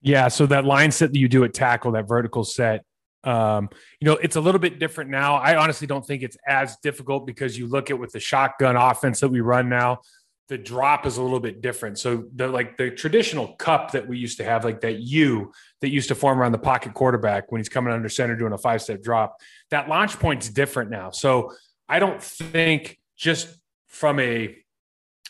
Yeah. 0.00 0.28
So 0.28 0.46
that 0.46 0.64
line 0.64 0.90
set 0.90 1.12
that 1.12 1.18
you 1.18 1.28
do 1.28 1.44
at 1.44 1.54
tackle, 1.54 1.92
that 1.92 2.06
vertical 2.06 2.44
set, 2.44 2.84
um, 3.24 3.70
you 4.00 4.06
know, 4.06 4.16
it's 4.16 4.36
a 4.36 4.40
little 4.40 4.60
bit 4.60 4.78
different 4.78 5.10
now. 5.10 5.36
I 5.36 5.56
honestly 5.56 5.86
don't 5.86 6.06
think 6.06 6.22
it's 6.22 6.36
as 6.46 6.76
difficult 6.82 7.26
because 7.26 7.58
you 7.58 7.66
look 7.66 7.90
at 7.90 7.98
with 7.98 8.12
the 8.12 8.20
shotgun 8.20 8.76
offense 8.76 9.20
that 9.20 9.30
we 9.30 9.40
run 9.40 9.68
now, 9.68 10.00
the 10.48 10.58
drop 10.58 11.06
is 11.06 11.16
a 11.16 11.22
little 11.22 11.40
bit 11.40 11.62
different. 11.62 11.98
So 11.98 12.24
the 12.34 12.48
like 12.48 12.76
the 12.76 12.90
traditional 12.90 13.54
cup 13.54 13.92
that 13.92 14.06
we 14.06 14.18
used 14.18 14.36
to 14.38 14.44
have, 14.44 14.62
like 14.62 14.82
that 14.82 15.00
U 15.00 15.52
that 15.80 15.88
used 15.88 16.08
to 16.08 16.14
form 16.14 16.38
around 16.38 16.52
the 16.52 16.58
pocket 16.58 16.92
quarterback 16.92 17.50
when 17.50 17.60
he's 17.60 17.70
coming 17.70 17.94
under 17.94 18.10
center 18.10 18.36
doing 18.36 18.52
a 18.52 18.58
five 18.58 18.82
step 18.82 19.02
drop, 19.02 19.40
that 19.70 19.88
launch 19.88 20.18
point's 20.18 20.50
different 20.50 20.90
now. 20.90 21.10
So 21.10 21.52
I 21.88 21.98
don't 21.98 22.22
think 22.22 22.98
just 23.16 23.48
from 23.88 24.18
a 24.20 24.56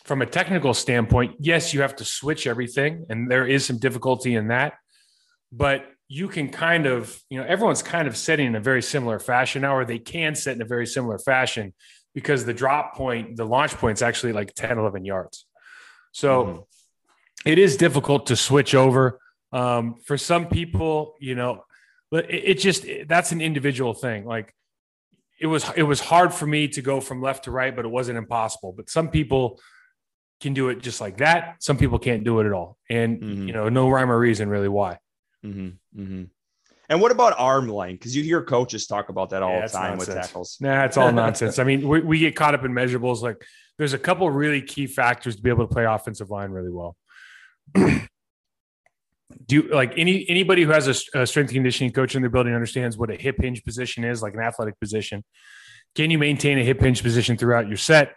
from 0.05 0.21
a 0.21 0.27
technical 0.27 0.75
standpoint, 0.75 1.37
yes, 1.39 1.73
you 1.73 1.81
have 1.81 1.97
to 1.97 2.05
switch 2.05 2.47
everything, 2.47 3.07
and 3.09 3.31
there 3.31 3.47
is 3.47 3.65
some 3.65 3.79
difficulty 3.79 4.35
in 4.35 4.49
that. 4.49 4.75
But 5.51 5.87
you 6.09 6.29
can 6.29 6.51
kind 6.51 6.87
of, 6.87 7.19
you 7.31 7.41
know, 7.41 7.47
everyone's 7.47 7.83
kind 7.83 8.07
of 8.07 8.17
setting 8.17 8.47
in 8.47 8.55
a 8.55 8.61
very 8.61 8.83
similar 8.83 9.19
fashion 9.19 9.63
now, 9.63 9.75
or 9.75 9.85
they 9.85 9.99
can 9.99 10.35
set 10.35 10.57
in 10.57 10.63
a 10.63 10.67
very 10.67 10.87
similar 10.87 11.19
fashion 11.19 11.73
because 12.15 12.45
the 12.45 12.53
drop 12.53 12.95
point, 12.95 13.37
the 13.37 13.47
launch 13.47 13.73
point 13.73 13.99
is 13.99 14.03
actually 14.03 14.33
like 14.33 14.55
10, 14.55 14.79
11 14.79 15.05
yards. 15.05 15.47
So 16.13 16.45
mm-hmm. 16.45 17.49
it 17.49 17.59
is 17.59 17.77
difficult 17.77 18.27
to 18.27 18.37
switch 18.37 18.75
over. 18.75 19.19
Um, 19.53 19.97
for 20.05 20.19
some 20.19 20.49
people, 20.49 21.15
you 21.21 21.35
know, 21.35 21.65
but 22.11 22.31
it, 22.31 22.45
it 22.45 22.55
just, 22.59 22.85
that's 23.09 23.33
an 23.33 23.41
individual 23.41 23.95
thing. 23.95 24.25
Like 24.25 24.55
it 25.41 25.47
was, 25.47 25.71
it 25.77 25.83
was 25.83 26.01
hard 26.01 26.33
for 26.33 26.47
me 26.47 26.69
to 26.69 26.83
go 26.83 27.01
from 27.01 27.21
left 27.21 27.45
to 27.45 27.51
right, 27.51 27.75
but 27.75 27.85
it 27.85 27.91
wasn't 27.91 28.19
impossible. 28.19 28.73
But 28.73 28.89
some 28.89 29.09
people, 29.09 29.61
can 30.41 30.53
do 30.53 30.69
it 30.69 30.83
just 30.83 31.01
like 31.01 31.19
that. 31.19 31.57
Some 31.61 31.79
people 31.79 31.99
can't 31.99 32.23
do 32.23 32.41
it 32.41 32.47
at 32.47 32.53
all. 32.53 32.77
And, 32.91 33.21
mm-hmm. 33.21 33.47
you 33.49 33.53
know, 33.55 33.69
no 33.69 33.89
rhyme 33.89 34.11
or 34.11 34.19
reason 34.19 34.49
really 34.49 34.69
why. 34.69 34.99
Mm-hmm, 35.45 36.01
mm-hmm. 36.01 36.25
And 36.91 37.01
what 37.01 37.13
about 37.13 37.35
arm 37.39 37.69
length? 37.69 38.01
Because 38.01 38.15
you 38.15 38.23
hear 38.23 38.43
coaches 38.43 38.87
talk 38.87 39.09
about 39.09 39.31
that 39.31 39.43
all 39.43 39.53
yeah, 39.53 39.67
the 39.67 39.73
time 39.73 39.91
nonsense. 39.93 40.09
with 40.09 40.17
tackles. 40.17 40.59
Nah, 40.61 40.85
it's 40.85 40.99
all 40.99 41.11
nonsense. 41.13 41.59
I 41.61 41.65
mean, 41.65 41.89
we, 41.89 42.01
we 42.01 42.19
get 42.19 42.37
caught 42.37 42.55
up 42.55 42.65
in 42.65 42.73
measurables. 42.73 43.23
Like, 43.23 43.43
there's 43.79 43.95
a 43.95 43.99
couple 43.99 44.31
really 44.31 44.61
key 44.61 44.87
factors 44.87 45.37
to 45.37 45.43
be 45.43 45.49
able 45.49 45.67
to 45.67 45.73
play 45.73 45.85
offensive 45.85 46.31
line 46.31 46.51
really 46.51 46.71
well. 46.71 46.97
Do 49.47 49.57
you 49.57 49.63
like 49.69 49.93
any 49.97 50.29
anybody 50.29 50.63
who 50.63 50.71
has 50.71 50.89
a, 50.89 51.21
a 51.21 51.27
strength 51.27 51.53
conditioning 51.53 51.93
coach 51.93 52.15
in 52.15 52.23
their 52.23 52.31
building 52.31 52.55
understands 52.55 52.97
what 52.97 53.11
a 53.11 53.17
hip 53.17 53.37
hinge 53.41 53.63
position 53.65 54.05
is, 54.05 54.23
like 54.23 54.35
an 54.35 54.41
athletic 54.41 54.79
position? 54.81 55.25
Can 55.95 56.11
you 56.11 56.19
maintain 56.19 56.59
a 56.59 56.65
hip 56.65 56.81
hinge 56.81 57.03
position 57.03 57.37
throughout 57.37 57.69
your 57.69 57.77
set? 57.77 58.17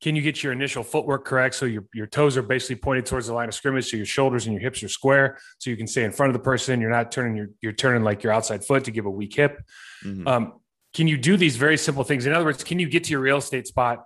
Can 0.00 0.14
you 0.14 0.22
get 0.22 0.42
your 0.42 0.52
initial 0.52 0.84
footwork 0.84 1.24
correct 1.24 1.56
so 1.56 1.66
your, 1.66 1.84
your 1.92 2.06
toes 2.06 2.36
are 2.36 2.42
basically 2.42 2.76
pointed 2.76 3.04
towards 3.04 3.26
the 3.26 3.34
line 3.34 3.48
of 3.48 3.54
scrimmage, 3.54 3.90
so 3.90 3.96
your 3.96 4.06
shoulders 4.06 4.46
and 4.46 4.54
your 4.54 4.62
hips 4.62 4.80
are 4.84 4.88
square, 4.88 5.38
so 5.58 5.70
you 5.70 5.76
can 5.76 5.88
stay 5.88 6.04
in 6.04 6.12
front 6.12 6.30
of 6.30 6.34
the 6.34 6.42
person. 6.42 6.80
You're 6.80 6.90
not 6.90 7.10
turning 7.10 7.36
your 7.36 7.48
you're 7.60 7.72
turning 7.72 8.04
like 8.04 8.22
your 8.22 8.32
outside 8.32 8.64
foot 8.64 8.84
to 8.84 8.90
give 8.90 9.06
a 9.06 9.10
weak 9.10 9.34
hip. 9.34 9.60
Mm-hmm. 10.04 10.28
Um, 10.28 10.52
can 10.94 11.08
you 11.08 11.18
do 11.18 11.36
these 11.36 11.56
very 11.56 11.76
simple 11.76 12.04
things? 12.04 12.26
In 12.26 12.32
other 12.32 12.44
words, 12.44 12.62
can 12.62 12.78
you 12.78 12.88
get 12.88 13.04
to 13.04 13.10
your 13.10 13.20
real 13.20 13.38
estate 13.38 13.66
spot 13.66 14.04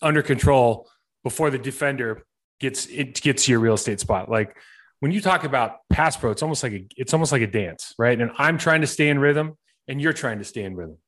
under 0.00 0.22
control 0.22 0.88
before 1.24 1.50
the 1.50 1.58
defender 1.58 2.24
gets 2.60 2.86
it 2.86 3.20
gets 3.20 3.46
to 3.46 3.50
your 3.50 3.60
real 3.60 3.74
estate 3.74 3.98
spot? 3.98 4.30
Like 4.30 4.56
when 5.02 5.10
you 5.10 5.20
talk 5.20 5.42
about 5.42 5.78
pass 5.90 6.16
pro, 6.16 6.30
it's 6.30 6.44
almost 6.44 6.62
like 6.62 6.72
a 6.72 6.86
it's 6.96 7.12
almost 7.12 7.32
like 7.32 7.42
a 7.42 7.48
dance, 7.48 7.92
right? 7.98 8.20
And 8.20 8.30
I'm 8.38 8.56
trying 8.56 8.82
to 8.82 8.86
stay 8.86 9.08
in 9.08 9.18
rhythm, 9.18 9.58
and 9.88 10.00
you're 10.00 10.12
trying 10.12 10.38
to 10.38 10.44
stay 10.44 10.62
in 10.62 10.76
rhythm. 10.76 10.98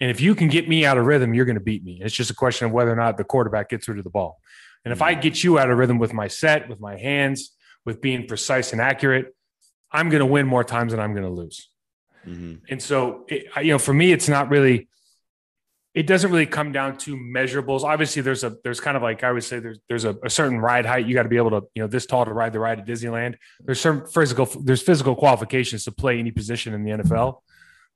And 0.00 0.10
if 0.10 0.18
you 0.18 0.34
can 0.34 0.48
get 0.48 0.66
me 0.66 0.86
out 0.86 0.96
of 0.96 1.04
rhythm, 1.04 1.34
you're 1.34 1.44
going 1.44 1.58
to 1.58 1.62
beat 1.62 1.84
me. 1.84 2.00
It's 2.02 2.14
just 2.14 2.30
a 2.30 2.34
question 2.34 2.64
of 2.64 2.72
whether 2.72 2.90
or 2.90 2.96
not 2.96 3.18
the 3.18 3.24
quarterback 3.24 3.68
gets 3.68 3.86
rid 3.86 3.98
of 3.98 4.04
the 4.04 4.08
ball. 4.08 4.40
And 4.82 4.92
if 4.92 5.02
I 5.02 5.12
mm-hmm. 5.12 5.20
get 5.20 5.44
you 5.44 5.58
out 5.58 5.68
of 5.68 5.76
rhythm 5.76 5.98
with 5.98 6.14
my 6.14 6.26
set, 6.26 6.70
with 6.70 6.80
my 6.80 6.96
hands, 6.96 7.54
with 7.84 8.00
being 8.00 8.26
precise 8.26 8.72
and 8.72 8.80
accurate, 8.80 9.36
I'm 9.92 10.08
going 10.08 10.20
to 10.20 10.26
win 10.26 10.46
more 10.46 10.64
times 10.64 10.92
than 10.92 11.00
I'm 11.00 11.12
going 11.12 11.26
to 11.26 11.30
lose. 11.30 11.68
Mm-hmm. 12.26 12.54
And 12.70 12.82
so, 12.82 13.26
it, 13.28 13.44
you 13.58 13.72
know, 13.72 13.78
for 13.78 13.92
me, 13.92 14.10
it's 14.10 14.28
not 14.28 14.48
really, 14.48 14.88
it 15.94 16.06
doesn't 16.06 16.30
really 16.30 16.46
come 16.46 16.70
down 16.70 16.96
to 16.98 17.16
measurables. 17.16 17.82
Obviously, 17.82 18.22
there's 18.22 18.44
a, 18.44 18.56
there's 18.62 18.80
kind 18.80 18.96
of 18.96 19.02
like, 19.02 19.24
I 19.24 19.32
would 19.32 19.42
say 19.42 19.58
there's, 19.58 19.78
there's 19.88 20.04
a, 20.04 20.16
a 20.22 20.30
certain 20.30 20.60
ride 20.60 20.86
height. 20.86 21.06
You 21.06 21.14
got 21.14 21.22
to 21.22 21.28
be 21.28 21.38
able 21.38 21.50
to, 21.50 21.62
you 21.74 21.82
know, 21.82 21.88
this 21.88 22.06
tall 22.06 22.24
to 22.24 22.32
ride 22.32 22.52
the 22.52 22.60
ride 22.60 22.78
at 22.78 22.86
Disneyland. 22.86 23.36
There's 23.60 23.80
some 23.80 24.06
physical, 24.06 24.46
there's 24.62 24.82
physical 24.82 25.16
qualifications 25.16 25.84
to 25.84 25.92
play 25.92 26.18
any 26.18 26.30
position 26.30 26.74
in 26.74 26.84
the 26.84 26.90
NFL. 26.90 27.40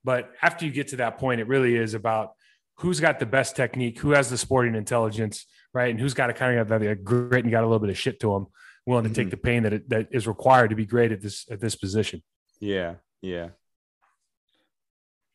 But 0.03 0.31
after 0.41 0.65
you 0.65 0.71
get 0.71 0.89
to 0.89 0.97
that 0.97 1.17
point, 1.17 1.39
it 1.39 1.47
really 1.47 1.75
is 1.75 1.93
about 1.93 2.33
who's 2.79 2.99
got 2.99 3.19
the 3.19 3.25
best 3.25 3.55
technique, 3.55 3.99
who 3.99 4.11
has 4.11 4.29
the 4.29 4.37
sporting 4.37 4.75
intelligence, 4.75 5.45
right? 5.73 5.89
And 5.89 5.99
who's 5.99 6.13
got 6.13 6.29
a 6.29 6.33
kind 6.33 6.57
of 6.57 6.69
have 6.69 6.81
that 6.81 7.03
grit 7.03 7.43
and 7.43 7.51
got 7.51 7.63
a 7.63 7.67
little 7.67 7.79
bit 7.79 7.89
of 7.89 7.97
shit 7.97 8.19
to 8.21 8.33
them, 8.33 8.47
willing 8.85 9.03
to 9.03 9.09
mm-hmm. 9.09 9.15
take 9.15 9.29
the 9.29 9.37
pain 9.37 9.63
that 9.63 9.73
it, 9.73 9.89
that 9.89 10.07
is 10.11 10.27
required 10.27 10.71
to 10.71 10.75
be 10.75 10.85
great 10.85 11.11
at 11.11 11.21
this 11.21 11.45
at 11.49 11.61
this 11.61 11.75
position. 11.75 12.21
Yeah, 12.59 12.95
yeah. 13.21 13.49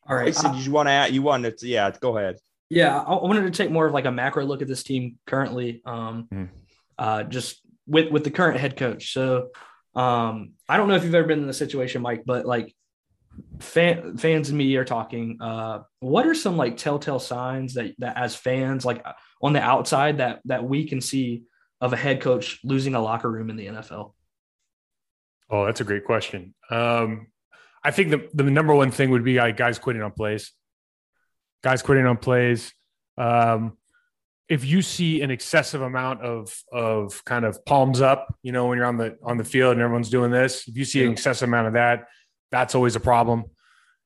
All 0.07 0.15
right. 0.15 0.25
Mason, 0.25 0.53
did 0.53 0.65
you 0.65 0.71
want 0.71 0.87
to 0.87 0.91
add? 0.91 1.13
You 1.13 1.21
wanted 1.21 1.57
to? 1.59 1.67
Yeah, 1.67 1.91
go 1.99 2.17
ahead. 2.17 2.37
Yeah, 2.69 2.99
I 2.99 3.15
wanted 3.15 3.41
to 3.41 3.51
take 3.51 3.71
more 3.71 3.87
of 3.87 3.93
like 3.93 4.05
a 4.05 4.11
macro 4.11 4.45
look 4.45 4.61
at 4.61 4.67
this 4.67 4.83
team 4.83 5.17
currently, 5.25 5.81
um, 5.85 6.27
mm. 6.31 6.49
uh, 6.97 7.23
just 7.23 7.61
with 7.87 8.11
with 8.11 8.23
the 8.23 8.31
current 8.31 8.59
head 8.59 8.77
coach. 8.77 9.11
So 9.11 9.49
um, 9.95 10.51
I 10.67 10.77
don't 10.77 10.87
know 10.87 10.95
if 10.95 11.03
you've 11.03 11.15
ever 11.15 11.27
been 11.27 11.39
in 11.39 11.47
the 11.47 11.53
situation, 11.53 12.01
Mike, 12.01 12.23
but 12.25 12.45
like 12.45 12.75
fan, 13.59 14.17
fans 14.17 14.49
and 14.49 14.57
me 14.57 14.75
are 14.75 14.85
talking. 14.85 15.37
Uh, 15.41 15.79
what 15.99 16.27
are 16.27 16.35
some 16.35 16.57
like 16.57 16.77
telltale 16.77 17.19
signs 17.19 17.73
that 17.73 17.95
that 17.97 18.17
as 18.17 18.35
fans, 18.35 18.85
like 18.85 19.03
on 19.41 19.53
the 19.53 19.61
outside, 19.61 20.17
that 20.17 20.41
that 20.45 20.63
we 20.63 20.87
can 20.87 21.01
see 21.01 21.43
of 21.81 21.93
a 21.93 21.97
head 21.97 22.21
coach 22.21 22.59
losing 22.63 22.95
a 22.95 23.01
locker 23.01 23.29
room 23.29 23.49
in 23.49 23.55
the 23.55 23.67
NFL? 23.67 24.13
Oh, 25.49 25.65
that's 25.65 25.81
a 25.81 25.85
great 25.85 26.05
question. 26.05 26.53
Um, 26.69 27.27
I 27.83 27.91
think 27.91 28.11
the, 28.11 28.29
the 28.33 28.43
number 28.43 28.75
one 28.75 28.91
thing 28.91 29.09
would 29.11 29.23
be 29.23 29.37
like 29.37 29.57
guys 29.57 29.79
quitting 29.79 30.01
on 30.01 30.11
plays. 30.11 30.51
Guys 31.63 31.81
quitting 31.81 32.05
on 32.05 32.17
plays. 32.17 32.73
Um, 33.17 33.77
if 34.47 34.65
you 34.65 34.81
see 34.81 35.21
an 35.21 35.29
excessive 35.29 35.81
amount 35.81 36.21
of 36.21 36.53
of 36.71 37.23
kind 37.25 37.45
of 37.45 37.63
palms 37.65 38.01
up, 38.01 38.35
you 38.41 38.51
know, 38.51 38.67
when 38.67 38.77
you're 38.77 38.87
on 38.87 38.97
the 38.97 39.17
on 39.23 39.37
the 39.37 39.43
field 39.43 39.73
and 39.73 39.81
everyone's 39.81 40.09
doing 40.09 40.31
this, 40.31 40.67
if 40.67 40.75
you 40.75 40.85
see 40.85 41.03
an 41.05 41.11
excessive 41.11 41.47
amount 41.47 41.67
of 41.67 41.73
that, 41.73 42.07
that's 42.51 42.75
always 42.75 42.95
a 42.95 42.99
problem. 42.99 43.45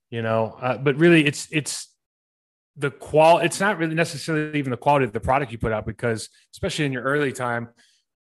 You 0.09 0.21
know, 0.21 0.57
uh, 0.61 0.77
but 0.77 0.97
really, 0.97 1.25
it's 1.25 1.47
it's 1.51 1.89
the 2.75 2.91
qual. 2.91 3.39
It's 3.39 3.59
not 3.59 3.77
really 3.77 3.95
necessarily 3.95 4.59
even 4.59 4.71
the 4.71 4.77
quality 4.77 5.05
of 5.05 5.13
the 5.13 5.19
product 5.19 5.51
you 5.51 5.57
put 5.57 5.71
out 5.71 5.85
because, 5.85 6.29
especially 6.53 6.85
in 6.85 6.91
your 6.91 7.03
early 7.03 7.31
time, 7.31 7.69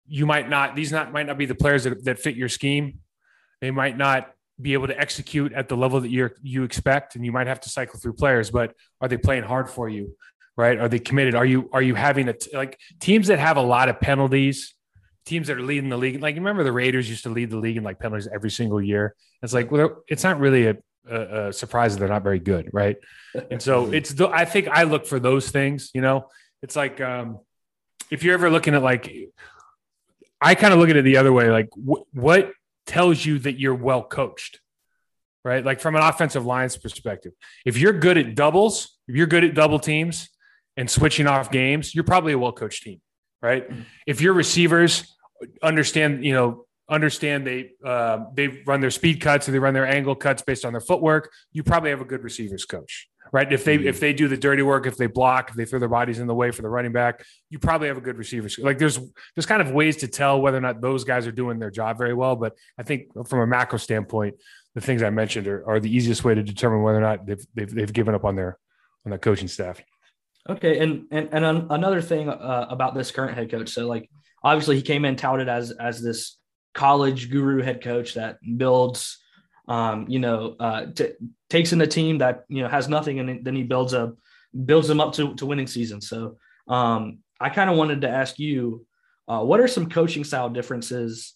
you 0.07 0.27
might 0.27 0.49
not 0.49 0.77
these 0.77 0.93
not 0.93 1.13
might 1.13 1.27
not 1.27 1.39
be 1.39 1.47
the 1.47 1.55
players 1.55 1.85
that, 1.85 2.05
that 2.05 2.19
fit 2.19 2.37
your 2.37 2.49
scheme. 2.49 3.01
They 3.61 3.71
might 3.71 3.97
not 3.97 4.34
be 4.61 4.73
able 4.73 4.87
to 4.87 4.99
execute 4.99 5.53
at 5.53 5.69
the 5.69 5.77
level 5.77 6.01
that 6.01 6.11
you 6.11 6.31
you 6.43 6.63
expect, 6.63 7.17
and 7.17 7.25
you 7.25 7.33
might 7.33 7.47
have 7.47 7.61
to 7.61 7.69
cycle 7.69 7.99
through 7.99 8.15
players. 8.15 8.51
But 8.51 8.75
are 9.01 9.09
they 9.09 9.17
playing 9.17 9.45
hard 9.45 9.69
for 9.69 9.89
you? 9.89 10.17
Right? 10.57 10.79
Are 10.79 10.89
they 10.89 11.01
committed? 11.01 11.35
Are 11.35 11.45
you 11.45 11.69
are 11.73 11.83
you 11.83 11.95
having 11.95 12.29
a 12.29 12.35
like 12.53 12.79
teams 13.01 13.27
that 13.29 13.39
have 13.39 13.57
a 13.57 13.63
lot 13.63 13.89
of 13.89 14.01
penalties? 14.01 14.75
Teams 15.27 15.47
that 15.47 15.57
are 15.57 15.63
leading 15.63 15.89
the 15.89 15.97
league, 15.97 16.21
like 16.21 16.35
remember 16.35 16.65
the 16.65 16.73
Raiders 16.73 17.09
used 17.09 17.23
to 17.23 17.31
lead 17.31 17.49
the 17.49 17.57
league 17.57 17.79
in 17.79 17.83
like 17.83 17.99
penalties 17.99 18.29
every 18.33 18.51
single 18.51 18.81
year. 18.81 19.15
It's 19.43 19.55
like 19.55 19.71
well, 19.71 20.05
it's 20.07 20.23
not 20.23 20.39
really 20.39 20.67
a, 20.67 20.77
a, 21.11 21.49
a 21.49 21.53
surprise 21.53 21.95
that 21.95 22.01
they're 22.01 22.11
not 22.11 22.23
very 22.23 22.39
good, 22.39 22.69
right? 22.75 22.97
And 23.51 23.61
so 23.61 23.87
it's 23.93 24.11
the, 24.11 24.29
I 24.29 24.45
think 24.45 24.69
I 24.69 24.83
look 24.83 25.07
for 25.07 25.19
those 25.19 25.51
things. 25.51 25.91
You 25.95 26.03
know, 26.03 26.29
it's 26.63 26.77
like 26.77 27.01
um, 27.01 27.39
if 28.11 28.23
you're 28.23 28.35
ever 28.35 28.51
looking 28.51 28.75
at 28.75 28.83
like, 28.83 29.11
I 30.41 30.55
kind 30.55 30.75
of 30.75 30.79
look 30.79 30.91
at 30.91 30.97
it 30.97 31.05
the 31.05 31.17
other 31.17 31.33
way. 31.33 31.51
Like, 31.51 31.71
wh- 31.75 32.05
what 32.15 32.53
tells 32.87 33.25
you 33.25 33.39
that 33.41 33.59
you're 33.59 33.75
well 33.75 34.03
coached, 34.03 34.61
right? 35.45 35.65
Like 35.65 35.81
from 35.81 35.97
an 35.97 36.03
offensive 36.03 36.45
line's 36.45 36.77
perspective, 36.77 37.33
if 37.65 37.79
you're 37.79 37.93
good 37.93 38.19
at 38.19 38.35
doubles, 38.35 38.99
if 39.09 39.17
you're 39.17 39.27
good 39.27 39.45
at 39.45 39.55
double 39.55 39.79
teams 39.79 40.29
and 40.77 40.91
switching 40.91 41.27
off 41.27 41.51
games, 41.51 41.95
you're 41.95 42.05
probably 42.05 42.33
a 42.33 42.39
well 42.39 42.53
coached 42.53 42.83
team, 42.83 43.01
right? 43.43 43.69
Mm-hmm. 43.69 43.83
If 44.07 44.21
your 44.21 44.35
receivers 44.35 45.17
understand, 45.63 46.25
you 46.25 46.33
know, 46.33 46.67
understand 46.89 47.47
they 47.47 47.71
uh, 47.85 48.25
they 48.35 48.63
run 48.67 48.81
their 48.81 48.91
speed 48.91 49.21
cuts 49.21 49.49
or 49.49 49.53
they 49.53 49.59
run 49.59 49.75
their 49.75 49.87
angle 49.87 50.15
cuts 50.15 50.43
based 50.43 50.65
on 50.65 50.73
their 50.73 50.81
footwork, 50.81 51.33
you 51.53 51.63
probably 51.63 51.91
have 51.91 52.01
a 52.01 52.05
good 52.05 52.23
receivers 52.23 52.65
coach, 52.65 53.09
right? 53.33 53.53
If 53.53 53.65
they 53.65 53.79
mm-hmm. 53.79 53.89
if 53.89 54.01
they 54.01 54.13
do 54.13 54.29
the 54.29 54.37
dirty 54.37 54.63
work, 54.63 54.87
if 54.87 54.97
they 54.97 55.07
block, 55.07 55.51
if 55.51 55.57
they 55.57 55.65
throw 55.65 55.79
their 55.79 55.89
bodies 55.89 56.19
in 56.19 56.27
the 56.27 56.35
way 56.35 56.51
for 56.51 56.63
the 56.63 56.69
running 56.69 56.93
back, 56.93 57.25
you 57.51 57.59
probably 57.59 57.89
have 57.89 57.97
a 57.97 58.01
good 58.01 58.17
receiver. 58.17 58.49
Like 58.59 58.79
there's 58.79 58.99
there's 59.35 59.47
kind 59.47 59.63
of 59.63 59.71
ways 59.71 59.99
to 59.99 60.09
tell 60.09 60.41
whether 60.41 60.59
or 60.59 60.63
not 60.63 60.81
those 60.81 61.05
guys 61.05 61.27
are 61.27 61.33
doing 61.33 61.59
their 61.59 61.71
job 61.71 61.99
very 61.99 62.15
well. 62.15 62.37
But 62.37 62.55
I 62.79 62.83
think 62.83 63.09
from 63.27 63.41
a 63.41 63.47
macro 63.47 63.79
standpoint, 63.79 64.37
the 64.75 64.81
things 64.81 65.03
I 65.03 65.11
mentioned 65.11 65.47
are, 65.49 65.69
are 65.69 65.81
the 65.81 65.95
easiest 65.95 66.25
way 66.25 66.35
to 66.35 66.43
determine 66.43 66.83
whether 66.83 66.99
or 66.99 67.03
not 67.03 67.27
they've 67.27 67.47
they've, 67.55 67.75
they've 67.75 67.93
given 67.93 68.15
up 68.15 68.25
on 68.25 68.37
their 68.37 68.59
on 69.05 69.11
their 69.11 69.19
coaching 69.19 69.49
staff. 69.49 69.81
Okay, 70.49 70.79
and 70.79 71.07
and 71.11 71.29
and 71.33 71.67
another 71.71 72.03
thing 72.03 72.29
uh, 72.29 72.67
about 72.69 72.95
this 72.95 73.11
current 73.11 73.37
head 73.37 73.51
coach. 73.51 73.71
So 73.71 73.87
like 73.87 74.11
obviously 74.43 74.77
he 74.77 74.83
came 74.83 75.05
in 75.05 75.17
touted 75.17 75.49
as 75.49 75.71
as 75.71 76.03
this 76.03 76.37
college 76.75 77.31
guru 77.31 77.63
head 77.63 77.83
coach 77.83 78.15
that 78.15 78.39
builds, 78.59 79.19
um, 79.69 80.07
you 80.09 80.19
know, 80.19 80.57
uh, 80.61 80.87
t- 80.95 81.13
takes 81.55 81.73
in 81.73 81.81
a 81.81 81.87
team 81.87 82.19
that 82.19 82.45
you 82.49 82.63
know 82.63 82.69
has 82.69 82.89
nothing, 82.89 83.21
and 83.21 83.45
then 83.45 83.55
he 83.55 83.63
builds 83.63 83.93
a 83.93 84.13
builds 84.65 84.89
them 84.89 85.01
up 85.01 85.13
to 85.15 85.35
to 85.37 85.47
winning 85.47 85.69
seasons. 85.69 86.09
So 86.09 86.37
um, 86.67 87.19
I 87.41 87.49
kind 87.49 87.71
of 87.71 87.77
wanted 87.77 88.01
to 88.01 88.09
ask 88.09 88.41
you, 88.41 88.85
uh, 89.29 89.41
what 89.41 89.61
are 89.61 89.69
some 89.69 89.89
coaching 89.89 90.25
style 90.25 90.51
differences 90.51 91.35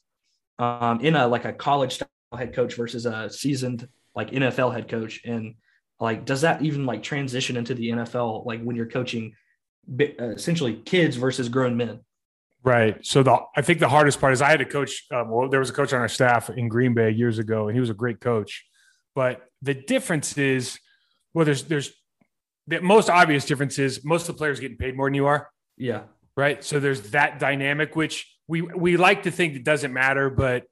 um, 0.59 1.01
in 1.01 1.15
a 1.15 1.29
like 1.29 1.45
a 1.45 1.53
college 1.53 1.95
style 1.95 2.09
head 2.37 2.53
coach 2.53 2.75
versus 2.75 3.07
a 3.07 3.31
seasoned 3.31 3.89
like 4.17 4.33
NFL 4.33 4.75
head 4.75 4.89
coach, 4.89 5.21
and 5.25 5.55
like 6.01 6.25
does 6.25 6.41
that 6.41 6.63
even 6.63 6.85
like 6.85 7.05
transition 7.05 7.57
into 7.57 7.75
the 7.75 7.91
NFL 7.91 8.45
like 8.45 8.61
when 8.61 8.75
you're 8.75 8.91
coaching 8.91 9.35
essentially 10.19 10.75
kids 10.85 11.15
versus 11.15 11.49
grown 11.49 11.77
men? 11.77 12.01
Right. 12.65 13.07
So 13.07 13.23
the 13.23 13.39
I 13.57 13.63
think 13.63 13.79
the 13.79 13.89
hardest 13.89 14.21
part 14.21 14.33
is 14.33 14.43
I 14.43 14.51
had 14.51 14.61
a 14.61 14.65
coach. 14.65 15.07
Um, 15.13 15.31
well, 15.31 15.49
there 15.49 15.61
was 15.61 15.71
a 15.71 15.73
coach 15.73 15.93
on 15.93 16.01
our 16.01 16.09
staff 16.09 16.51
in 16.51 16.69
Green 16.69 16.93
Bay 16.93 17.13
years 17.13 17.39
ago, 17.39 17.69
and 17.69 17.77
he 17.77 17.81
was 17.81 17.91
a 17.91 17.95
great 17.95 18.21
coach. 18.21 18.67
But 19.15 19.48
the 19.63 19.75
difference 19.75 20.37
is, 20.39 20.79
well, 21.35 21.45
there's 21.45 21.65
there's 21.65 21.93
the 22.67 22.81
most 22.81 23.11
obvious 23.11 23.45
difference 23.45 23.79
is 23.79 24.05
most 24.05 24.29
of 24.29 24.35
the 24.35 24.39
players 24.39 24.61
getting 24.61 24.77
paid 24.77 24.97
more 24.97 25.07
than 25.07 25.15
you 25.15 25.27
are. 25.27 25.51
Yeah. 25.77 26.03
Right. 26.37 26.63
So 26.63 26.79
there's 26.79 27.11
that 27.11 27.39
dynamic, 27.39 27.97
which 27.97 28.33
we 28.47 28.63
we 28.63 28.97
like 28.97 29.25
to 29.25 29.31
think 29.31 29.55
it 29.55 29.65
doesn't 29.65 29.93
matter, 29.93 30.31
but 30.31 30.65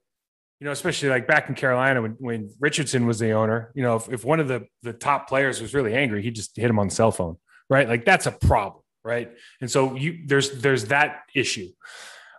you 0.60 0.64
know, 0.64 0.70
especially 0.70 1.10
like 1.10 1.26
back 1.26 1.50
in 1.50 1.54
Carolina 1.54 2.00
when, 2.00 2.12
when 2.18 2.50
Richardson 2.60 3.06
was 3.06 3.18
the 3.18 3.32
owner, 3.32 3.72
you 3.74 3.82
know, 3.82 3.96
if, 3.96 4.08
if 4.08 4.24
one 4.24 4.40
of 4.40 4.48
the 4.48 4.66
the 4.82 4.92
top 4.92 5.28
players 5.28 5.60
was 5.60 5.74
really 5.74 5.94
angry, 5.94 6.22
he 6.22 6.30
just 6.30 6.56
hit 6.56 6.70
him 6.70 6.78
on 6.78 6.88
the 6.88 6.94
cell 6.94 7.10
phone. 7.10 7.36
Right. 7.68 7.88
Like 7.88 8.04
that's 8.04 8.26
a 8.26 8.32
problem 8.32 8.82
right? 9.06 9.30
And 9.60 9.70
so 9.70 9.94
you 9.94 10.18
there's 10.26 10.50
there's 10.60 10.86
that 10.86 11.22
issue. 11.34 11.68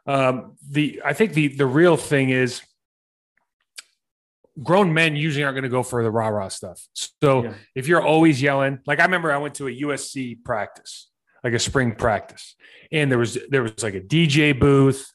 Um, 0.06 0.58
the 0.70 1.02
I 1.04 1.14
think 1.14 1.34
the 1.34 1.48
the 1.48 1.66
real 1.66 1.98
thing 1.98 2.30
is 2.30 2.62
grown 4.64 4.94
men 4.94 5.16
usually 5.16 5.44
aren't 5.44 5.56
going 5.56 5.64
to 5.64 5.70
go 5.70 5.84
for 5.84 6.04
the 6.04 6.12
rah 6.12 6.28
rah 6.28 6.48
stuff. 6.48 6.82
So 7.22 7.44
yeah. 7.44 7.54
if 7.76 7.88
you're 7.88 8.02
always 8.02 8.42
yelling, 8.42 8.80
like 8.86 9.00
I 9.00 9.06
remember 9.06 9.32
I 9.32 9.38
went 9.38 9.56
to 9.56 9.68
a 9.68 9.72
USC 9.72 10.44
practice, 10.44 11.10
like 11.44 11.54
a 11.54 11.60
spring 11.60 11.96
practice, 11.96 12.56
and 12.92 13.12
there 13.12 13.20
was 13.20 13.38
there 13.50 13.64
was 13.64 13.84
like 13.84 13.96
a 13.96 14.02
DJ 14.02 14.58
booth, 14.58 15.12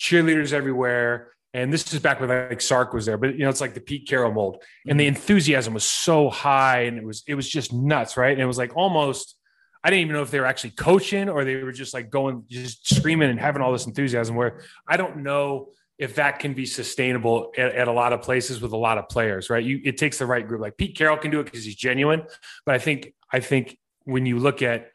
cheerleaders 0.00 0.52
everywhere. 0.52 1.30
And 1.52 1.72
this 1.72 1.92
is 1.94 2.00
back 2.00 2.18
when 2.20 2.30
like 2.30 2.60
Sark 2.60 2.92
was 2.92 3.06
there, 3.06 3.16
but 3.16 3.34
you 3.34 3.44
know, 3.44 3.48
it's 3.48 3.60
like 3.60 3.74
the 3.74 3.80
Pete 3.80 4.08
Carroll 4.08 4.32
mold. 4.32 4.62
And 4.88 4.98
the 4.98 5.06
mm-hmm. 5.06 5.14
enthusiasm 5.14 5.72
was 5.72 5.84
so 5.84 6.28
high 6.28 6.80
and 6.82 6.98
it 6.98 7.04
was 7.04 7.22
it 7.28 7.36
was 7.36 7.48
just 7.48 7.72
nuts, 7.72 8.16
right? 8.16 8.32
And 8.32 8.40
it 8.40 8.46
was 8.46 8.58
like 8.58 8.76
almost 8.76 9.36
I 9.84 9.90
didn't 9.90 10.02
even 10.02 10.14
know 10.14 10.22
if 10.22 10.30
they 10.30 10.40
were 10.40 10.46
actually 10.46 10.70
coaching 10.70 11.28
or 11.28 11.44
they 11.44 11.56
were 11.56 11.70
just 11.70 11.92
like 11.92 12.08
going, 12.08 12.44
just 12.48 12.94
screaming 12.94 13.28
and 13.28 13.38
having 13.38 13.60
all 13.60 13.70
this 13.70 13.86
enthusiasm. 13.86 14.34
Where 14.34 14.62
I 14.88 14.96
don't 14.96 15.18
know 15.18 15.68
if 15.98 16.16
that 16.16 16.38
can 16.38 16.54
be 16.54 16.66
sustainable 16.66 17.52
at, 17.56 17.74
at, 17.74 17.88
a 17.88 17.92
lot 17.92 18.12
of 18.12 18.22
places 18.22 18.60
with 18.60 18.72
a 18.72 18.76
lot 18.76 18.98
of 18.98 19.08
players, 19.08 19.48
right? 19.48 19.64
You, 19.64 19.80
it 19.84 19.96
takes 19.96 20.18
the 20.18 20.26
right 20.26 20.46
group. 20.46 20.60
Like 20.60 20.76
Pete 20.76 20.96
Carroll 20.96 21.16
can 21.16 21.30
do 21.30 21.40
it 21.40 21.44
because 21.44 21.64
he's 21.64 21.76
genuine, 21.76 22.24
but 22.66 22.74
I 22.74 22.78
think 22.78 23.14
I 23.32 23.40
think 23.40 23.78
when 24.04 24.26
you 24.26 24.38
look 24.38 24.62
at 24.62 24.90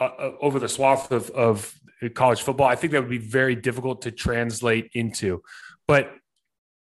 uh, 0.00 0.04
uh, 0.04 0.32
over 0.40 0.58
the 0.58 0.68
swath 0.68 1.12
of, 1.12 1.30
of 1.30 1.74
college 2.14 2.42
football, 2.42 2.66
I 2.66 2.74
think 2.74 2.92
that 2.92 3.00
would 3.00 3.10
be 3.10 3.18
very 3.18 3.54
difficult 3.54 4.02
to 4.02 4.10
translate 4.10 4.90
into. 4.94 5.42
But 5.86 6.12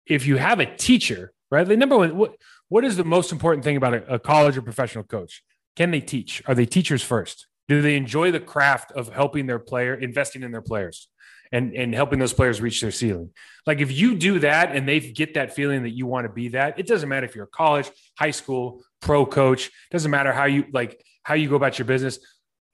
if 0.07 0.26
you 0.26 0.36
have 0.36 0.61
a 0.61 0.66
teacher, 0.66 1.32
right? 1.51 1.66
The 1.66 1.76
number 1.76 1.97
one, 1.97 2.16
what 2.16 2.36
what 2.68 2.84
is 2.84 2.97
the 2.97 3.05
most 3.05 3.32
important 3.32 3.64
thing 3.64 3.76
about 3.76 3.95
a, 3.95 4.14
a 4.14 4.18
college 4.18 4.57
or 4.57 4.62
professional 4.62 5.05
coach? 5.05 5.43
Can 5.76 5.91
they 5.93 6.01
teach? 6.01 6.43
Are 6.47 6.55
they 6.55 6.66
teachers 6.66 7.03
first? 7.03 7.47
Do 7.68 7.82
they 7.82 7.97
enjoy 7.97 8.32
the 8.32 8.41
craft 8.41 8.93
of 8.93 9.11
helping 9.11 9.47
their 9.47 9.59
player, 9.59 9.95
investing 9.95 10.43
in 10.43 10.51
their 10.51 10.62
players? 10.62 11.09
And 11.51 11.74
and 11.74 11.94
helping 11.94 12.18
those 12.18 12.34
players 12.34 12.61
reach 12.61 12.80
their 12.80 12.90
ceiling. 12.90 13.30
Like 13.66 13.80
if 13.80 13.90
you 13.90 14.16
do 14.16 14.38
that 14.40 14.76
and 14.76 14.86
they 14.86 15.01
get 15.01 15.34
that 15.34 15.55
feeling 15.55 15.82
that 15.84 15.90
you 15.90 16.07
want 16.07 16.26
to 16.26 16.32
be 16.32 16.49
that, 16.49 16.78
it 16.78 16.86
doesn't 16.86 17.09
matter 17.09 17.24
if 17.24 17.34
you're 17.34 17.44
a 17.44 17.49
college, 17.49 17.90
high 18.18 18.32
school, 18.32 18.82
pro 19.01 19.24
coach, 19.24 19.70
doesn't 19.90 20.11
matter 20.11 20.32
how 20.32 20.44
you 20.44 20.66
like 20.72 21.03
how 21.22 21.34
you 21.34 21.49
go 21.49 21.57
about 21.57 21.78
your 21.78 21.86
business. 21.86 22.18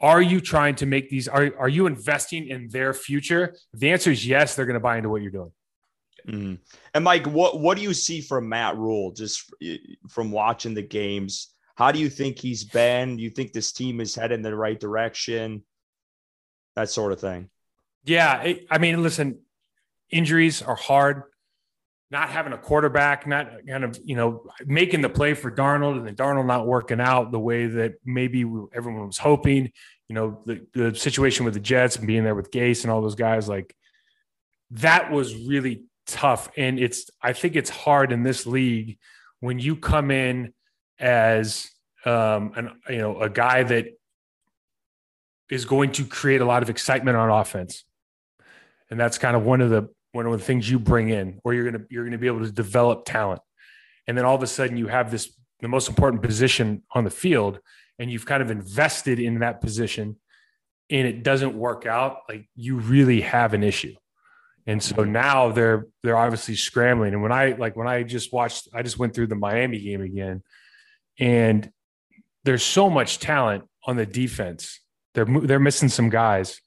Are 0.00 0.20
you 0.20 0.40
trying 0.40 0.74
to 0.76 0.86
make 0.86 1.08
these 1.08 1.28
are 1.28 1.52
are 1.58 1.68
you 1.68 1.86
investing 1.86 2.48
in 2.48 2.68
their 2.68 2.92
future? 2.92 3.56
If 3.72 3.80
the 3.80 3.90
answer 3.90 4.10
is 4.10 4.26
yes, 4.26 4.54
they're 4.54 4.66
going 4.66 4.74
to 4.74 4.80
buy 4.80 4.96
into 4.96 5.08
what 5.08 5.22
you're 5.22 5.30
doing. 5.30 5.52
Mm-hmm. 6.28 6.54
And 6.94 7.04
Mike, 7.04 7.26
what 7.26 7.60
what 7.60 7.76
do 7.76 7.82
you 7.82 7.94
see 7.94 8.20
from 8.20 8.48
Matt 8.48 8.76
Rhule 8.76 9.12
just 9.12 9.52
from 10.08 10.30
watching 10.30 10.74
the 10.74 10.82
games? 10.82 11.54
How 11.76 11.90
do 11.92 11.98
you 11.98 12.08
think 12.08 12.38
he's 12.38 12.64
been? 12.64 13.16
Do 13.16 13.22
you 13.22 13.30
think 13.30 13.52
this 13.52 13.72
team 13.72 14.00
is 14.00 14.14
headed 14.14 14.36
in 14.36 14.42
the 14.42 14.54
right 14.54 14.78
direction? 14.78 15.64
That 16.76 16.88
sort 16.88 17.12
of 17.12 17.20
thing. 17.20 17.50
Yeah. 18.04 18.42
It, 18.42 18.66
I 18.70 18.78
mean, 18.78 19.02
listen, 19.02 19.40
injuries 20.10 20.62
are 20.62 20.76
hard. 20.76 21.24
Not 22.10 22.28
having 22.28 22.52
a 22.52 22.58
quarterback, 22.58 23.26
not 23.26 23.66
kind 23.66 23.82
of, 23.82 23.98
you 24.04 24.14
know, 24.14 24.44
making 24.64 25.00
the 25.00 25.08
play 25.08 25.34
for 25.34 25.50
Darnold 25.50 25.98
and 25.98 26.06
then 26.06 26.14
Darnold 26.14 26.46
not 26.46 26.66
working 26.66 27.00
out 27.00 27.32
the 27.32 27.40
way 27.40 27.66
that 27.66 27.94
maybe 28.04 28.44
everyone 28.72 29.06
was 29.06 29.18
hoping. 29.18 29.72
You 30.08 30.14
know, 30.14 30.42
the, 30.44 30.66
the 30.74 30.94
situation 30.94 31.44
with 31.44 31.54
the 31.54 31.60
Jets 31.60 31.96
and 31.96 32.06
being 32.06 32.22
there 32.22 32.34
with 32.34 32.52
Gase 32.52 32.82
and 32.84 32.92
all 32.92 33.00
those 33.00 33.14
guys, 33.14 33.48
like 33.48 33.74
that 34.72 35.10
was 35.10 35.34
really 35.34 35.84
tough. 36.06 36.50
And 36.56 36.78
it's, 36.78 37.10
I 37.22 37.32
think 37.32 37.56
it's 37.56 37.70
hard 37.70 38.12
in 38.12 38.22
this 38.22 38.46
league 38.46 38.98
when 39.40 39.58
you 39.58 39.76
come 39.76 40.10
in 40.10 40.52
as 40.98 41.70
um, 42.06 42.52
an 42.56 42.70
you 42.88 42.98
know 42.98 43.20
a 43.20 43.28
guy 43.28 43.62
that 43.62 43.86
is 45.50 45.64
going 45.64 45.92
to 45.92 46.04
create 46.04 46.40
a 46.40 46.44
lot 46.44 46.62
of 46.62 46.70
excitement 46.70 47.16
on 47.16 47.30
offense, 47.30 47.84
and 48.94 49.00
that's 49.00 49.18
kind 49.18 49.34
of 49.34 49.42
one 49.42 49.60
of 49.60 49.70
the 49.70 49.88
one 50.12 50.24
of 50.24 50.30
the 50.30 50.38
things 50.38 50.70
you 50.70 50.78
bring 50.78 51.08
in, 51.08 51.40
where 51.42 51.52
you're 51.52 51.64
gonna 51.68 51.84
you're 51.90 52.04
gonna 52.04 52.16
be 52.16 52.28
able 52.28 52.44
to 52.44 52.52
develop 52.52 53.04
talent, 53.04 53.42
and 54.06 54.16
then 54.16 54.24
all 54.24 54.36
of 54.36 54.42
a 54.44 54.46
sudden 54.46 54.76
you 54.76 54.86
have 54.86 55.10
this 55.10 55.36
the 55.60 55.66
most 55.66 55.88
important 55.88 56.22
position 56.22 56.84
on 56.92 57.02
the 57.02 57.10
field 57.10 57.58
and 57.98 58.08
you've 58.08 58.24
kind 58.24 58.40
of 58.40 58.50
invested 58.52 59.18
in 59.18 59.40
that 59.40 59.60
position 59.60 60.16
and 60.90 61.08
it 61.08 61.24
doesn't 61.24 61.56
work 61.56 61.86
out, 61.86 62.18
like 62.28 62.46
you 62.54 62.76
really 62.76 63.22
have 63.22 63.54
an 63.54 63.64
issue. 63.64 63.94
And 64.66 64.80
so 64.80 65.02
now 65.02 65.50
they're 65.50 65.86
they're 66.04 66.16
obviously 66.16 66.54
scrambling. 66.54 67.14
And 67.14 67.22
when 67.22 67.32
I 67.32 67.52
like 67.52 67.74
when 67.74 67.88
I 67.88 68.04
just 68.04 68.32
watched, 68.32 68.68
I 68.72 68.82
just 68.82 68.98
went 68.98 69.14
through 69.14 69.26
the 69.26 69.34
Miami 69.34 69.80
game 69.80 70.00
again, 70.02 70.42
and 71.18 71.68
there's 72.44 72.62
so 72.62 72.88
much 72.88 73.18
talent 73.18 73.64
on 73.86 73.96
the 73.96 74.06
defense. 74.06 74.80
They're 75.14 75.26
they're 75.26 75.58
missing 75.58 75.90
some 75.90 76.08
guys, 76.08 76.60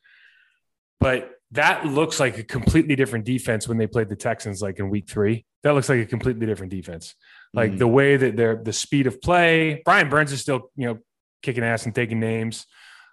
but 1.00 1.37
that 1.52 1.86
looks 1.86 2.20
like 2.20 2.38
a 2.38 2.44
completely 2.44 2.96
different 2.96 3.26
defense 3.26 3.68
when 3.68 3.78
they 3.78 3.88
played 3.88 4.10
the 4.10 4.16
Texans 4.16 4.62
like 4.62 4.80
in 4.80 4.90
week 4.90 5.10
three. 5.10 5.46
That 5.64 5.72
looks 5.72 5.90
like 5.90 6.00
a 6.00 6.06
completely 6.06 6.46
different 6.46 6.72
defense. 6.72 7.16
Like 7.54 7.72
mm-hmm. 7.72 7.80
the 7.80 7.88
way 7.88 8.18
that 8.18 8.36
they're 8.36 8.56
the 8.56 8.74
speed 8.74 9.08
of 9.08 9.22
play. 9.22 9.82
Brian 9.86 10.10
Burns 10.10 10.32
is 10.32 10.42
still, 10.42 10.72
you 10.76 10.88
know, 10.88 11.00
kicking 11.42 11.64
ass 11.64 11.86
and 11.86 11.96
taking 11.96 12.20
names. 12.20 12.66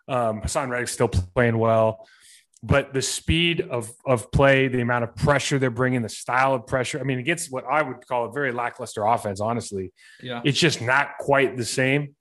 Um, 0.09 0.43
Haason 0.43 0.69
Reddick's 0.69 0.93
still 0.93 1.09
playing 1.09 1.57
well, 1.57 2.07
but 2.63 2.93
the 2.93 3.01
speed 3.01 3.61
of 3.71 3.91
of 4.05 4.31
play, 4.33 4.69
the 4.69 4.81
amount 4.81 5.05
of 5.05 5.15
pressure 5.15 5.59
they're 5.59 5.71
bringing, 5.71 6.03
the 6.03 6.09
style 6.09 6.55
of 6.55 6.67
pressure. 6.67 6.99
I 7.01 7.05
mean, 7.05 7.19
against 7.19 7.53
what 7.53 7.65
I 7.65 7.83
would 7.83 8.07
call 8.07 8.27
a 8.27 8.33
very 8.33 8.53
lackluster 8.53 9.05
offense, 9.05 9.41
honestly. 9.41 9.93
Yeah, 10.21 10.43
it's 10.45 10.59
just 10.59 10.83
not 10.83 11.19
quite 11.19 11.57
the 11.57 11.65
same. 11.65 12.17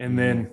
And 0.00 0.10
mm-hmm. 0.10 0.16
then 0.16 0.50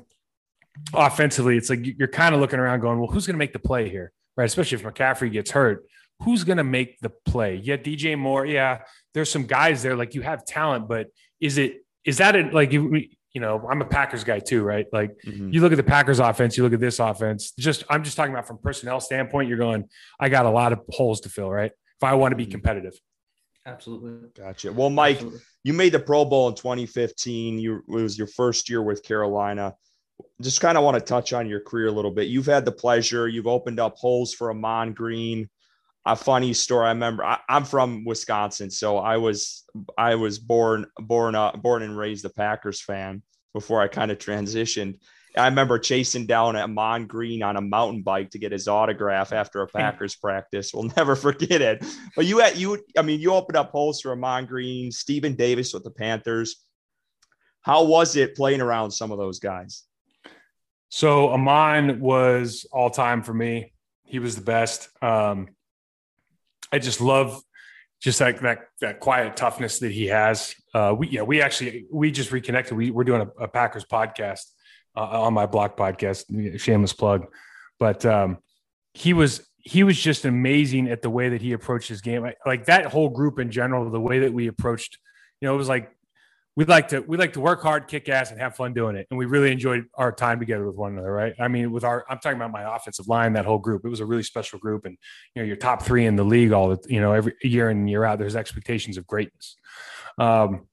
offensively, 0.93 1.57
it's 1.57 1.70
like 1.70 1.80
you're 1.84 2.07
kind 2.07 2.36
of 2.36 2.39
looking 2.41 2.60
around, 2.60 2.80
going, 2.82 2.99
"Well, 2.99 3.10
who's 3.10 3.26
going 3.26 3.36
to 3.36 3.39
make 3.39 3.53
the 3.53 3.60
play 3.60 3.89
here?" 3.89 4.14
Right? 4.40 4.46
Especially 4.46 4.78
if 4.78 4.84
McCaffrey 4.86 5.30
gets 5.30 5.52
hurt, 5.52 5.86
who's 6.22 6.46
going 6.46 6.60
to 6.60 6.64
make 6.64 6.98
the 7.02 7.10
play? 7.10 7.56
Yeah, 7.56 7.76
DJ 7.76 8.18
Moore. 8.18 8.46
Yeah, 8.46 8.84
there's 9.14 9.30
some 9.30 9.44
guys 9.44 9.84
there. 9.84 9.98
Like 9.98 10.16
you 10.16 10.22
have 10.22 10.46
talent, 10.46 10.88
but 10.88 11.08
is 11.42 11.58
it 11.58 11.84
is 12.06 12.20
that 12.20 12.38
a, 12.38 12.44
like 12.44 12.72
you 12.72 13.04
you 13.34 13.42
know, 13.42 13.68
I'm 13.70 13.82
a 13.82 13.86
Packers 13.86 14.24
guy 14.24 14.40
too, 14.40 14.64
right? 14.64 14.86
Like 14.94 15.12
mm-hmm. 15.26 15.52
you 15.52 15.60
look 15.60 15.74
at 15.74 15.76
the 15.76 15.84
Packers 15.84 16.20
offense, 16.20 16.56
you 16.56 16.64
look 16.64 16.72
at 16.72 16.80
this 16.80 17.00
offense. 17.00 17.52
Just 17.60 17.84
I'm 17.90 18.02
just 18.06 18.16
talking 18.16 18.34
about 18.34 18.48
from 18.48 18.60
personnel 18.60 19.02
standpoint. 19.02 19.50
You're 19.50 19.58
going, 19.58 19.90
I 20.22 20.30
got 20.30 20.46
a 20.46 20.50
lot 20.50 20.72
of 20.72 20.80
holes 20.90 21.20
to 21.22 21.30
fill, 21.30 21.50
right? 21.50 21.72
If 21.98 22.04
I 22.04 22.14
want 22.14 22.32
to 22.32 22.38
be 22.38 22.46
mm-hmm. 22.46 22.52
competitive. 22.52 22.94
Absolutely. 23.66 24.30
Gotcha. 24.38 24.72
Well, 24.72 24.90
Mike, 24.90 25.18
Absolutely. 25.18 25.40
you 25.66 25.74
made 25.74 25.92
the 25.92 26.00
Pro 26.00 26.24
Bowl 26.24 26.48
in 26.48 26.56
2015. 26.56 27.60
You 27.60 27.84
it 27.90 27.92
was 27.92 28.18
your 28.18 28.28
first 28.28 28.70
year 28.70 28.82
with 28.82 29.04
Carolina. 29.04 29.76
Just 30.41 30.61
kind 30.61 30.78
of 30.78 30.84
want 30.84 30.95
to 30.95 31.01
touch 31.01 31.34
on 31.34 31.47
your 31.47 31.59
career 31.59 31.88
a 31.88 31.91
little 31.91 32.11
bit. 32.11 32.28
You've 32.28 32.45
had 32.45 32.65
the 32.65 32.72
pleasure. 32.72 33.28
You've 33.28 33.47
opened 33.47 33.80
up 33.80 33.97
holes 33.97 34.34
for 34.34 34.51
Ahman 34.51 34.93
Green 34.93 35.49
a 36.05 36.15
funny 36.15 36.53
story. 36.53 36.88
I 36.88 36.89
remember 36.89 37.24
I, 37.24 37.39
am 37.49 37.65
from 37.65 38.03
Wisconsin, 38.05 38.72
so 38.72 38.97
I 38.97 39.17
was 39.17 39.65
I 39.97 40.15
was 40.15 40.39
born 40.39 40.86
born 40.97 41.36
uh, 41.36 41.51
born 41.51 41.84
and 41.84 41.97
raised 41.97 42.26
a 42.26 42.30
Packers 42.30 42.82
fan 42.82 43.22
before 43.53 43.82
I 43.82 43.88
kind 43.88 44.11
of 44.11 44.17
transitioned. 44.17 44.99
I 45.38 45.47
remember 45.47 45.78
chasing 45.78 46.26
down 46.26 46.55
Ahman 46.55 47.05
Green 47.05 47.43
on 47.43 47.55
a 47.55 47.61
mountain 47.61 48.01
bike 48.01 48.32
to 48.32 48.39
get 48.39 48.51
his 48.51 48.67
autograph 48.67 49.32
after 49.32 49.61
a 49.61 49.67
Packers 49.67 50.15
practice. 50.15 50.72
We'll 50.74 50.91
never 50.97 51.15
forget 51.15 51.61
it. 51.61 51.86
But 52.15 52.26
you 52.26 52.39
had 52.39 52.57
you, 52.57 52.84
I 52.97 53.03
mean, 53.03 53.20
you 53.20 53.34
opened 53.34 53.57
up 53.57 53.70
holes 53.70 54.01
for 54.01 54.11
Ahman 54.11 54.47
Green, 54.47 54.91
Stephen 54.91 55.36
Davis 55.36 55.74
with 55.74 55.84
the 55.84 55.91
Panthers. 55.91 56.63
How 57.61 57.84
was 57.84 58.15
it 58.15 58.36
playing 58.36 58.61
around 58.61 58.91
some 58.91 59.11
of 59.11 59.20
those 59.20 59.39
guys? 59.39 59.84
So 60.90 61.30
Ahman 61.30 62.00
was 62.00 62.66
all 62.72 62.90
time 62.90 63.24
for 63.24 63.34
me. 63.34 63.74
He 64.06 64.20
was 64.20 64.36
the 64.36 64.42
best. 64.42 64.90
Um, 65.04 65.50
I 66.72 66.80
just 66.80 67.00
love 67.00 67.42
just 68.02 68.22
like 68.22 68.40
that 68.42 68.60
that 68.82 69.00
quiet 69.00 69.36
toughness 69.36 69.80
that 69.80 69.92
he 69.92 70.08
has. 70.08 70.56
Uh, 70.74 70.96
we 70.98 71.10
yeah, 71.10 71.22
we 71.22 71.42
actually 71.42 71.86
we 71.92 72.12
just 72.12 72.32
reconnected. 72.32 72.76
We 72.76 72.92
we're 72.92 73.04
doing 73.04 73.22
a, 73.22 73.44
a 73.44 73.48
Packers 73.48 73.86
podcast 73.86 74.42
uh, 74.96 75.22
on 75.22 75.34
my 75.34 75.46
block 75.46 75.78
podcast, 75.78 76.60
shameless 76.60 76.94
plug. 76.94 77.28
But 77.80 78.06
um, 78.06 78.40
he 78.94 79.14
was 79.14 79.48
he 79.58 79.84
was 79.84 80.00
just 80.00 80.26
amazing 80.26 80.90
at 80.90 81.02
the 81.02 81.10
way 81.10 81.30
that 81.30 81.42
he 81.42 81.54
approached 81.54 81.90
his 81.90 82.02
game. 82.02 82.28
Like 82.46 82.66
that 82.66 82.86
whole 82.86 83.10
group 83.10 83.40
in 83.40 83.52
general, 83.52 83.90
the 83.90 84.00
way 84.00 84.20
that 84.20 84.34
we 84.34 84.48
approached, 84.48 84.98
you 85.40 85.48
know, 85.48 85.54
it 85.54 85.58
was 85.58 85.70
like 85.70 85.92
we 86.60 86.66
like 86.66 86.89
to 86.89 86.99
we 86.99 87.16
like 87.16 87.32
to 87.32 87.39
work 87.39 87.62
hard, 87.62 87.88
kick 87.88 88.10
ass, 88.10 88.32
and 88.32 88.41
have 88.41 88.53
fun 88.53 88.74
doing 88.74 88.97
it. 88.97 89.07
And 89.10 89.18
we 89.18 89.26
really 89.26 89.49
enjoyed 89.49 89.86
our 89.93 90.12
time 90.12 90.39
together 90.39 90.66
with 90.68 90.76
one 90.76 90.91
another, 90.91 91.10
right? 91.10 91.34
I 91.39 91.47
mean, 91.47 91.72
with 91.72 91.86
our 91.86 92.03
I'm 92.10 92.20
talking 92.20 92.36
about 92.36 92.51
my 92.51 92.76
offensive 92.76 93.07
line, 93.07 93.32
that 93.32 93.45
whole 93.45 93.60
group. 93.60 93.86
It 93.86 93.88
was 93.88 94.01
a 94.01 94.05
really 94.05 94.24
special 94.24 94.60
group, 94.60 94.84
and 94.84 94.97
you 95.34 95.41
know, 95.41 95.47
you're 95.47 95.55
top 95.55 95.84
three 95.84 96.05
in 96.05 96.18
the 96.18 96.26
league 96.26 96.51
all 96.51 96.68
the 96.68 96.78
you 96.89 96.99
know 96.99 97.14
every 97.14 97.34
year 97.43 97.70
in 97.70 97.78
and 97.78 97.89
year 97.89 98.03
out. 98.03 98.20
There's 98.20 98.36
expectations 98.36 98.97
of 98.97 99.07
greatness. 99.07 99.55
Um, 100.18 100.68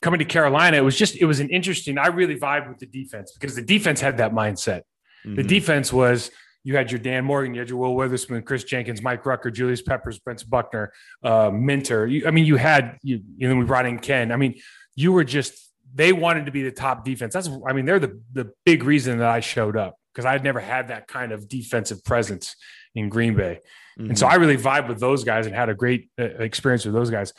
coming 0.00 0.18
to 0.18 0.24
Carolina, 0.24 0.76
it 0.76 0.84
was 0.84 0.98
just 0.98 1.14
it 1.20 1.24
was 1.24 1.38
an 1.38 1.48
interesting. 1.48 1.96
I 1.96 2.08
really 2.08 2.36
vibed 2.36 2.68
with 2.68 2.78
the 2.78 2.86
defense 2.86 3.30
because 3.38 3.54
the 3.54 3.62
defense 3.62 4.00
had 4.00 4.16
that 4.16 4.32
mindset. 4.32 4.80
Mm-hmm. 5.24 5.36
The 5.36 5.44
defense 5.44 5.92
was 5.92 6.32
you 6.64 6.76
had 6.76 6.90
your 6.90 7.00
Dan 7.00 7.24
Morgan, 7.24 7.54
you 7.54 7.60
had 7.60 7.68
your 7.68 7.78
Will 7.78 7.94
Witherspoon, 7.94 8.42
Kris 8.42 8.64
Jenkins, 8.64 9.02
Mike 9.02 9.26
Rucker, 9.26 9.50
Julius 9.50 9.82
Peppers, 9.82 10.18
Brent 10.18 10.48
Buckner, 10.48 10.92
uh, 11.22 11.50
Minter. 11.50 12.06
You, 12.06 12.26
I 12.26 12.30
mean, 12.30 12.44
you 12.44 12.56
had 12.56 12.98
you, 13.02 13.20
you 13.36 13.48
know 13.48 13.56
we 13.56 13.64
brought 13.64 13.86
in 13.86 13.98
Ken. 13.98 14.30
I 14.30 14.36
mean, 14.36 14.54
you 14.94 15.12
were 15.12 15.24
just 15.24 15.70
they 15.94 16.12
wanted 16.12 16.46
to 16.46 16.52
be 16.52 16.62
the 16.62 16.70
top 16.70 17.04
defense. 17.04 17.34
That's 17.34 17.50
I 17.66 17.72
mean, 17.72 17.84
they're 17.84 17.98
the 17.98 18.20
the 18.32 18.52
big 18.64 18.84
reason 18.84 19.18
that 19.18 19.28
I 19.28 19.40
showed 19.40 19.76
up 19.76 19.96
because 20.12 20.24
I 20.24 20.32
had 20.32 20.44
never 20.44 20.60
had 20.60 20.88
that 20.88 21.08
kind 21.08 21.32
of 21.32 21.48
defensive 21.48 22.04
presence 22.04 22.54
in 22.94 23.08
Green 23.08 23.34
Bay, 23.34 23.60
mm-hmm. 23.98 24.10
and 24.10 24.18
so 24.18 24.26
mm-hmm. 24.26 24.34
I 24.34 24.36
really 24.36 24.56
vibed 24.56 24.88
with 24.88 25.00
those 25.00 25.24
guys 25.24 25.46
and 25.46 25.54
had 25.54 25.68
a 25.68 25.74
great 25.74 26.10
uh, 26.18 26.24
experience 26.24 26.84
with 26.84 26.94
those 26.94 27.10
guys. 27.10 27.32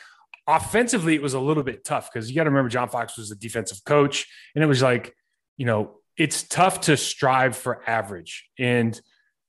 Offensively, 0.46 1.14
it 1.14 1.22
was 1.22 1.32
a 1.32 1.40
little 1.40 1.62
bit 1.62 1.84
tough 1.84 2.10
because 2.12 2.28
you 2.28 2.36
got 2.36 2.44
to 2.44 2.50
remember 2.50 2.68
John 2.68 2.90
Fox 2.90 3.16
was 3.16 3.30
the 3.30 3.36
defensive 3.36 3.82
coach, 3.84 4.26
and 4.54 4.62
it 4.62 4.66
was 4.66 4.82
like, 4.82 5.14
you 5.56 5.64
know, 5.64 5.96
it's 6.16 6.42
tough 6.42 6.82
to 6.82 6.96
strive 6.96 7.56
for 7.56 7.82
average 7.88 8.48
and 8.58 9.00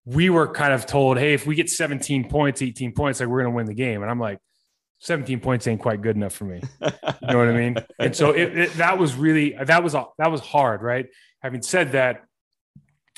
we 0.05 0.29
were 0.29 0.47
kind 0.47 0.73
of 0.73 0.85
told, 0.85 1.17
hey, 1.17 1.33
if 1.33 1.47
we 1.47 1.55
get 1.55 1.69
17 1.69 2.29
points, 2.29 2.61
18 2.61 2.93
points, 2.93 3.19
like 3.19 3.27
we're 3.27 3.41
going 3.41 3.51
to 3.51 3.55
win 3.55 3.65
the 3.65 3.73
game. 3.73 4.01
And 4.03 4.11
I'm 4.11 4.19
like, 4.19 4.39
17 4.99 5.39
points 5.39 5.67
ain't 5.67 5.81
quite 5.81 6.01
good 6.01 6.15
enough 6.15 6.33
for 6.33 6.45
me. 6.45 6.61
You 6.81 7.27
know 7.27 7.37
what 7.37 7.49
I 7.49 7.53
mean? 7.53 7.77
And 7.99 8.15
so 8.15 8.31
it, 8.31 8.57
it, 8.57 8.73
that 8.73 8.97
was 8.97 9.15
really 9.15 9.51
that 9.51 9.83
was 9.83 9.93
that 9.93 10.31
was 10.31 10.41
hard, 10.41 10.81
right? 10.81 11.07
Having 11.41 11.63
said 11.63 11.91
that, 11.93 12.23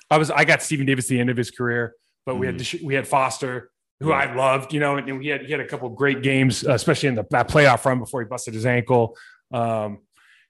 I 0.09 0.17
was 0.17 0.31
I 0.31 0.45
got 0.45 0.61
Stephen 0.61 0.85
Davis 0.85 1.05
at 1.05 1.09
the 1.09 1.19
end 1.19 1.29
of 1.29 1.37
his 1.37 1.51
career, 1.51 1.93
but 2.25 2.33
mm-hmm. 2.33 2.39
we 2.39 2.45
had 2.47 2.55
mm-hmm. 2.55 2.85
we 2.85 2.93
had 2.93 3.07
Foster, 3.07 3.69
who. 3.99 4.11
I 4.11 4.33
loved, 4.33 4.73
you 4.73 4.79
know, 4.79 4.97
and, 4.97 5.21
he 5.21 5.29
had 5.29 5.41
he 5.41 5.51
had 5.51 5.59
a 5.59 5.67
couple 5.67 5.89
great 5.89 6.23
games, 6.23 6.63
especially 6.63 7.09
in 7.09 7.15
the 7.15 7.25
that 7.31 7.47
playoff 7.47 7.85
run 7.85 7.99
before 7.99 8.21
he 8.21 8.27
busted 8.27 8.53
his 8.53 8.65
ankle. 8.65 9.17
Um, 9.51 9.99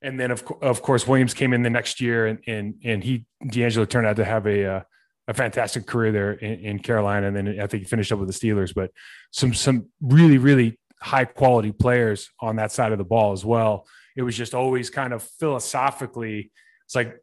and 0.01 0.19
then 0.19 0.31
of 0.31 0.43
of 0.61 0.81
course 0.81 1.07
Williams 1.07 1.33
came 1.33 1.53
in 1.53 1.61
the 1.61 1.69
next 1.69 1.99
year, 1.99 2.27
and 2.27 2.39
and 2.47 2.75
and 2.83 3.03
he 3.03 3.25
DeAngelo 3.43 3.89
turned 3.89 4.07
out 4.07 4.15
to 4.17 4.25
have 4.25 4.45
a 4.47 4.65
uh, 4.65 4.81
a 5.27 5.33
fantastic 5.33 5.85
career 5.85 6.11
there 6.11 6.31
in, 6.33 6.59
in, 6.59 6.79
Carolina, 6.79 7.27
and 7.27 7.35
then 7.35 7.59
I 7.59 7.67
think 7.67 7.83
he 7.83 7.89
finished 7.89 8.11
up 8.11 8.19
with 8.19 8.27
the 8.27 8.33
Steelers. 8.33 8.73
But 8.73 8.91
some 9.31 9.53
some 9.53 9.87
really 10.01 10.37
really 10.37 10.79
high 11.01 11.25
quality 11.25 11.71
players 11.71 12.29
on 12.39 12.55
that 12.55 12.71
side 12.71 12.91
of 12.91 12.97
the 12.97 13.03
ball 13.03 13.33
as 13.33 13.45
well. 13.45 13.87
It 14.15 14.23
was 14.23 14.35
just 14.35 14.53
always 14.53 14.89
kind 14.89 15.13
of 15.13 15.23
philosophically, 15.23 16.51
it's 16.85 16.95
like 16.95 17.21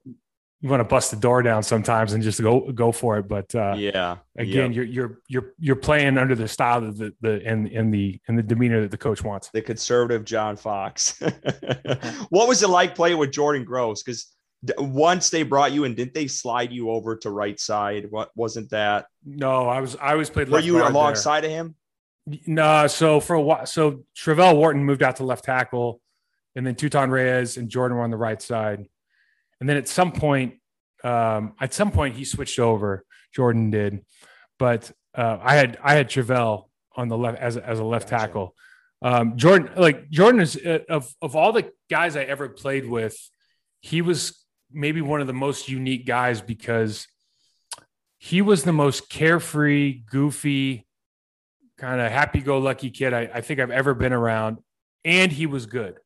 you 0.65 0.71
want 0.71 0.81
to 0.81 0.85
bust 0.85 1.11
the 1.11 1.17
door 1.19 1.43
down 1.43 1.63
sometimes 1.63 2.15
and 2.15 2.23
just 2.23 2.41
go 2.41 2.73
go 2.73 2.91
for 2.91 3.19
it. 3.19 3.29
But 3.29 3.55
uh, 3.55 3.75
yeah, 3.77 4.17
again, 4.39 4.73
yep. 4.73 4.77
you're 4.77 4.85
you're 4.85 5.19
you're 5.29 5.55
you're 5.59 5.77
playing 5.77 6.17
under 6.17 6.35
the 6.35 6.49
style 6.49 6.83
of 6.83 6.97
the 6.97 7.13
the 7.21 7.43
and 7.45 7.67
and 7.69 7.93
the 7.93 8.19
and 8.29 8.39
the 8.39 8.43
demeanor 8.43 8.81
that 8.81 8.91
the 8.91 8.97
coach 8.97 9.23
wants. 9.23 9.51
The 9.51 9.61
conservative 9.61 10.25
John 10.25 10.57
Fox. 10.57 11.21
what 12.31 12.49
was 12.49 12.63
it 12.63 12.71
like 12.71 12.95
playing 12.95 13.19
with 13.19 13.31
Jordan 13.31 13.65
Gross? 13.65 14.03
Because 14.03 14.34
once 14.79 15.31
they 15.31 15.43
brought 15.43 15.73
you 15.73 15.85
in, 15.85 15.95
didn't 15.95 16.15
they 16.15 16.27
slide 16.27 16.73
you 16.73 16.91
over 16.91 17.17
to 17.17 17.31
right 17.31 17.59
side? 17.59 18.11
What 18.11 18.31
wasn't 18.35 18.71
that? 18.71 19.07
No, 19.25 19.69
I 19.69 19.81
was 19.81 19.97
I 19.97 20.12
always 20.12 20.31
played. 20.31 20.49
Were 20.49 20.61
you 20.61 20.87
alongside 20.87 21.43
there. 21.43 21.51
of 21.51 21.57
him? 21.57 21.75
No, 22.47 22.87
so 22.87 23.21
for 23.21 23.35
a 23.35 23.41
while, 23.41 23.67
so 23.67 24.05
Travelle 24.17 24.57
Wharton 24.57 24.83
moved 24.83 25.03
out 25.03 25.17
to 25.17 25.25
left 25.25 25.45
tackle, 25.45 26.01
and 26.57 26.67
then 26.67 26.75
Tutan 26.75 27.11
Reyes 27.11 27.57
and 27.57 27.69
Jordan 27.69 27.99
were 27.99 28.05
on 28.05 28.11
the 28.11 28.17
right 28.17 28.41
side, 28.41 28.87
and 29.61 29.69
then 29.69 29.77
at 29.77 29.89
some 29.89 30.12
point, 30.12 30.55
um, 31.03 31.55
at 31.61 31.75
some 31.75 31.91
point 31.91 32.15
he 32.15 32.25
switched 32.25 32.59
over. 32.59 33.05
Jordan 33.35 33.71
did, 33.71 34.05
but 34.59 34.91
uh, 35.15 35.39
I 35.43 35.57
had 35.57 35.79
I 35.83 35.95
had 35.95 36.09
Travelle 36.09 36.71
on 36.97 37.09
the 37.09 37.19
left 37.19 37.39
as 37.39 37.57
as 37.57 37.79
a 37.79 37.85
left 37.85 38.09
gotcha. 38.09 38.27
tackle. 38.27 38.55
Um, 39.03 39.37
Jordan, 39.37 39.71
like 39.77 40.09
Jordan 40.09 40.41
is 40.41 40.57
uh, 40.57 40.79
of 40.89 41.12
of 41.21 41.37
all 41.37 41.53
the 41.53 41.71
guys 41.91 42.17
I 42.17 42.23
ever 42.23 42.49
played 42.49 42.89
with, 42.89 43.17
he 43.81 44.01
was 44.01 44.44
maybe 44.75 45.01
one 45.01 45.20
of 45.20 45.27
the 45.27 45.33
most 45.33 45.68
unique 45.68 46.07
guys 46.07 46.41
because 46.41 47.07
he 48.18 48.43
was 48.43 48.64
the 48.64 48.72
most 48.72 49.09
carefree, 49.09 50.03
goofy, 50.11 50.87
kind 51.79 52.01
of 52.01 52.11
happy 52.11 52.41
go 52.41 52.59
lucky 52.59 52.91
kid 52.91 53.12
I, 53.12 53.29
I, 53.35 53.41
think 53.41 53.61
I've 53.61 53.70
ever 53.70 53.95
been 53.95 54.12
around. 54.12 54.59
And 55.05 55.31
he 55.31 55.47
was 55.47 55.66
good. 55.66 55.99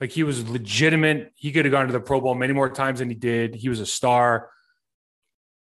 Like 0.00 0.10
he 0.10 0.22
was 0.22 0.48
legitimate. 0.48 1.32
He 1.34 1.52
could 1.52 1.64
have 1.64 1.72
gone 1.72 1.86
to 1.86 1.92
the 1.92 2.00
Pro 2.00 2.20
Bowl 2.20 2.34
many 2.34 2.52
more 2.52 2.68
times 2.68 2.98
than 2.98 3.08
he 3.08 3.14
did. 3.14 3.54
He 3.54 3.68
was 3.68 3.80
a 3.80 3.86
star, 3.86 4.50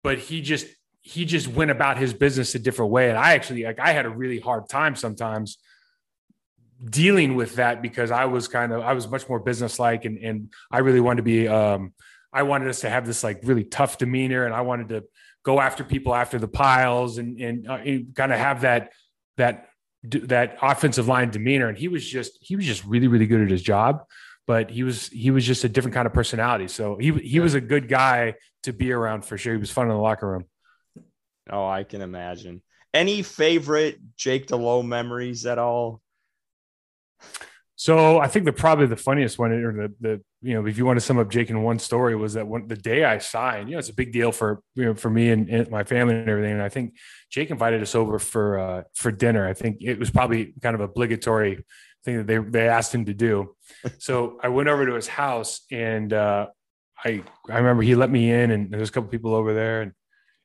but 0.02 0.18
he 0.18 0.40
just 0.40 0.66
he 1.02 1.24
just 1.24 1.48
went 1.48 1.70
about 1.70 1.98
his 1.98 2.14
business 2.14 2.54
a 2.54 2.58
different 2.58 2.92
way. 2.92 3.10
And 3.10 3.18
I 3.18 3.34
actually 3.34 3.64
like 3.64 3.78
I 3.78 3.92
had 3.92 4.06
a 4.06 4.10
really 4.10 4.38
hard 4.38 4.70
time 4.70 4.96
sometimes 4.96 5.58
dealing 6.82 7.36
with 7.36 7.56
that 7.56 7.82
because 7.82 8.10
I 8.10 8.24
was 8.24 8.48
kind 8.48 8.72
of 8.72 8.80
I 8.80 8.94
was 8.94 9.06
much 9.08 9.28
more 9.28 9.38
businesslike 9.38 10.06
and 10.06 10.16
and 10.18 10.52
I 10.70 10.78
really 10.78 11.00
wanted 11.00 11.18
to 11.18 11.22
be 11.24 11.46
um 11.46 11.92
I 12.32 12.44
wanted 12.44 12.68
us 12.68 12.80
to 12.80 12.90
have 12.90 13.06
this 13.06 13.22
like 13.22 13.40
really 13.42 13.64
tough 13.64 13.98
demeanor 13.98 14.44
and 14.44 14.54
I 14.54 14.62
wanted 14.62 14.88
to 14.88 15.04
go 15.44 15.60
after 15.60 15.84
people 15.84 16.14
after 16.14 16.38
the 16.38 16.48
piles 16.48 17.18
and 17.18 17.40
and 17.40 17.68
uh, 17.68 17.78
kind 18.14 18.32
of 18.32 18.38
have 18.38 18.62
that 18.62 18.92
that 19.36 19.68
that 20.04 20.56
offensive 20.62 21.08
line 21.08 21.30
demeanor. 21.30 21.68
And 21.68 21.76
he 21.76 21.88
was 21.88 22.08
just 22.08 22.38
he 22.40 22.56
was 22.56 22.64
just 22.64 22.84
really 22.84 23.08
really 23.08 23.26
good 23.26 23.42
at 23.42 23.50
his 23.50 23.62
job 23.62 24.04
but 24.46 24.70
he 24.70 24.82
was 24.82 25.08
he 25.08 25.30
was 25.30 25.46
just 25.46 25.64
a 25.64 25.68
different 25.68 25.94
kind 25.94 26.06
of 26.06 26.12
personality. 26.12 26.68
So 26.68 26.96
he 26.96 27.12
he 27.12 27.40
was 27.40 27.54
a 27.54 27.60
good 27.60 27.88
guy 27.88 28.34
to 28.64 28.72
be 28.72 28.92
around 28.92 29.24
for 29.24 29.38
sure. 29.38 29.54
He 29.54 29.60
was 29.60 29.70
fun 29.70 29.88
in 29.88 29.94
the 29.94 30.00
locker 30.00 30.28
room. 30.28 30.44
Oh 31.50 31.66
i 31.66 31.84
can 31.84 32.02
imagine. 32.02 32.62
Any 32.94 33.22
favorite 33.22 33.98
jake 34.16 34.48
Delhomme 34.48 34.88
memories 34.88 35.46
at 35.46 35.58
all? 35.58 36.00
So 37.76 38.18
I 38.18 38.28
think 38.28 38.44
the 38.44 38.52
probably 38.52 38.86
the 38.86 38.96
funniest 38.96 39.38
one, 39.38 39.52
or 39.52 39.72
the 39.72 39.94
the 40.00 40.20
you 40.42 40.54
know, 40.54 40.66
if 40.66 40.76
you 40.76 40.84
want 40.84 40.96
to 40.96 41.00
sum 41.00 41.18
up 41.18 41.30
Jake 41.30 41.50
in 41.50 41.62
one 41.62 41.78
story, 41.78 42.16
was 42.16 42.34
that 42.34 42.46
when 42.46 42.66
the 42.66 42.76
day 42.76 43.04
I 43.04 43.18
signed, 43.18 43.68
you 43.68 43.76
know, 43.76 43.78
it's 43.78 43.88
a 43.88 43.94
big 43.94 44.12
deal 44.12 44.32
for 44.32 44.60
you 44.74 44.86
know 44.86 44.94
for 44.94 45.08
me 45.08 45.30
and, 45.30 45.48
and 45.48 45.70
my 45.70 45.84
family 45.84 46.16
and 46.16 46.28
everything. 46.28 46.52
And 46.52 46.62
I 46.62 46.68
think 46.68 46.96
Jake 47.30 47.50
invited 47.50 47.80
us 47.80 47.94
over 47.94 48.18
for 48.18 48.58
uh, 48.58 48.82
for 48.94 49.12
dinner. 49.12 49.46
I 49.46 49.54
think 49.54 49.78
it 49.80 49.98
was 49.98 50.10
probably 50.10 50.52
kind 50.60 50.74
of 50.74 50.80
obligatory 50.80 51.64
thing 52.04 52.18
that 52.18 52.26
they 52.26 52.38
they 52.38 52.68
asked 52.68 52.92
him 52.92 53.04
to 53.04 53.14
do. 53.14 53.54
so 53.98 54.38
I 54.42 54.48
went 54.48 54.68
over 54.68 54.84
to 54.84 54.94
his 54.94 55.06
house 55.06 55.60
and 55.70 56.12
uh, 56.12 56.48
I 57.04 57.22
I 57.48 57.58
remember 57.58 57.82
he 57.82 57.94
let 57.94 58.10
me 58.10 58.30
in 58.32 58.50
and 58.50 58.70
there 58.70 58.80
was 58.80 58.88
a 58.88 58.92
couple 58.92 59.10
people 59.10 59.34
over 59.34 59.54
there 59.54 59.82
and 59.82 59.92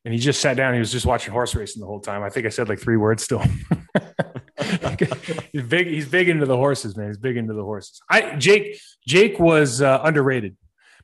and 0.04 0.14
he 0.14 0.20
just 0.20 0.40
sat 0.40 0.56
down. 0.56 0.74
He 0.74 0.80
was 0.80 0.92
just 0.92 1.06
watching 1.06 1.32
horse 1.32 1.54
racing 1.54 1.80
the 1.80 1.86
whole 1.86 2.00
time. 2.00 2.22
I 2.22 2.30
think 2.30 2.46
I 2.46 2.50
said 2.50 2.68
like 2.68 2.78
three 2.78 2.96
words 2.96 3.26
to 3.26 3.40
him. 3.40 3.66
he's 5.52 5.62
big. 5.62 5.86
He's 5.86 6.08
big 6.08 6.28
into 6.28 6.46
the 6.46 6.56
horses, 6.56 6.96
man. 6.96 7.08
He's 7.08 7.18
big 7.18 7.36
into 7.36 7.54
the 7.54 7.64
horses. 7.64 8.00
I 8.10 8.36
Jake. 8.36 8.80
Jake 9.06 9.38
was 9.38 9.80
uh, 9.80 10.00
underrated 10.02 10.56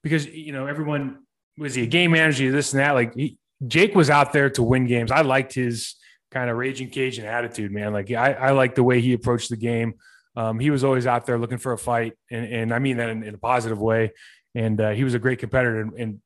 because 0.03 0.27
you 0.27 0.53
know 0.53 0.67
everyone 0.67 1.21
was 1.59 1.75
he 1.75 1.85
a 1.85 1.87
game 1.87 2.12
manager, 2.12 2.51
this 2.53 2.73
and 2.73 2.81
that. 2.81 2.93
Like 2.93 3.15
he, 3.15 3.39
Jake 3.67 3.95
was 3.95 4.11
out 4.11 4.33
there 4.33 4.51
to 4.51 4.62
win 4.62 4.87
games. 4.87 5.11
I 5.11 5.23
liked 5.23 5.55
his 5.55 5.95
kind 6.31 6.51
of 6.51 6.57
raging 6.57 6.91
Cajun 6.91 7.25
attitude, 7.25 7.73
man. 7.73 7.93
Like 7.93 8.11
I, 8.11 8.33
I 8.33 8.51
like 8.51 8.75
the 8.75 8.83
way 8.83 9.01
he 9.01 9.12
approached 9.12 9.51
the 9.51 9.57
game. 9.57 9.95
Um, 10.37 10.59
he 10.59 10.71
was 10.71 10.83
always 10.83 11.07
out 11.07 11.27
there 11.27 11.39
looking 11.39 11.59
for 11.59 11.73
a 11.73 11.79
fight, 11.79 12.15
and, 12.31 12.45
and 12.47 12.75
I 12.75 12.81
mean 12.81 12.97
that 12.97 13.09
in, 13.09 13.23
in 13.23 13.35
a 13.35 13.39
positive 13.39 13.81
way. 13.81 14.12
And 14.55 14.81
uh, 14.81 14.91
he 14.91 15.05
was 15.05 15.15
a 15.15 15.19
great 15.19 15.39
competitor. 15.39 15.81
And, 15.81 15.93
and 15.95 16.21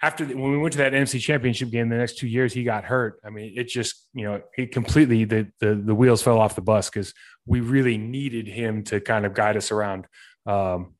after 0.00 0.24
the, 0.24 0.34
when 0.34 0.52
we 0.52 0.58
went 0.58 0.72
to 0.72 0.78
that 0.78 0.92
NFC 0.92 1.20
Championship 1.20 1.70
game, 1.70 1.88
the 1.88 1.96
next 1.96 2.18
two 2.18 2.28
years 2.28 2.52
he 2.52 2.62
got 2.62 2.84
hurt. 2.84 3.20
I 3.24 3.30
mean, 3.30 3.54
it 3.56 3.68
just 3.68 4.06
you 4.14 4.24
know 4.24 4.42
it 4.56 4.72
completely 4.72 5.24
the 5.24 5.48
the, 5.60 5.74
the 5.74 5.94
wheels 5.94 6.22
fell 6.22 6.38
off 6.38 6.54
the 6.54 6.60
bus 6.60 6.88
because 6.88 7.12
we 7.46 7.60
really 7.60 7.98
needed 7.98 8.46
him 8.46 8.84
to 8.84 9.00
kind 9.00 9.26
of 9.26 9.34
guide 9.34 9.56
us 9.56 9.72
around 9.72 10.06
um, 10.46 10.94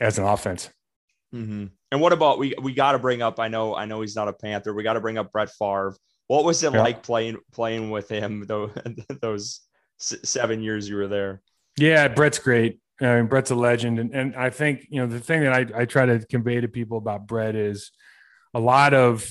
as 0.00 0.18
an 0.18 0.24
offense. 0.24 0.70
Mm-hmm. 1.34 1.66
And 1.92 2.00
what 2.00 2.12
about 2.12 2.38
we? 2.38 2.54
We 2.60 2.72
got 2.72 2.92
to 2.92 2.98
bring 2.98 3.22
up. 3.22 3.38
I 3.38 3.48
know. 3.48 3.74
I 3.74 3.84
know 3.84 4.00
he's 4.00 4.16
not 4.16 4.28
a 4.28 4.32
Panther. 4.32 4.72
We 4.72 4.82
got 4.82 4.94
to 4.94 5.00
bring 5.00 5.18
up 5.18 5.32
Brett 5.32 5.50
Favre. 5.50 5.94
What 6.28 6.44
was 6.44 6.62
it 6.62 6.72
yeah. 6.72 6.80
like 6.80 7.02
playing 7.02 7.38
playing 7.52 7.90
with 7.90 8.08
him 8.08 8.44
those 8.48 8.70
those 9.20 9.60
seven 9.98 10.62
years 10.62 10.88
you 10.88 10.96
were 10.96 11.08
there? 11.08 11.42
Yeah, 11.78 12.08
Brett's 12.08 12.38
great. 12.38 12.80
I 13.00 13.16
mean, 13.16 13.26
Brett's 13.26 13.50
a 13.50 13.54
legend, 13.54 13.98
and, 13.98 14.14
and 14.14 14.34
I 14.34 14.48
think 14.48 14.86
you 14.88 15.00
know 15.00 15.06
the 15.06 15.20
thing 15.20 15.42
that 15.42 15.52
I, 15.52 15.82
I 15.82 15.84
try 15.84 16.06
to 16.06 16.24
convey 16.26 16.60
to 16.60 16.68
people 16.68 16.96
about 16.96 17.26
Brett 17.26 17.54
is 17.54 17.90
a 18.56 18.60
lot 18.60 18.94
of 18.94 19.28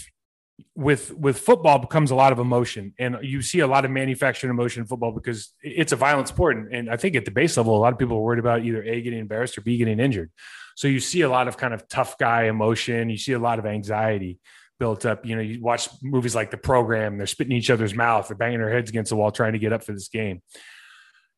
with 0.75 1.11
with 1.15 1.39
football 1.39 1.79
becomes 1.79 2.11
a 2.11 2.15
lot 2.15 2.31
of 2.31 2.37
emotion. 2.37 2.93
And 2.99 3.17
you 3.23 3.41
see 3.41 3.59
a 3.59 3.67
lot 3.67 3.85
of 3.85 3.91
manufactured 3.91 4.51
emotion 4.51 4.81
in 4.81 4.87
football 4.87 5.11
because 5.11 5.51
it's 5.63 5.91
a 5.91 5.95
violent 5.95 6.27
sport. 6.27 6.57
And, 6.57 6.73
and, 6.73 6.89
i 6.91 6.95
think 6.95 7.15
at 7.15 7.25
the 7.25 7.31
base 7.31 7.57
level 7.57 7.75
a 7.75 7.79
lot 7.79 7.91
of 7.91 7.97
people 7.97 8.17
are 8.17 8.21
worried 8.21 8.39
about 8.39 8.63
either 8.63 8.83
a 8.83 9.01
getting 9.01 9.19
embarrassed 9.19 9.57
or 9.57 9.61
b 9.61 9.77
getting 9.77 9.99
injured. 9.99 10.31
So 10.75 10.87
you 10.87 10.99
see 10.99 11.21
a 11.21 11.29
lot 11.29 11.47
of 11.47 11.57
kind 11.57 11.73
of 11.73 11.87
tough 11.87 12.17
guy 12.19 12.43
emotion. 12.43 13.09
You 13.09 13.17
see 13.17 13.33
a 13.33 13.39
lot 13.39 13.57
of 13.57 13.65
anxiety 13.65 14.37
built 14.77 15.05
up. 15.07 15.25
You 15.25 15.35
know 15.35 15.41
you 15.41 15.59
watch 15.59 15.89
movies 16.03 16.35
like 16.35 16.51
the 16.51 16.57
program. 16.57 17.17
They're 17.17 17.27
spitting 17.27 17.57
each 17.57 17.71
other's 17.71 17.95
mouth. 17.95 18.27
They're 18.27 18.37
banging 18.37 18.59
their 18.59 18.71
heads 18.71 18.91
against 18.91 19.09
the 19.09 19.15
wall 19.15 19.31
trying 19.31 19.53
to 19.53 19.59
get 19.59 19.73
up 19.73 19.83
for 19.83 19.93
this 19.93 20.09
game. 20.09 20.43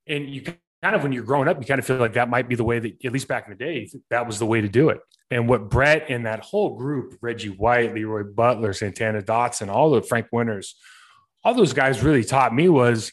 And 0.08 0.30
you 0.30 0.42
kind 0.42 0.96
of 0.96 1.04
when 1.04 1.14
you're 1.14 1.24
growing 1.24 1.48
up, 1.48 1.58
you 1.58 1.66
kind 1.66 1.80
of 1.80 1.86
feel 1.86 1.98
like 1.98 2.14
that 2.14 2.30
might 2.30 2.50
be 2.50 2.56
the 2.56 2.66
way 2.66 2.80
that, 2.80 3.06
at 3.06 3.14
least 3.14 3.30
back 3.30 3.48
in 3.48 3.52
the 3.52 3.64
day, 3.64 3.90
that 4.10 4.28
was 4.28 4.40
the 4.40 4.46
way 4.46 4.60
to 4.60 4.68
do 4.68 4.90
it. 4.90 5.00
And 5.30 5.50
what 5.50 5.70
Brett 5.70 6.06
and 6.10 6.26
that 6.26 6.40
whole 6.40 6.78
group, 6.78 7.18
Reggie 7.22 7.50
White, 7.50 7.94
Leroy 7.94 8.24
Butler, 8.24 8.74
Santana 8.74 9.22
Dotson, 9.22 9.70
all 9.70 9.92
the 9.92 10.02
Frank 10.02 10.28
Winters, 10.32 10.76
all 11.44 11.54
those 11.54 11.74
guys 11.74 12.02
really 12.02 12.24
taught 12.24 12.54
me 12.56 12.70
was, 12.70 13.12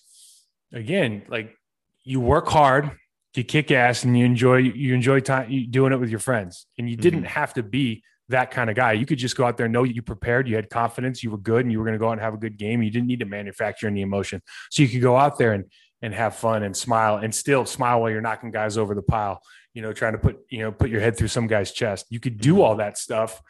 again, 0.72 1.22
like 1.28 1.56
you 2.04 2.20
work 2.20 2.48
hard, 2.48 2.90
you 3.34 3.42
kick 3.42 3.70
ass, 3.70 4.04
and 4.04 4.16
you 4.16 4.24
enjoy 4.24 4.58
you 4.58 4.94
enjoy 4.94 5.20
time 5.20 5.66
doing 5.70 5.92
it 5.92 5.98
with 5.98 6.10
your 6.10 6.20
friends. 6.20 6.66
And 6.78 6.88
you 6.88 6.96
didn't 6.96 7.20
mm-hmm. 7.20 7.28
have 7.28 7.54
to 7.54 7.62
be 7.62 8.04
that 8.28 8.50
kind 8.50 8.70
of 8.70 8.76
guy. 8.76 8.92
You 8.92 9.06
could 9.06 9.18
just 9.18 9.36
go 9.36 9.44
out 9.44 9.56
there, 9.56 9.68
know 9.68 9.82
you 9.82 10.00
prepared, 10.00 10.48
you 10.48 10.56
had 10.56 10.70
confidence, 10.70 11.22
you 11.22 11.30
were 11.30 11.38
good, 11.38 11.64
and 11.64 11.72
you 11.72 11.78
were 11.78 11.84
going 11.84 11.94
to 11.94 11.98
go 11.98 12.08
out 12.08 12.12
and 12.12 12.20
have 12.20 12.34
a 12.34 12.38
good 12.38 12.56
game. 12.56 12.82
You 12.82 12.90
didn't 12.90 13.08
need 13.08 13.20
to 13.20 13.26
manufacture 13.26 13.86
any 13.88 14.02
emotion, 14.02 14.40
so 14.70 14.82
you 14.82 14.88
could 14.88 15.02
go 15.02 15.16
out 15.16 15.36
there 15.38 15.52
and 15.52 15.64
and 16.02 16.14
have 16.14 16.36
fun 16.36 16.62
and 16.62 16.76
smile 16.76 17.16
and 17.16 17.34
still 17.34 17.64
smile 17.64 18.02
while 18.02 18.10
you're 18.10 18.20
knocking 18.20 18.50
guys 18.50 18.76
over 18.76 18.94
the 18.94 19.02
pile, 19.02 19.40
you 19.74 19.82
know, 19.82 19.92
trying 19.92 20.12
to 20.12 20.18
put, 20.18 20.38
you 20.48 20.60
know, 20.60 20.72
put 20.72 20.88
your 20.88 21.00
head 21.00 21.16
through 21.16 21.28
some 21.28 21.46
guy's 21.46 21.72
chest. 21.72 22.06
You 22.08 22.20
could 22.20 22.38
do 22.38 22.54
mm-hmm. 22.54 22.62
all 22.62 22.76
that 22.76 22.96
stuff, 22.96 23.42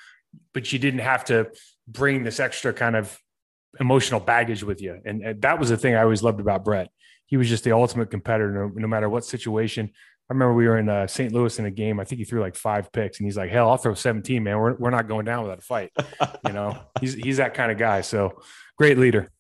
but 0.53 0.73
you 0.73 0.79
didn't 0.79 1.01
have 1.01 1.25
to 1.27 1.51
bring 1.87 2.25
this 2.25 2.41
extra 2.41 2.73
kind 2.73 2.97
of 2.97 3.17
emotional 3.79 4.21
baggage 4.21 4.65
with 4.65 4.81
you. 4.81 5.01
And, 5.05 5.41
that 5.43 5.59
was 5.59 5.69
the 5.69 5.77
thing 5.77 5.95
I 5.95 6.03
always 6.03 6.23
loved 6.23 6.41
about 6.41 6.65
Brett. 6.65 6.89
He 7.27 7.37
was 7.37 7.49
just 7.49 7.65
the 7.65 7.73
ultimate 7.73 8.11
competitor, 8.11 8.53
no, 8.53 8.73
no 8.75 8.87
matter 8.87 9.09
what 9.09 9.25
situation. 9.25 9.91
I 10.31 10.33
remember 10.33 10.55
we 10.55 10.67
were 10.67 10.79
in 10.79 10.89
uh, 10.89 11.07
St. 11.07 11.33
Louis 11.33 11.59
in 11.59 11.67
a 11.67 11.71
game. 11.71 12.01
I 12.01 12.05
think 12.05 12.19
he 12.19 12.25
threw 12.25 12.41
like 12.41 12.57
five 12.57 12.91
picks, 12.93 13.19
and 13.19 13.27
he's 13.27 13.37
like, 13.37 13.51
"Hell, 13.51 13.69
I'll 13.69 13.77
throw 13.77 13.93
17, 13.93 14.43
man. 14.43 14.59
We're 14.59 14.75
we're 14.75 14.91
not 14.91 15.07
going 15.07 15.27
down 15.27 15.43
without 15.43 15.59
a 15.59 15.63
fight." 15.63 15.91
you 16.47 16.53
know, 16.53 16.79
he's 17.01 17.13
he's 17.13 17.37
that 17.37 17.53
kind 17.53 17.71
of 17.71 17.77
guy. 17.77 18.01
So 18.01 18.41
great 18.79 18.97
leader. 18.97 19.31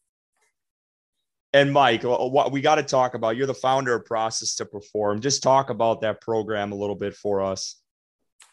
And 1.54 1.72
Mike, 1.72 2.02
what 2.02 2.50
we 2.50 2.60
got 2.60 2.74
to 2.74 2.82
talk 2.82 3.14
about, 3.14 3.36
you're 3.36 3.46
the 3.46 3.54
founder 3.54 3.94
of 3.94 4.04
Process 4.04 4.56
to 4.56 4.66
Perform. 4.66 5.20
Just 5.20 5.40
talk 5.40 5.70
about 5.70 6.00
that 6.00 6.20
program 6.20 6.72
a 6.72 6.74
little 6.74 6.96
bit 6.96 7.14
for 7.14 7.42
us. 7.42 7.80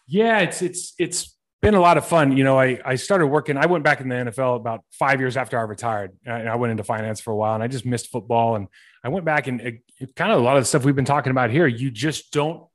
Yeah, 0.05 0.39
it's 0.41 0.61
it's 0.61 0.93
it's 0.99 1.35
been 1.63 1.73
a 1.73 1.79
lot 1.79 1.97
of 1.97 2.05
fun. 2.05 2.37
You 2.37 2.43
know, 2.43 2.59
I 2.59 2.79
I 2.85 2.95
started 2.95 3.25
working. 3.25 3.57
I 3.57 3.65
went 3.65 3.83
back 3.83 4.01
in 4.01 4.09
the 4.09 4.15
NFL 4.15 4.55
about 4.55 4.81
five 4.91 5.19
years 5.19 5.35
after 5.35 5.57
I 5.57 5.63
retired, 5.63 6.11
and 6.27 6.47
I 6.47 6.55
went 6.57 6.69
into 6.69 6.83
finance 6.83 7.19
for 7.19 7.31
a 7.31 7.35
while, 7.35 7.55
and 7.55 7.63
I 7.63 7.67
just 7.67 7.87
missed 7.87 8.11
football. 8.11 8.55
And 8.55 8.67
I 9.03 9.09
went 9.09 9.25
back 9.25 9.47
and 9.47 9.61
it, 9.61 10.15
kind 10.15 10.31
of 10.31 10.39
a 10.39 10.43
lot 10.43 10.57
of 10.57 10.61
the 10.61 10.67
stuff 10.67 10.85
we've 10.85 10.95
been 10.95 11.03
talking 11.03 11.31
about 11.31 11.49
here. 11.49 11.65
You 11.65 11.89
just 11.89 12.31
don't, 12.31 12.67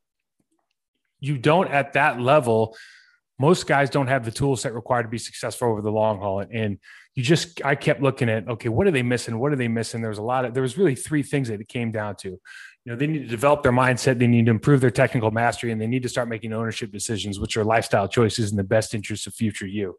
you 1.21 1.39
don't 1.39 1.71
at 1.71 1.93
that 1.93 2.21
level. 2.21 2.77
Most 3.39 3.69
guys 3.69 3.91
don't 3.91 4.09
have 4.09 4.25
the 4.25 4.33
tool 4.33 4.57
set 4.57 4.75
required 4.75 5.05
to 5.05 5.09
be 5.09 5.19
successful 5.19 5.69
over 5.69 5.83
the 5.83 5.93
long 5.93 6.19
haul, 6.19 6.41
and 6.41 6.81
you 7.17 7.23
just 7.23 7.65
I 7.65 7.75
kept 7.75 8.03
looking 8.03 8.29
at 8.29 8.47
okay, 8.47 8.69
what 8.69 8.87
are 8.87 8.91
they 8.91 9.03
missing? 9.03 9.39
What 9.39 9.51
are 9.51 9.57
they 9.57 9.69
missing? 9.69 10.03
There 10.03 10.11
was 10.11 10.19
a 10.19 10.23
lot 10.23 10.45
of 10.45 10.53
there 10.53 10.63
was 10.63 10.77
really 10.77 10.95
three 10.95 11.23
things 11.23 11.49
that 11.49 11.61
it 11.61 11.67
came 11.67 11.91
down 11.91 12.15
to. 12.17 12.29
You 12.29 12.93
know, 12.93 12.95
they 12.95 13.07
need 13.07 13.21
to 13.21 13.29
develop 13.29 13.63
their 13.63 13.73
mindset, 13.73 14.19
they 14.19 14.27
need 14.29 14.45
to 14.47 14.51
improve 14.53 14.81
their 14.81 14.91
technical 14.91 15.31
mastery, 15.31 15.73
and 15.73 15.81
they 15.81 15.87
need 15.87 16.03
to 16.03 16.09
start 16.09 16.29
making 16.29 16.53
ownership 16.53 16.93
decisions, 16.93 17.41
which 17.41 17.57
are 17.57 17.65
lifestyle 17.65 18.07
choices 18.07 18.51
in 18.51 18.57
the 18.57 18.65
best 18.65 18.95
interest 18.95 19.27
of 19.27 19.35
future 19.35 19.67
you. 19.67 19.99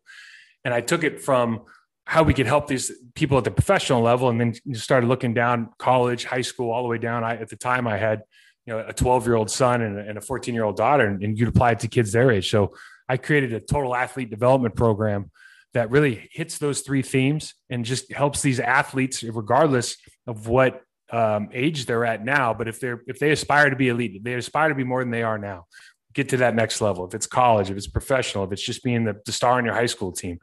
And 0.64 0.74
I 0.74 0.80
took 0.80 1.04
it 1.04 1.20
from 1.20 1.64
how 2.06 2.24
we 2.24 2.34
could 2.34 2.46
help 2.46 2.68
these 2.68 2.92
people 3.16 3.38
at 3.38 3.44
the 3.44 3.52
professional 3.52 4.02
level, 4.02 4.30
and 4.30 4.40
then 4.40 4.76
started 4.76 5.08
looking 5.08 5.34
down 5.34 5.70
college, 5.80 6.24
high 6.24 6.42
school, 6.42 6.72
all 6.72 6.84
the 6.84 6.88
way 6.88 7.00
down. 7.00 7.24
I 7.24 7.36
at 7.38 7.50
the 7.50 7.58
time 7.58 7.88
I 7.88 7.98
had 7.98 8.22
you 8.68 8.74
know 8.74 8.86
a 8.88 8.94
12 8.94 9.26
year 9.26 9.36
old 9.36 9.50
son 9.50 9.82
and 9.82 10.18
a 10.20 10.22
14 10.22 10.54
year 10.54 10.64
old 10.64 10.78
daughter, 10.78 11.08
and, 11.08 11.24
and 11.24 11.38
you'd 11.38 11.50
apply 11.50 11.72
it 11.72 11.80
to 11.80 11.88
kids 11.88 12.12
their 12.12 12.32
age. 12.32 12.52
So 12.52 12.76
I 13.10 13.18
created 13.18 13.54
a 13.54 13.60
total 13.60 13.96
athlete 13.96 14.30
development 14.30 14.76
program 14.76 15.32
that 15.78 15.92
really 15.92 16.28
hits 16.32 16.58
those 16.58 16.82
three 16.82 17.02
themes 17.02 17.54
and 17.70 17.86
just 17.86 18.12
helps 18.12 18.42
these 18.42 18.60
athletes, 18.60 19.24
regardless 19.24 19.96
of 20.26 20.48
what 20.48 20.82
um, 21.12 21.50
age 21.54 21.86
they're 21.86 22.06
at 22.06 22.26
now. 22.26 22.54
But 22.54 22.68
if 22.68 22.80
they're 22.80 23.04
if 23.08 23.20
they 23.20 23.32
aspire 23.32 23.70
to 23.70 23.76
be 23.76 23.90
elite, 23.90 24.24
they 24.24 24.34
aspire 24.34 24.70
to 24.70 24.76
be 24.76 24.84
more 24.84 25.02
than 25.04 25.12
they 25.12 25.24
are 25.24 25.38
now. 25.38 25.68
Get 26.14 26.30
to 26.30 26.38
that 26.38 26.56
next 26.56 26.82
level. 26.82 27.06
If 27.08 27.14
it's 27.14 27.28
college, 27.28 27.70
if 27.70 27.78
it's 27.78 27.88
professional, 27.88 28.44
if 28.44 28.52
it's 28.52 28.64
just 28.64 28.84
being 28.84 29.04
the, 29.04 29.22
the 29.26 29.32
star 29.32 29.54
on 29.54 29.66
your 29.66 29.76
high 29.76 29.86
school 29.86 30.12
team, 30.12 30.40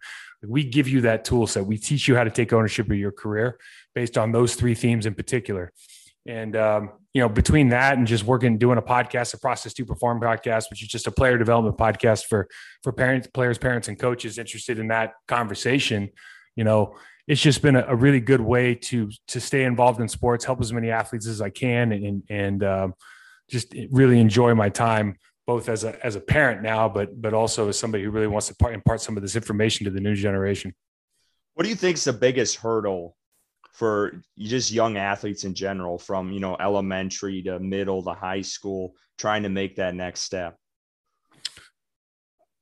we 0.47 0.63
give 0.63 0.89
you 0.89 1.01
that 1.03 1.25
tool 1.25 1.47
set. 1.47 1.67
We 1.67 1.79
teach 1.79 2.07
you 2.07 2.15
how 2.15 2.25
to 2.25 2.31
take 2.31 2.53
ownership 2.53 2.89
of 2.89 2.97
your 2.97 3.13
career 3.13 3.59
based 3.95 4.17
on 4.17 4.31
those 4.31 4.55
three 4.55 4.75
themes 4.75 5.05
in 5.05 5.15
particular. 5.15 5.73
And 6.27 6.57
um, 6.57 6.91
you 7.13 7.21
know, 7.21 7.29
between 7.29 7.69
that 7.69 7.99
and 7.99 8.07
just 8.07 8.25
working, 8.25 8.59
doing 8.59 8.79
a 8.79 8.83
podcast, 8.83 9.35
a 9.35 9.39
process 9.39 9.75
to 9.75 9.85
perform 9.85 10.21
podcast, 10.21 10.71
which 10.71 10.83
is 10.83 10.89
just 10.89 11.07
a 11.07 11.11
player 11.11 11.37
development 11.39 11.77
podcast 11.77 12.25
for 12.25 12.49
for 12.83 12.93
parents, 12.93 13.27
players, 13.27 13.59
parents, 13.59 13.89
and 13.89 13.99
coaches 13.99 14.39
interested 14.39 14.79
in 14.79 14.89
that 14.89 15.13
conversation. 15.29 16.11
You 16.57 16.65
know, 16.65 16.97
it's 17.29 17.41
just 17.41 17.63
been 17.63 17.77
a, 17.77 17.85
a 17.89 17.95
really 17.95 18.21
good 18.21 18.41
way 18.41 18.75
to 18.75 19.11
to 19.29 19.41
stay 19.41 19.65
involved 19.65 20.01
in 20.01 20.09
sports, 20.09 20.45
help 20.45 20.61
as 20.61 20.73
many 20.73 20.91
athletes 20.91 21.27
as 21.27 21.41
I 21.41 21.51
can, 21.51 21.93
and 21.93 22.23
and 22.31 22.65
um, 22.65 22.95
just 23.51 23.75
really 23.91 24.19
enjoy 24.19 24.55
my 24.55 24.71
time 24.71 25.17
both 25.47 25.69
as 25.69 25.85
a 25.85 26.05
as 26.05 26.17
a 26.17 26.21
parent 26.21 26.63
now, 26.63 26.89
but 26.89 27.21
but 27.21 27.35
also 27.35 27.69
as 27.69 27.79
somebody 27.79 28.05
who 28.05 28.11
really 28.11 28.27
wants 28.27 28.49
to 28.49 28.55
part, 28.57 28.75
impart 28.75 29.01
some 29.01 29.17
of 29.17 29.23
this 29.23 29.37
information 29.37 29.85
to 29.85 29.91
the 29.91 30.01
new 30.01 30.15
generation. 30.15 30.75
What 31.55 31.65
do 31.65 31.69
you 31.69 31.77
think 31.77 31.97
is 31.97 32.05
the 32.05 32.13
biggest 32.13 32.57
hurdle 32.57 33.17
for 33.75 34.23
just 34.39 34.71
young 34.71 34.97
athletes 34.97 35.45
in 35.45 35.53
general, 35.53 35.99
from 35.99 36.33
you 36.33 36.41
know 36.41 36.57
elementary 36.59 37.43
to 37.43 37.59
middle 37.59 38.03
to 38.03 38.13
high 38.13 38.41
school, 38.41 38.95
trying 39.19 39.43
to 39.43 39.49
make 39.49 39.77
that 39.77 39.95
next 39.95 40.21
step? 40.21 40.57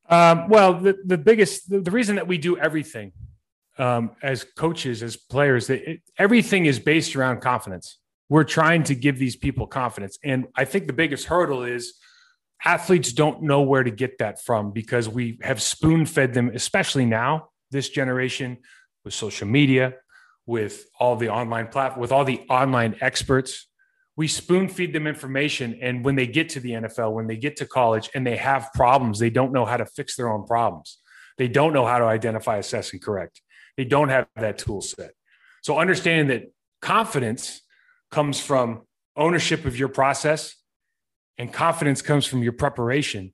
Um, 0.08 0.48
well, 0.48 0.74
the, 0.74 0.98
the 1.04 1.16
biggest, 1.16 1.70
the, 1.70 1.80
the, 1.80 1.90
reason 1.90 2.16
that 2.16 2.26
we 2.26 2.36
do 2.36 2.58
everything 2.58 3.12
um, 3.78 4.10
as 4.22 4.44
coaches, 4.44 5.02
as 5.02 5.16
players, 5.16 5.68
that 5.68 5.88
it, 5.88 6.02
everything 6.18 6.66
is 6.66 6.78
based 6.78 7.14
around 7.14 7.40
confidence. 7.40 7.98
We're 8.28 8.44
trying 8.44 8.82
to 8.84 8.94
give 8.94 9.18
these 9.18 9.36
people 9.36 9.66
confidence. 9.66 10.18
And 10.24 10.48
I 10.56 10.64
think 10.64 10.86
the 10.86 10.92
biggest 10.92 11.26
hurdle 11.26 11.62
is 11.62 11.94
athletes 12.64 13.12
don't 13.12 13.42
know 13.42 13.62
where 13.62 13.82
to 13.82 13.90
get 13.90 14.18
that 14.18 14.42
from 14.42 14.72
because 14.72 15.08
we 15.08 15.38
have 15.42 15.62
spoon 15.62 16.06
fed 16.06 16.34
them, 16.34 16.50
especially 16.54 17.06
now, 17.06 17.48
this 17.70 17.88
generation 17.88 18.58
with 19.04 19.14
social 19.14 19.48
media, 19.48 19.94
with 20.46 20.86
all 20.98 21.16
the 21.16 21.28
online 21.28 21.68
platform, 21.68 22.00
with 22.00 22.12
all 22.12 22.24
the 22.24 22.40
online 22.48 22.96
experts. 23.00 23.68
We 24.16 24.28
spoon 24.28 24.68
feed 24.68 24.92
them 24.92 25.06
information. 25.06 25.78
And 25.80 26.04
when 26.04 26.16
they 26.16 26.26
get 26.26 26.50
to 26.50 26.60
the 26.60 26.72
NFL, 26.72 27.12
when 27.12 27.26
they 27.26 27.36
get 27.36 27.56
to 27.56 27.66
college 27.66 28.10
and 28.14 28.26
they 28.26 28.36
have 28.36 28.68
problems, 28.74 29.18
they 29.18 29.30
don't 29.30 29.52
know 29.52 29.64
how 29.64 29.78
to 29.78 29.86
fix 29.86 30.16
their 30.16 30.30
own 30.30 30.46
problems. 30.46 30.98
They 31.38 31.48
don't 31.48 31.72
know 31.72 31.86
how 31.86 31.98
to 31.98 32.04
identify, 32.04 32.58
assess, 32.58 32.92
and 32.92 33.00
correct. 33.00 33.40
They 33.76 33.84
don't 33.84 34.10
have 34.10 34.26
that 34.36 34.58
tool 34.58 34.82
set. 34.82 35.12
So 35.62 35.78
understanding 35.78 36.26
that 36.28 36.52
confidence 36.82 37.62
comes 38.10 38.38
from 38.38 38.82
ownership 39.16 39.64
of 39.64 39.78
your 39.78 39.88
process 39.88 40.56
and 41.38 41.52
confidence 41.52 42.02
comes 42.02 42.26
from 42.26 42.42
your 42.42 42.52
preparation. 42.52 43.32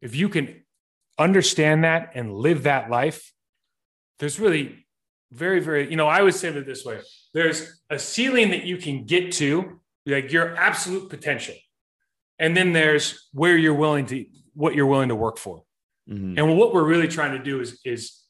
If 0.00 0.16
you 0.16 0.28
can 0.28 0.64
understand 1.18 1.84
that 1.84 2.12
and 2.14 2.32
live 2.32 2.64
that 2.64 2.90
life, 2.90 3.32
there's 4.18 4.40
really 4.40 4.86
very, 5.32 5.60
very, 5.60 5.90
you 5.90 5.96
know, 5.96 6.08
I 6.08 6.22
would 6.22 6.34
say 6.34 6.48
it 6.48 6.66
this 6.66 6.84
way 6.84 7.00
there's 7.34 7.80
a 7.90 7.98
ceiling 7.98 8.50
that 8.50 8.64
you 8.64 8.76
can 8.76 9.04
get 9.04 9.32
to, 9.32 9.80
like 10.06 10.32
your 10.32 10.56
absolute 10.56 11.10
potential. 11.10 11.54
And 12.38 12.56
then 12.56 12.72
there's 12.72 13.28
where 13.32 13.56
you're 13.56 13.74
willing 13.74 14.06
to, 14.06 14.24
what 14.54 14.74
you're 14.74 14.86
willing 14.86 15.08
to 15.08 15.16
work 15.16 15.38
for. 15.38 15.62
Mm-hmm. 16.08 16.38
And 16.38 16.58
what 16.58 16.72
we're 16.72 16.84
really 16.84 17.08
trying 17.08 17.36
to 17.36 17.42
do 17.42 17.60
is, 17.60 17.80
is, 17.84 18.22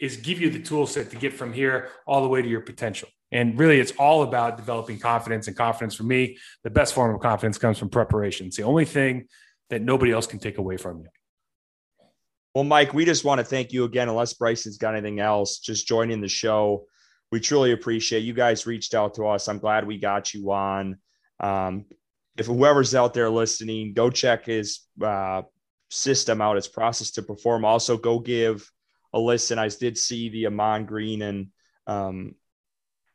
is 0.00 0.16
give 0.16 0.40
you 0.40 0.50
the 0.50 0.62
tool 0.62 0.86
set 0.86 1.10
to 1.10 1.16
get 1.16 1.32
from 1.32 1.52
here 1.52 1.88
all 2.06 2.22
the 2.22 2.28
way 2.28 2.42
to 2.42 2.48
your 2.48 2.60
potential. 2.60 3.08
And 3.32 3.58
really, 3.58 3.80
it's 3.80 3.92
all 3.98 4.22
about 4.22 4.56
developing 4.56 4.98
confidence. 4.98 5.48
And 5.48 5.56
confidence 5.56 5.94
for 5.94 6.04
me, 6.04 6.38
the 6.62 6.70
best 6.70 6.94
form 6.94 7.14
of 7.14 7.20
confidence 7.20 7.58
comes 7.58 7.78
from 7.78 7.88
preparation. 7.88 8.46
It's 8.46 8.56
the 8.56 8.62
only 8.62 8.84
thing 8.84 9.26
that 9.68 9.82
nobody 9.82 10.12
else 10.12 10.26
can 10.26 10.38
take 10.38 10.58
away 10.58 10.76
from 10.76 11.00
you. 11.00 11.08
Well, 12.56 12.64
Mike, 12.64 12.94
we 12.94 13.04
just 13.04 13.22
want 13.22 13.38
to 13.38 13.44
thank 13.44 13.74
you 13.74 13.84
again. 13.84 14.08
Unless 14.08 14.32
Bryson's 14.32 14.78
got 14.78 14.94
anything 14.94 15.20
else, 15.20 15.58
just 15.58 15.86
joining 15.86 16.22
the 16.22 16.28
show. 16.28 16.86
We 17.30 17.38
truly 17.38 17.72
appreciate 17.72 18.20
you 18.20 18.32
guys 18.32 18.66
reached 18.66 18.94
out 18.94 19.12
to 19.16 19.26
us. 19.26 19.46
I'm 19.46 19.58
glad 19.58 19.86
we 19.86 19.98
got 19.98 20.32
you 20.32 20.50
on. 20.52 20.96
Um, 21.38 21.84
if 22.38 22.46
whoever's 22.46 22.94
out 22.94 23.12
there 23.12 23.28
listening, 23.28 23.92
go 23.92 24.08
check 24.08 24.46
his 24.46 24.80
uh, 25.02 25.42
system 25.90 26.40
out, 26.40 26.56
his 26.56 26.66
process 26.66 27.10
to 27.10 27.22
perform. 27.22 27.66
Also, 27.66 27.98
go 27.98 28.18
give 28.18 28.66
a 29.12 29.20
listen. 29.20 29.58
I 29.58 29.68
did 29.68 29.98
see 29.98 30.30
the 30.30 30.46
Ahman 30.46 30.86
Green 30.86 31.20
and 31.20 31.48
um, 31.86 32.36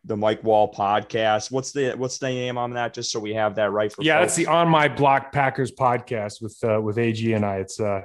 the 0.06 0.16
Mike 0.16 0.44
Wahle 0.44 0.72
podcast. 0.72 1.50
What's 1.50 1.72
the 1.72 1.94
what's 1.94 2.20
the 2.20 2.28
name 2.28 2.60
on 2.60 2.74
that? 2.74 2.94
Just 2.94 3.12
so 3.12 3.20
we 3.20 3.34
have 3.34 3.56
that 3.56 3.72
right 3.72 3.92
for 3.92 4.04
yeah, 4.04 4.20
folks. 4.20 4.36
that's 4.36 4.36
the 4.36 4.46
On 4.46 4.70
My 4.70 4.88
Block 4.88 5.32
Packers 5.32 5.72
podcast 5.72 6.44
with 6.44 6.60
uh, 6.64 6.80
with 6.80 7.00
AG 7.00 7.34
and 7.34 7.44
I. 7.44 7.56
It's 7.56 7.80
uh, 7.80 8.02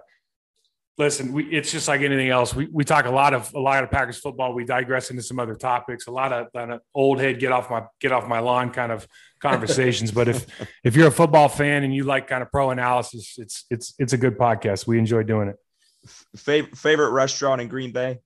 listen, 0.99 1.33
we, 1.33 1.45
it's 1.45 1.71
just 1.71 1.89
like 1.89 2.01
anything 2.01 2.29
else. 2.29 2.55
We, 2.55 2.69
we 2.73 2.85
talk 2.85 3.07
a 3.07 3.11
lot 3.11 3.35
of 3.35 3.53
a 3.55 3.61
lot 3.61 3.85
of 3.85 3.91
Packers 3.91 4.19
football. 4.19 4.55
We 4.55 4.65
digress 4.65 5.11
into 5.11 5.23
some 5.23 5.39
other 5.39 5.55
topics. 5.55 6.07
A 6.07 6.11
lot 6.11 6.33
of, 6.33 6.49
of 6.55 6.81
old 6.95 7.21
head 7.21 7.39
get 7.39 7.53
off 7.53 7.71
my 7.71 7.85
get 8.01 8.13
off 8.13 8.27
my 8.27 8.39
lawn 8.41 8.71
kind 8.71 8.93
of 8.93 9.07
conversations. 9.41 10.11
but 10.11 10.29
if 10.29 10.47
if 10.85 10.97
you're 10.97 11.09
a 11.09 11.13
football 11.13 11.49
fan 11.49 11.85
and 11.85 11.95
you 11.95 12.05
like 12.05 12.27
kind 12.27 12.43
of 12.43 12.51
pro 12.51 12.71
analysis, 12.71 13.35
it's 13.39 13.65
it's 13.71 13.95
it's 13.99 14.13
a 14.13 14.19
good 14.19 14.39
podcast. 14.39 14.87
We 14.87 14.99
enjoy 14.99 15.23
doing 15.23 15.49
it. 15.49 15.57
Favorite 16.37 16.77
favorite 16.77 17.11
restaurant 17.11 17.61
in 17.61 17.69
Green 17.69 17.93
Bay? 17.93 18.21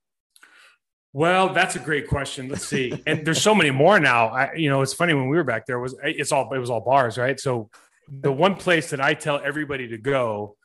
Well, 1.12 1.52
that's 1.52 1.74
a 1.74 1.80
great 1.80 2.06
question. 2.06 2.48
Let's 2.48 2.64
see. 2.64 3.02
And 3.04 3.26
there's 3.26 3.42
so 3.42 3.52
many 3.52 3.72
more 3.72 3.98
now. 3.98 4.28
I, 4.28 4.54
you 4.54 4.70
know, 4.70 4.80
it's 4.80 4.94
funny 4.94 5.12
when 5.12 5.28
we 5.28 5.36
were 5.36 5.42
back 5.42 5.66
there 5.66 5.80
was 5.80 5.96
it's 6.04 6.30
all 6.30 6.52
it 6.54 6.58
was 6.58 6.70
all 6.70 6.82
bars, 6.82 7.18
right? 7.18 7.38
So 7.40 7.68
the 8.08 8.30
one 8.30 8.54
place 8.56 8.90
that 8.90 9.00
I 9.00 9.14
tell 9.14 9.40
everybody 9.42 9.88
to 9.88 9.98
go 9.98 10.56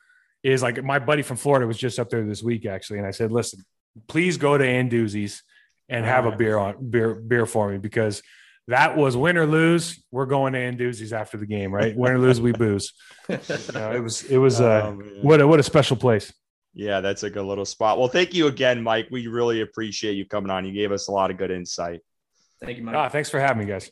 is 0.52 0.62
like 0.62 0.82
my 0.82 0.98
buddy 0.98 1.22
from 1.22 1.36
Florida 1.36 1.66
was 1.66 1.78
just 1.78 1.98
up 1.98 2.08
there 2.08 2.24
this 2.24 2.42
week 2.42 2.66
actually, 2.66 2.98
and 2.98 3.06
I 3.06 3.10
said, 3.10 3.32
listen, 3.32 3.64
please 4.06 4.36
go 4.36 4.56
to 4.56 4.64
Anduzzi's 4.64 5.42
and 5.88 6.04
have 6.04 6.26
a 6.26 6.32
beer 6.32 6.58
on 6.58 6.90
beer 6.90 7.14
beer 7.14 7.46
for 7.46 7.70
me 7.70 7.78
because 7.78 8.22
that 8.68 8.96
was 8.96 9.16
win 9.16 9.36
or 9.36 9.46
lose. 9.46 10.02
We're 10.10 10.26
going 10.26 10.52
to 10.54 10.58
Anduzzi's 10.58 11.12
after 11.12 11.36
the 11.36 11.46
game, 11.46 11.72
right? 11.72 11.96
Win 11.96 12.12
or 12.12 12.18
lose, 12.18 12.40
we 12.40 12.52
booze. 12.52 12.92
it 13.28 14.02
was 14.02 14.24
it 14.24 14.38
was 14.38 14.60
uh, 14.60 14.82
oh, 14.86 15.02
what 15.22 15.40
a, 15.40 15.46
what 15.46 15.60
a 15.60 15.62
special 15.62 15.96
place. 15.96 16.32
Yeah, 16.74 17.00
that's 17.00 17.22
a 17.22 17.30
good 17.30 17.44
little 17.44 17.64
spot. 17.64 17.98
Well, 17.98 18.08
thank 18.08 18.34
you 18.34 18.48
again, 18.48 18.82
Mike. 18.82 19.08
We 19.10 19.28
really 19.28 19.62
appreciate 19.62 20.12
you 20.12 20.26
coming 20.26 20.50
on. 20.50 20.64
You 20.64 20.72
gave 20.72 20.92
us 20.92 21.08
a 21.08 21.12
lot 21.12 21.30
of 21.30 21.38
good 21.38 21.50
insight. 21.50 22.00
Thank 22.60 22.78
you, 22.78 22.84
Mike. 22.84 22.94
Ah, 22.94 23.08
thanks 23.08 23.30
for 23.30 23.40
having 23.40 23.64
me, 23.64 23.72
guys. 23.72 23.90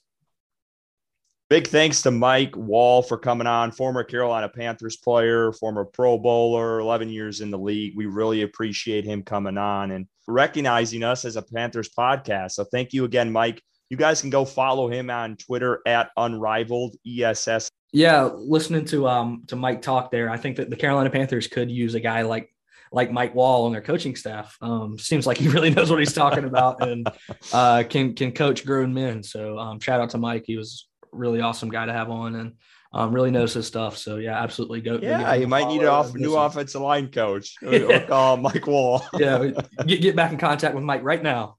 Big 1.51 1.66
thanks 1.66 2.01
to 2.03 2.11
Mike 2.11 2.53
Wahle 2.53 3.07
for 3.07 3.18
coming 3.18 3.47
on, 3.47 3.70
former 3.70 4.03
Carolina 4.03 4.49
Panthers 4.49 4.97
player, 4.97 5.53
former 5.53 5.84
Pro 5.84 6.16
Bowler, 6.16 6.78
11 6.80 7.11
years 7.11 7.42
in 7.42 7.51
the 7.51 7.59
league. 7.59 7.92
We 7.95 8.07
really 8.07 8.42
appreciate 8.42 9.05
him 9.05 9.22
coming 9.22 9.59
on 9.59 9.90
and 9.90 10.07
recognizing 10.26 11.03
us 11.03 11.26
as 11.26 11.36
a 11.36 11.42
Panthers 11.42 11.90
podcast. 11.90 12.53
So 12.53 12.64
thank 12.64 12.95
you 12.95 13.05
again, 13.05 13.30
Mike. 13.30 13.62
You 13.90 13.99
guys 13.99 14.22
can 14.22 14.30
go 14.30 14.47
follow 14.47 14.88
him 14.88 15.11
on 15.11 15.36
Twitter 15.36 15.82
at 15.86 16.11
Unrivaled 16.16 16.97
ESS. 17.07 17.68
Yeah, 17.92 18.30
listening 18.34 18.86
to 18.86 19.07
um 19.07 19.45
to 19.49 19.55
Mike 19.55 19.82
talk 19.82 20.11
there, 20.11 20.30
I 20.30 20.38
think 20.38 20.57
that 20.57 20.70
the 20.70 20.76
Carolina 20.76 21.11
Panthers 21.11 21.47
could 21.47 21.70
use 21.70 21.95
a 21.95 22.01
guy 22.01 22.22
like 22.22 22.51
like 22.90 23.12
Mike 23.12 23.34
Wahle 23.34 23.66
on 23.66 23.72
their 23.72 23.82
coaching 23.82 24.16
staff. 24.16 24.57
Um, 24.61 24.99
seems 24.99 25.26
like 25.26 25.36
he 25.36 25.49
really 25.51 25.70
knows 25.70 25.90
what 25.90 25.99
he's 25.99 26.12
talking 26.12 26.45
about 26.45 26.82
and 26.82 27.07
uh, 27.53 27.84
can 27.88 28.14
can 28.14 28.32
coach 28.32 28.64
grown 28.64 28.95
men. 28.95 29.22
So 29.22 29.59
um, 29.59 29.78
shout 29.78 30.01
out 30.01 30.11
to 30.11 30.18
Mike. 30.18 30.45
He 30.47 30.57
was 30.57 30.88
really 31.14 31.40
awesome 31.40 31.68
guy 31.68 31.86
to 31.86 31.92
have 31.92 32.10
on 32.10 32.34
and 32.34 32.52
um, 32.92 33.12
really 33.12 33.30
knows 33.30 33.52
his 33.52 33.66
stuff. 33.66 33.96
So 33.96 34.16
yeah, 34.16 34.40
absolutely 34.40 34.80
go. 34.80 34.98
Yeah, 35.02 35.34
you 35.34 35.48
might 35.48 35.68
need 35.68 35.82
an 35.82 35.88
off, 35.88 36.14
new 36.14 36.36
offensive 36.36 36.80
line 36.80 37.08
coach. 37.08 37.56
yeah. 37.62 38.06
call 38.06 38.36
Mike 38.36 38.62
Wahle. 38.62 39.02
yeah, 39.14 39.62
get 39.84 40.00
get 40.00 40.16
back 40.16 40.32
in 40.32 40.38
contact 40.38 40.74
with 40.74 40.84
Mike 40.84 41.02
right 41.02 41.22
now. 41.22 41.56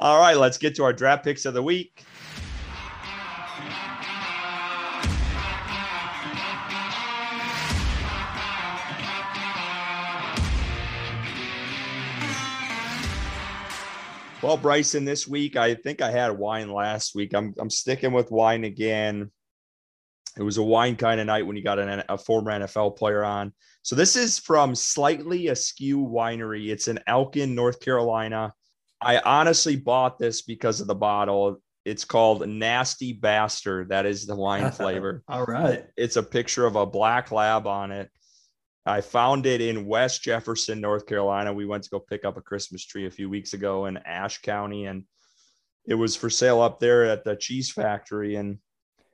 All 0.00 0.20
right, 0.20 0.36
let's 0.36 0.58
get 0.58 0.76
to 0.76 0.84
our 0.84 0.92
draft 0.92 1.24
picks 1.24 1.46
of 1.46 1.54
the 1.54 1.62
week. 1.62 2.04
Well, 14.44 14.58
Bryson, 14.58 15.06
this 15.06 15.26
week 15.26 15.56
I 15.56 15.74
think 15.74 16.02
I 16.02 16.10
had 16.10 16.36
wine 16.36 16.70
last 16.70 17.14
week. 17.14 17.32
I'm 17.32 17.54
I'm 17.58 17.70
sticking 17.70 18.12
with 18.12 18.30
wine 18.30 18.64
again. 18.64 19.30
It 20.36 20.42
was 20.42 20.58
a 20.58 20.62
wine 20.62 20.96
kind 20.96 21.18
of 21.18 21.26
night 21.26 21.46
when 21.46 21.56
you 21.56 21.64
got 21.64 21.78
an, 21.78 22.02
a 22.10 22.18
former 22.18 22.50
NFL 22.50 22.98
player 22.98 23.24
on. 23.24 23.54
So 23.80 23.96
this 23.96 24.16
is 24.16 24.38
from 24.38 24.74
Slightly 24.74 25.48
Askew 25.48 25.96
Winery. 25.96 26.68
It's 26.68 26.88
in 26.88 27.00
Elkin, 27.06 27.54
North 27.54 27.80
Carolina. 27.80 28.52
I 29.00 29.16
honestly 29.20 29.76
bought 29.76 30.18
this 30.18 30.42
because 30.42 30.82
of 30.82 30.88
the 30.88 30.94
bottle. 30.94 31.62
It's 31.86 32.04
called 32.04 32.46
Nasty 32.46 33.14
Bastard. 33.14 33.88
That 33.88 34.04
is 34.04 34.26
the 34.26 34.36
wine 34.36 34.70
flavor. 34.72 35.22
All 35.26 35.46
right. 35.46 35.86
It's 35.96 36.16
a 36.16 36.22
picture 36.22 36.66
of 36.66 36.76
a 36.76 36.84
black 36.84 37.32
lab 37.32 37.66
on 37.66 37.92
it. 37.92 38.10
I 38.86 39.00
found 39.00 39.46
it 39.46 39.60
in 39.62 39.86
West 39.86 40.22
Jefferson, 40.22 40.80
North 40.80 41.06
Carolina. 41.06 41.52
We 41.52 41.64
went 41.64 41.84
to 41.84 41.90
go 41.90 41.98
pick 41.98 42.24
up 42.24 42.36
a 42.36 42.42
Christmas 42.42 42.84
tree 42.84 43.06
a 43.06 43.10
few 43.10 43.30
weeks 43.30 43.54
ago 43.54 43.86
in 43.86 43.96
Ashe 43.98 44.42
County, 44.42 44.84
and 44.84 45.04
it 45.86 45.94
was 45.94 46.16
for 46.16 46.28
sale 46.28 46.60
up 46.60 46.80
there 46.80 47.04
at 47.06 47.24
the 47.24 47.34
cheese 47.34 47.70
factory. 47.70 48.36
And 48.36 48.58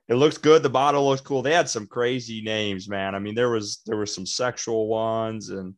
it 0.09 0.15
looked 0.15 0.43
good. 0.43 0.65
The 0.65 0.71
bottle 0.71 1.07
looked 1.07 1.23
cool. 1.23 1.43
They 1.43 1.55
had 1.55 1.69
some 1.69 1.87
crazy 1.87 2.43
names, 2.43 2.89
man. 2.89 3.15
I 3.15 3.21
mean, 3.21 3.37
there 3.37 3.51
was 3.51 3.81
there 3.87 3.97
were 3.97 4.07
some 4.07 4.27
sexual 4.27 4.89
ones, 4.89 5.51
and 5.51 5.75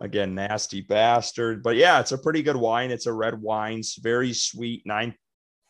again, 0.00 0.34
nasty 0.34 0.80
bastard. 0.80 1.62
But 1.62 1.76
yeah, 1.76 2.00
it's 2.00 2.12
a 2.12 2.18
pretty 2.18 2.42
good 2.42 2.56
wine. 2.56 2.90
It's 2.90 3.06
a 3.06 3.12
red 3.12 3.38
wine. 3.38 3.80
It's 3.80 3.98
very 3.98 4.32
sweet, 4.32 4.86
nine 4.86 5.14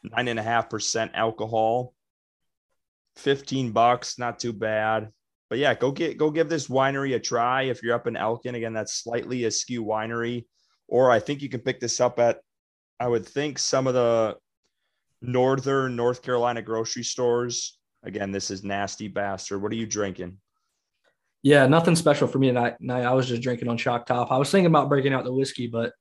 nine 0.05 0.29
and 0.29 0.39
a 0.39 0.43
half 0.43 0.71
percent 0.71 1.11
alcohol. 1.15 1.95
15 3.17 3.73
bucks, 3.73 4.21
not 4.21 4.39
too 4.39 4.53
bad 4.53 5.11
but 5.51 5.59
yeah, 5.59 5.75
go 5.75 5.91
get 5.91 6.17
go 6.17 6.31
give 6.31 6.49
this 6.49 6.69
winery 6.69 7.17
a 7.17 7.19
try 7.19 7.63
if 7.63 7.83
you're 7.83 7.95
up 7.95 8.07
in 8.07 8.17
Elkin. 8.17 8.55
Again, 8.55 8.73
that's 8.73 8.95
slightly 8.95 9.45
askew 9.45 9.85
winery, 9.85 10.47
or 10.87 11.11
I 11.11 11.19
think 11.19 11.43
you 11.43 11.49
can 11.49 11.61
pick 11.61 11.81
this 11.81 12.01
up 12.01 12.21
at 12.21 12.39
I 13.01 13.09
would 13.09 13.27
think 13.27 13.59
some 13.59 13.87
of 13.87 13.95
the 13.95 14.37
northern 15.21 15.97
North 15.97 16.23
Carolina 16.23 16.63
grocery 16.63 17.03
stores. 17.03 17.77
Again, 18.05 18.31
this 18.31 18.51
is 18.51 18.65
nasty 18.65 19.09
bastard. 19.09 19.61
What 19.61 19.73
are 19.73 19.77
you 19.77 19.87
drinking? 19.87 20.39
Yeah, 21.43 21.67
nothing 21.67 21.97
special 21.97 22.29
for 22.29 22.39
me 22.39 22.47
tonight. 22.49 22.77
I 22.89 23.13
was 23.13 23.27
just 23.27 23.43
drinking 23.43 23.69
on 23.69 23.77
Shock 23.77 24.07
Top. 24.07 24.31
I 24.31 24.39
was 24.39 24.51
thinking 24.51 24.67
about 24.67 24.89
breaking 24.89 25.13
out 25.13 25.25
the 25.25 25.33
whiskey, 25.33 25.67
but 25.67 25.93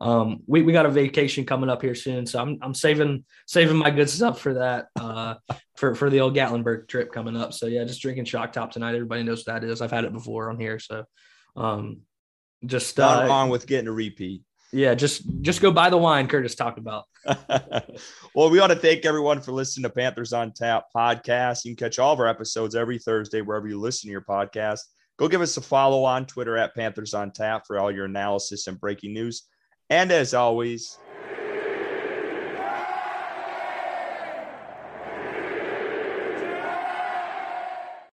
um, 0.00 0.42
we, 0.46 0.62
we 0.62 0.72
got 0.72 0.86
a 0.86 0.90
vacation 0.90 1.44
coming 1.44 1.68
up 1.68 1.82
here 1.82 1.94
soon, 1.94 2.24
so 2.26 2.40
I'm 2.40 2.58
I'm 2.62 2.74
saving 2.74 3.24
saving 3.46 3.76
my 3.76 3.90
good 3.90 4.08
stuff 4.08 4.40
for 4.40 4.54
that 4.54 4.86
uh, 4.98 5.34
for 5.76 5.94
for 5.94 6.08
the 6.08 6.20
old 6.20 6.36
Gatlinburg 6.36 6.86
trip 6.86 7.12
coming 7.12 7.36
up. 7.36 7.52
So 7.52 7.66
yeah, 7.66 7.84
just 7.84 8.00
drinking 8.00 8.26
Shock 8.26 8.52
Top 8.52 8.70
tonight. 8.70 8.94
Everybody 8.94 9.24
knows 9.24 9.44
what 9.44 9.60
that 9.60 9.64
is. 9.64 9.82
I've 9.82 9.90
had 9.90 10.04
it 10.04 10.12
before 10.12 10.50
on 10.50 10.60
here, 10.60 10.78
so 10.78 11.04
um, 11.56 12.02
just 12.64 12.96
not 12.96 13.24
uh, 13.24 13.28
wrong 13.28 13.48
with 13.50 13.66
getting 13.66 13.88
a 13.88 13.92
repeat. 13.92 14.42
Yeah, 14.72 14.94
just 14.94 15.22
just 15.40 15.60
go 15.60 15.72
buy 15.72 15.90
the 15.90 15.96
wine 15.96 16.28
Curtis 16.28 16.54
talked 16.54 16.78
about. 16.78 17.04
well, 18.34 18.50
we 18.50 18.60
want 18.60 18.70
to 18.70 18.78
thank 18.78 19.04
everyone 19.04 19.40
for 19.40 19.50
listening 19.50 19.82
to 19.84 19.90
Panthers 19.90 20.32
on 20.32 20.52
Tap 20.52 20.84
podcast. 20.94 21.64
You 21.64 21.74
can 21.74 21.86
catch 21.86 21.98
all 21.98 22.12
of 22.12 22.20
our 22.20 22.28
episodes 22.28 22.76
every 22.76 22.98
Thursday 22.98 23.40
wherever 23.40 23.66
you 23.66 23.80
listen 23.80 24.08
to 24.08 24.12
your 24.12 24.20
podcast. 24.20 24.80
Go 25.18 25.26
give 25.26 25.40
us 25.40 25.56
a 25.56 25.60
follow 25.60 26.04
on 26.04 26.26
Twitter 26.26 26.56
at 26.56 26.76
Panthers 26.76 27.14
on 27.14 27.32
Tap 27.32 27.66
for 27.66 27.80
all 27.80 27.90
your 27.90 28.04
analysis 28.04 28.68
and 28.68 28.78
breaking 28.78 29.12
news. 29.12 29.48
And 29.90 30.12
as 30.12 30.34
always, 30.34 30.98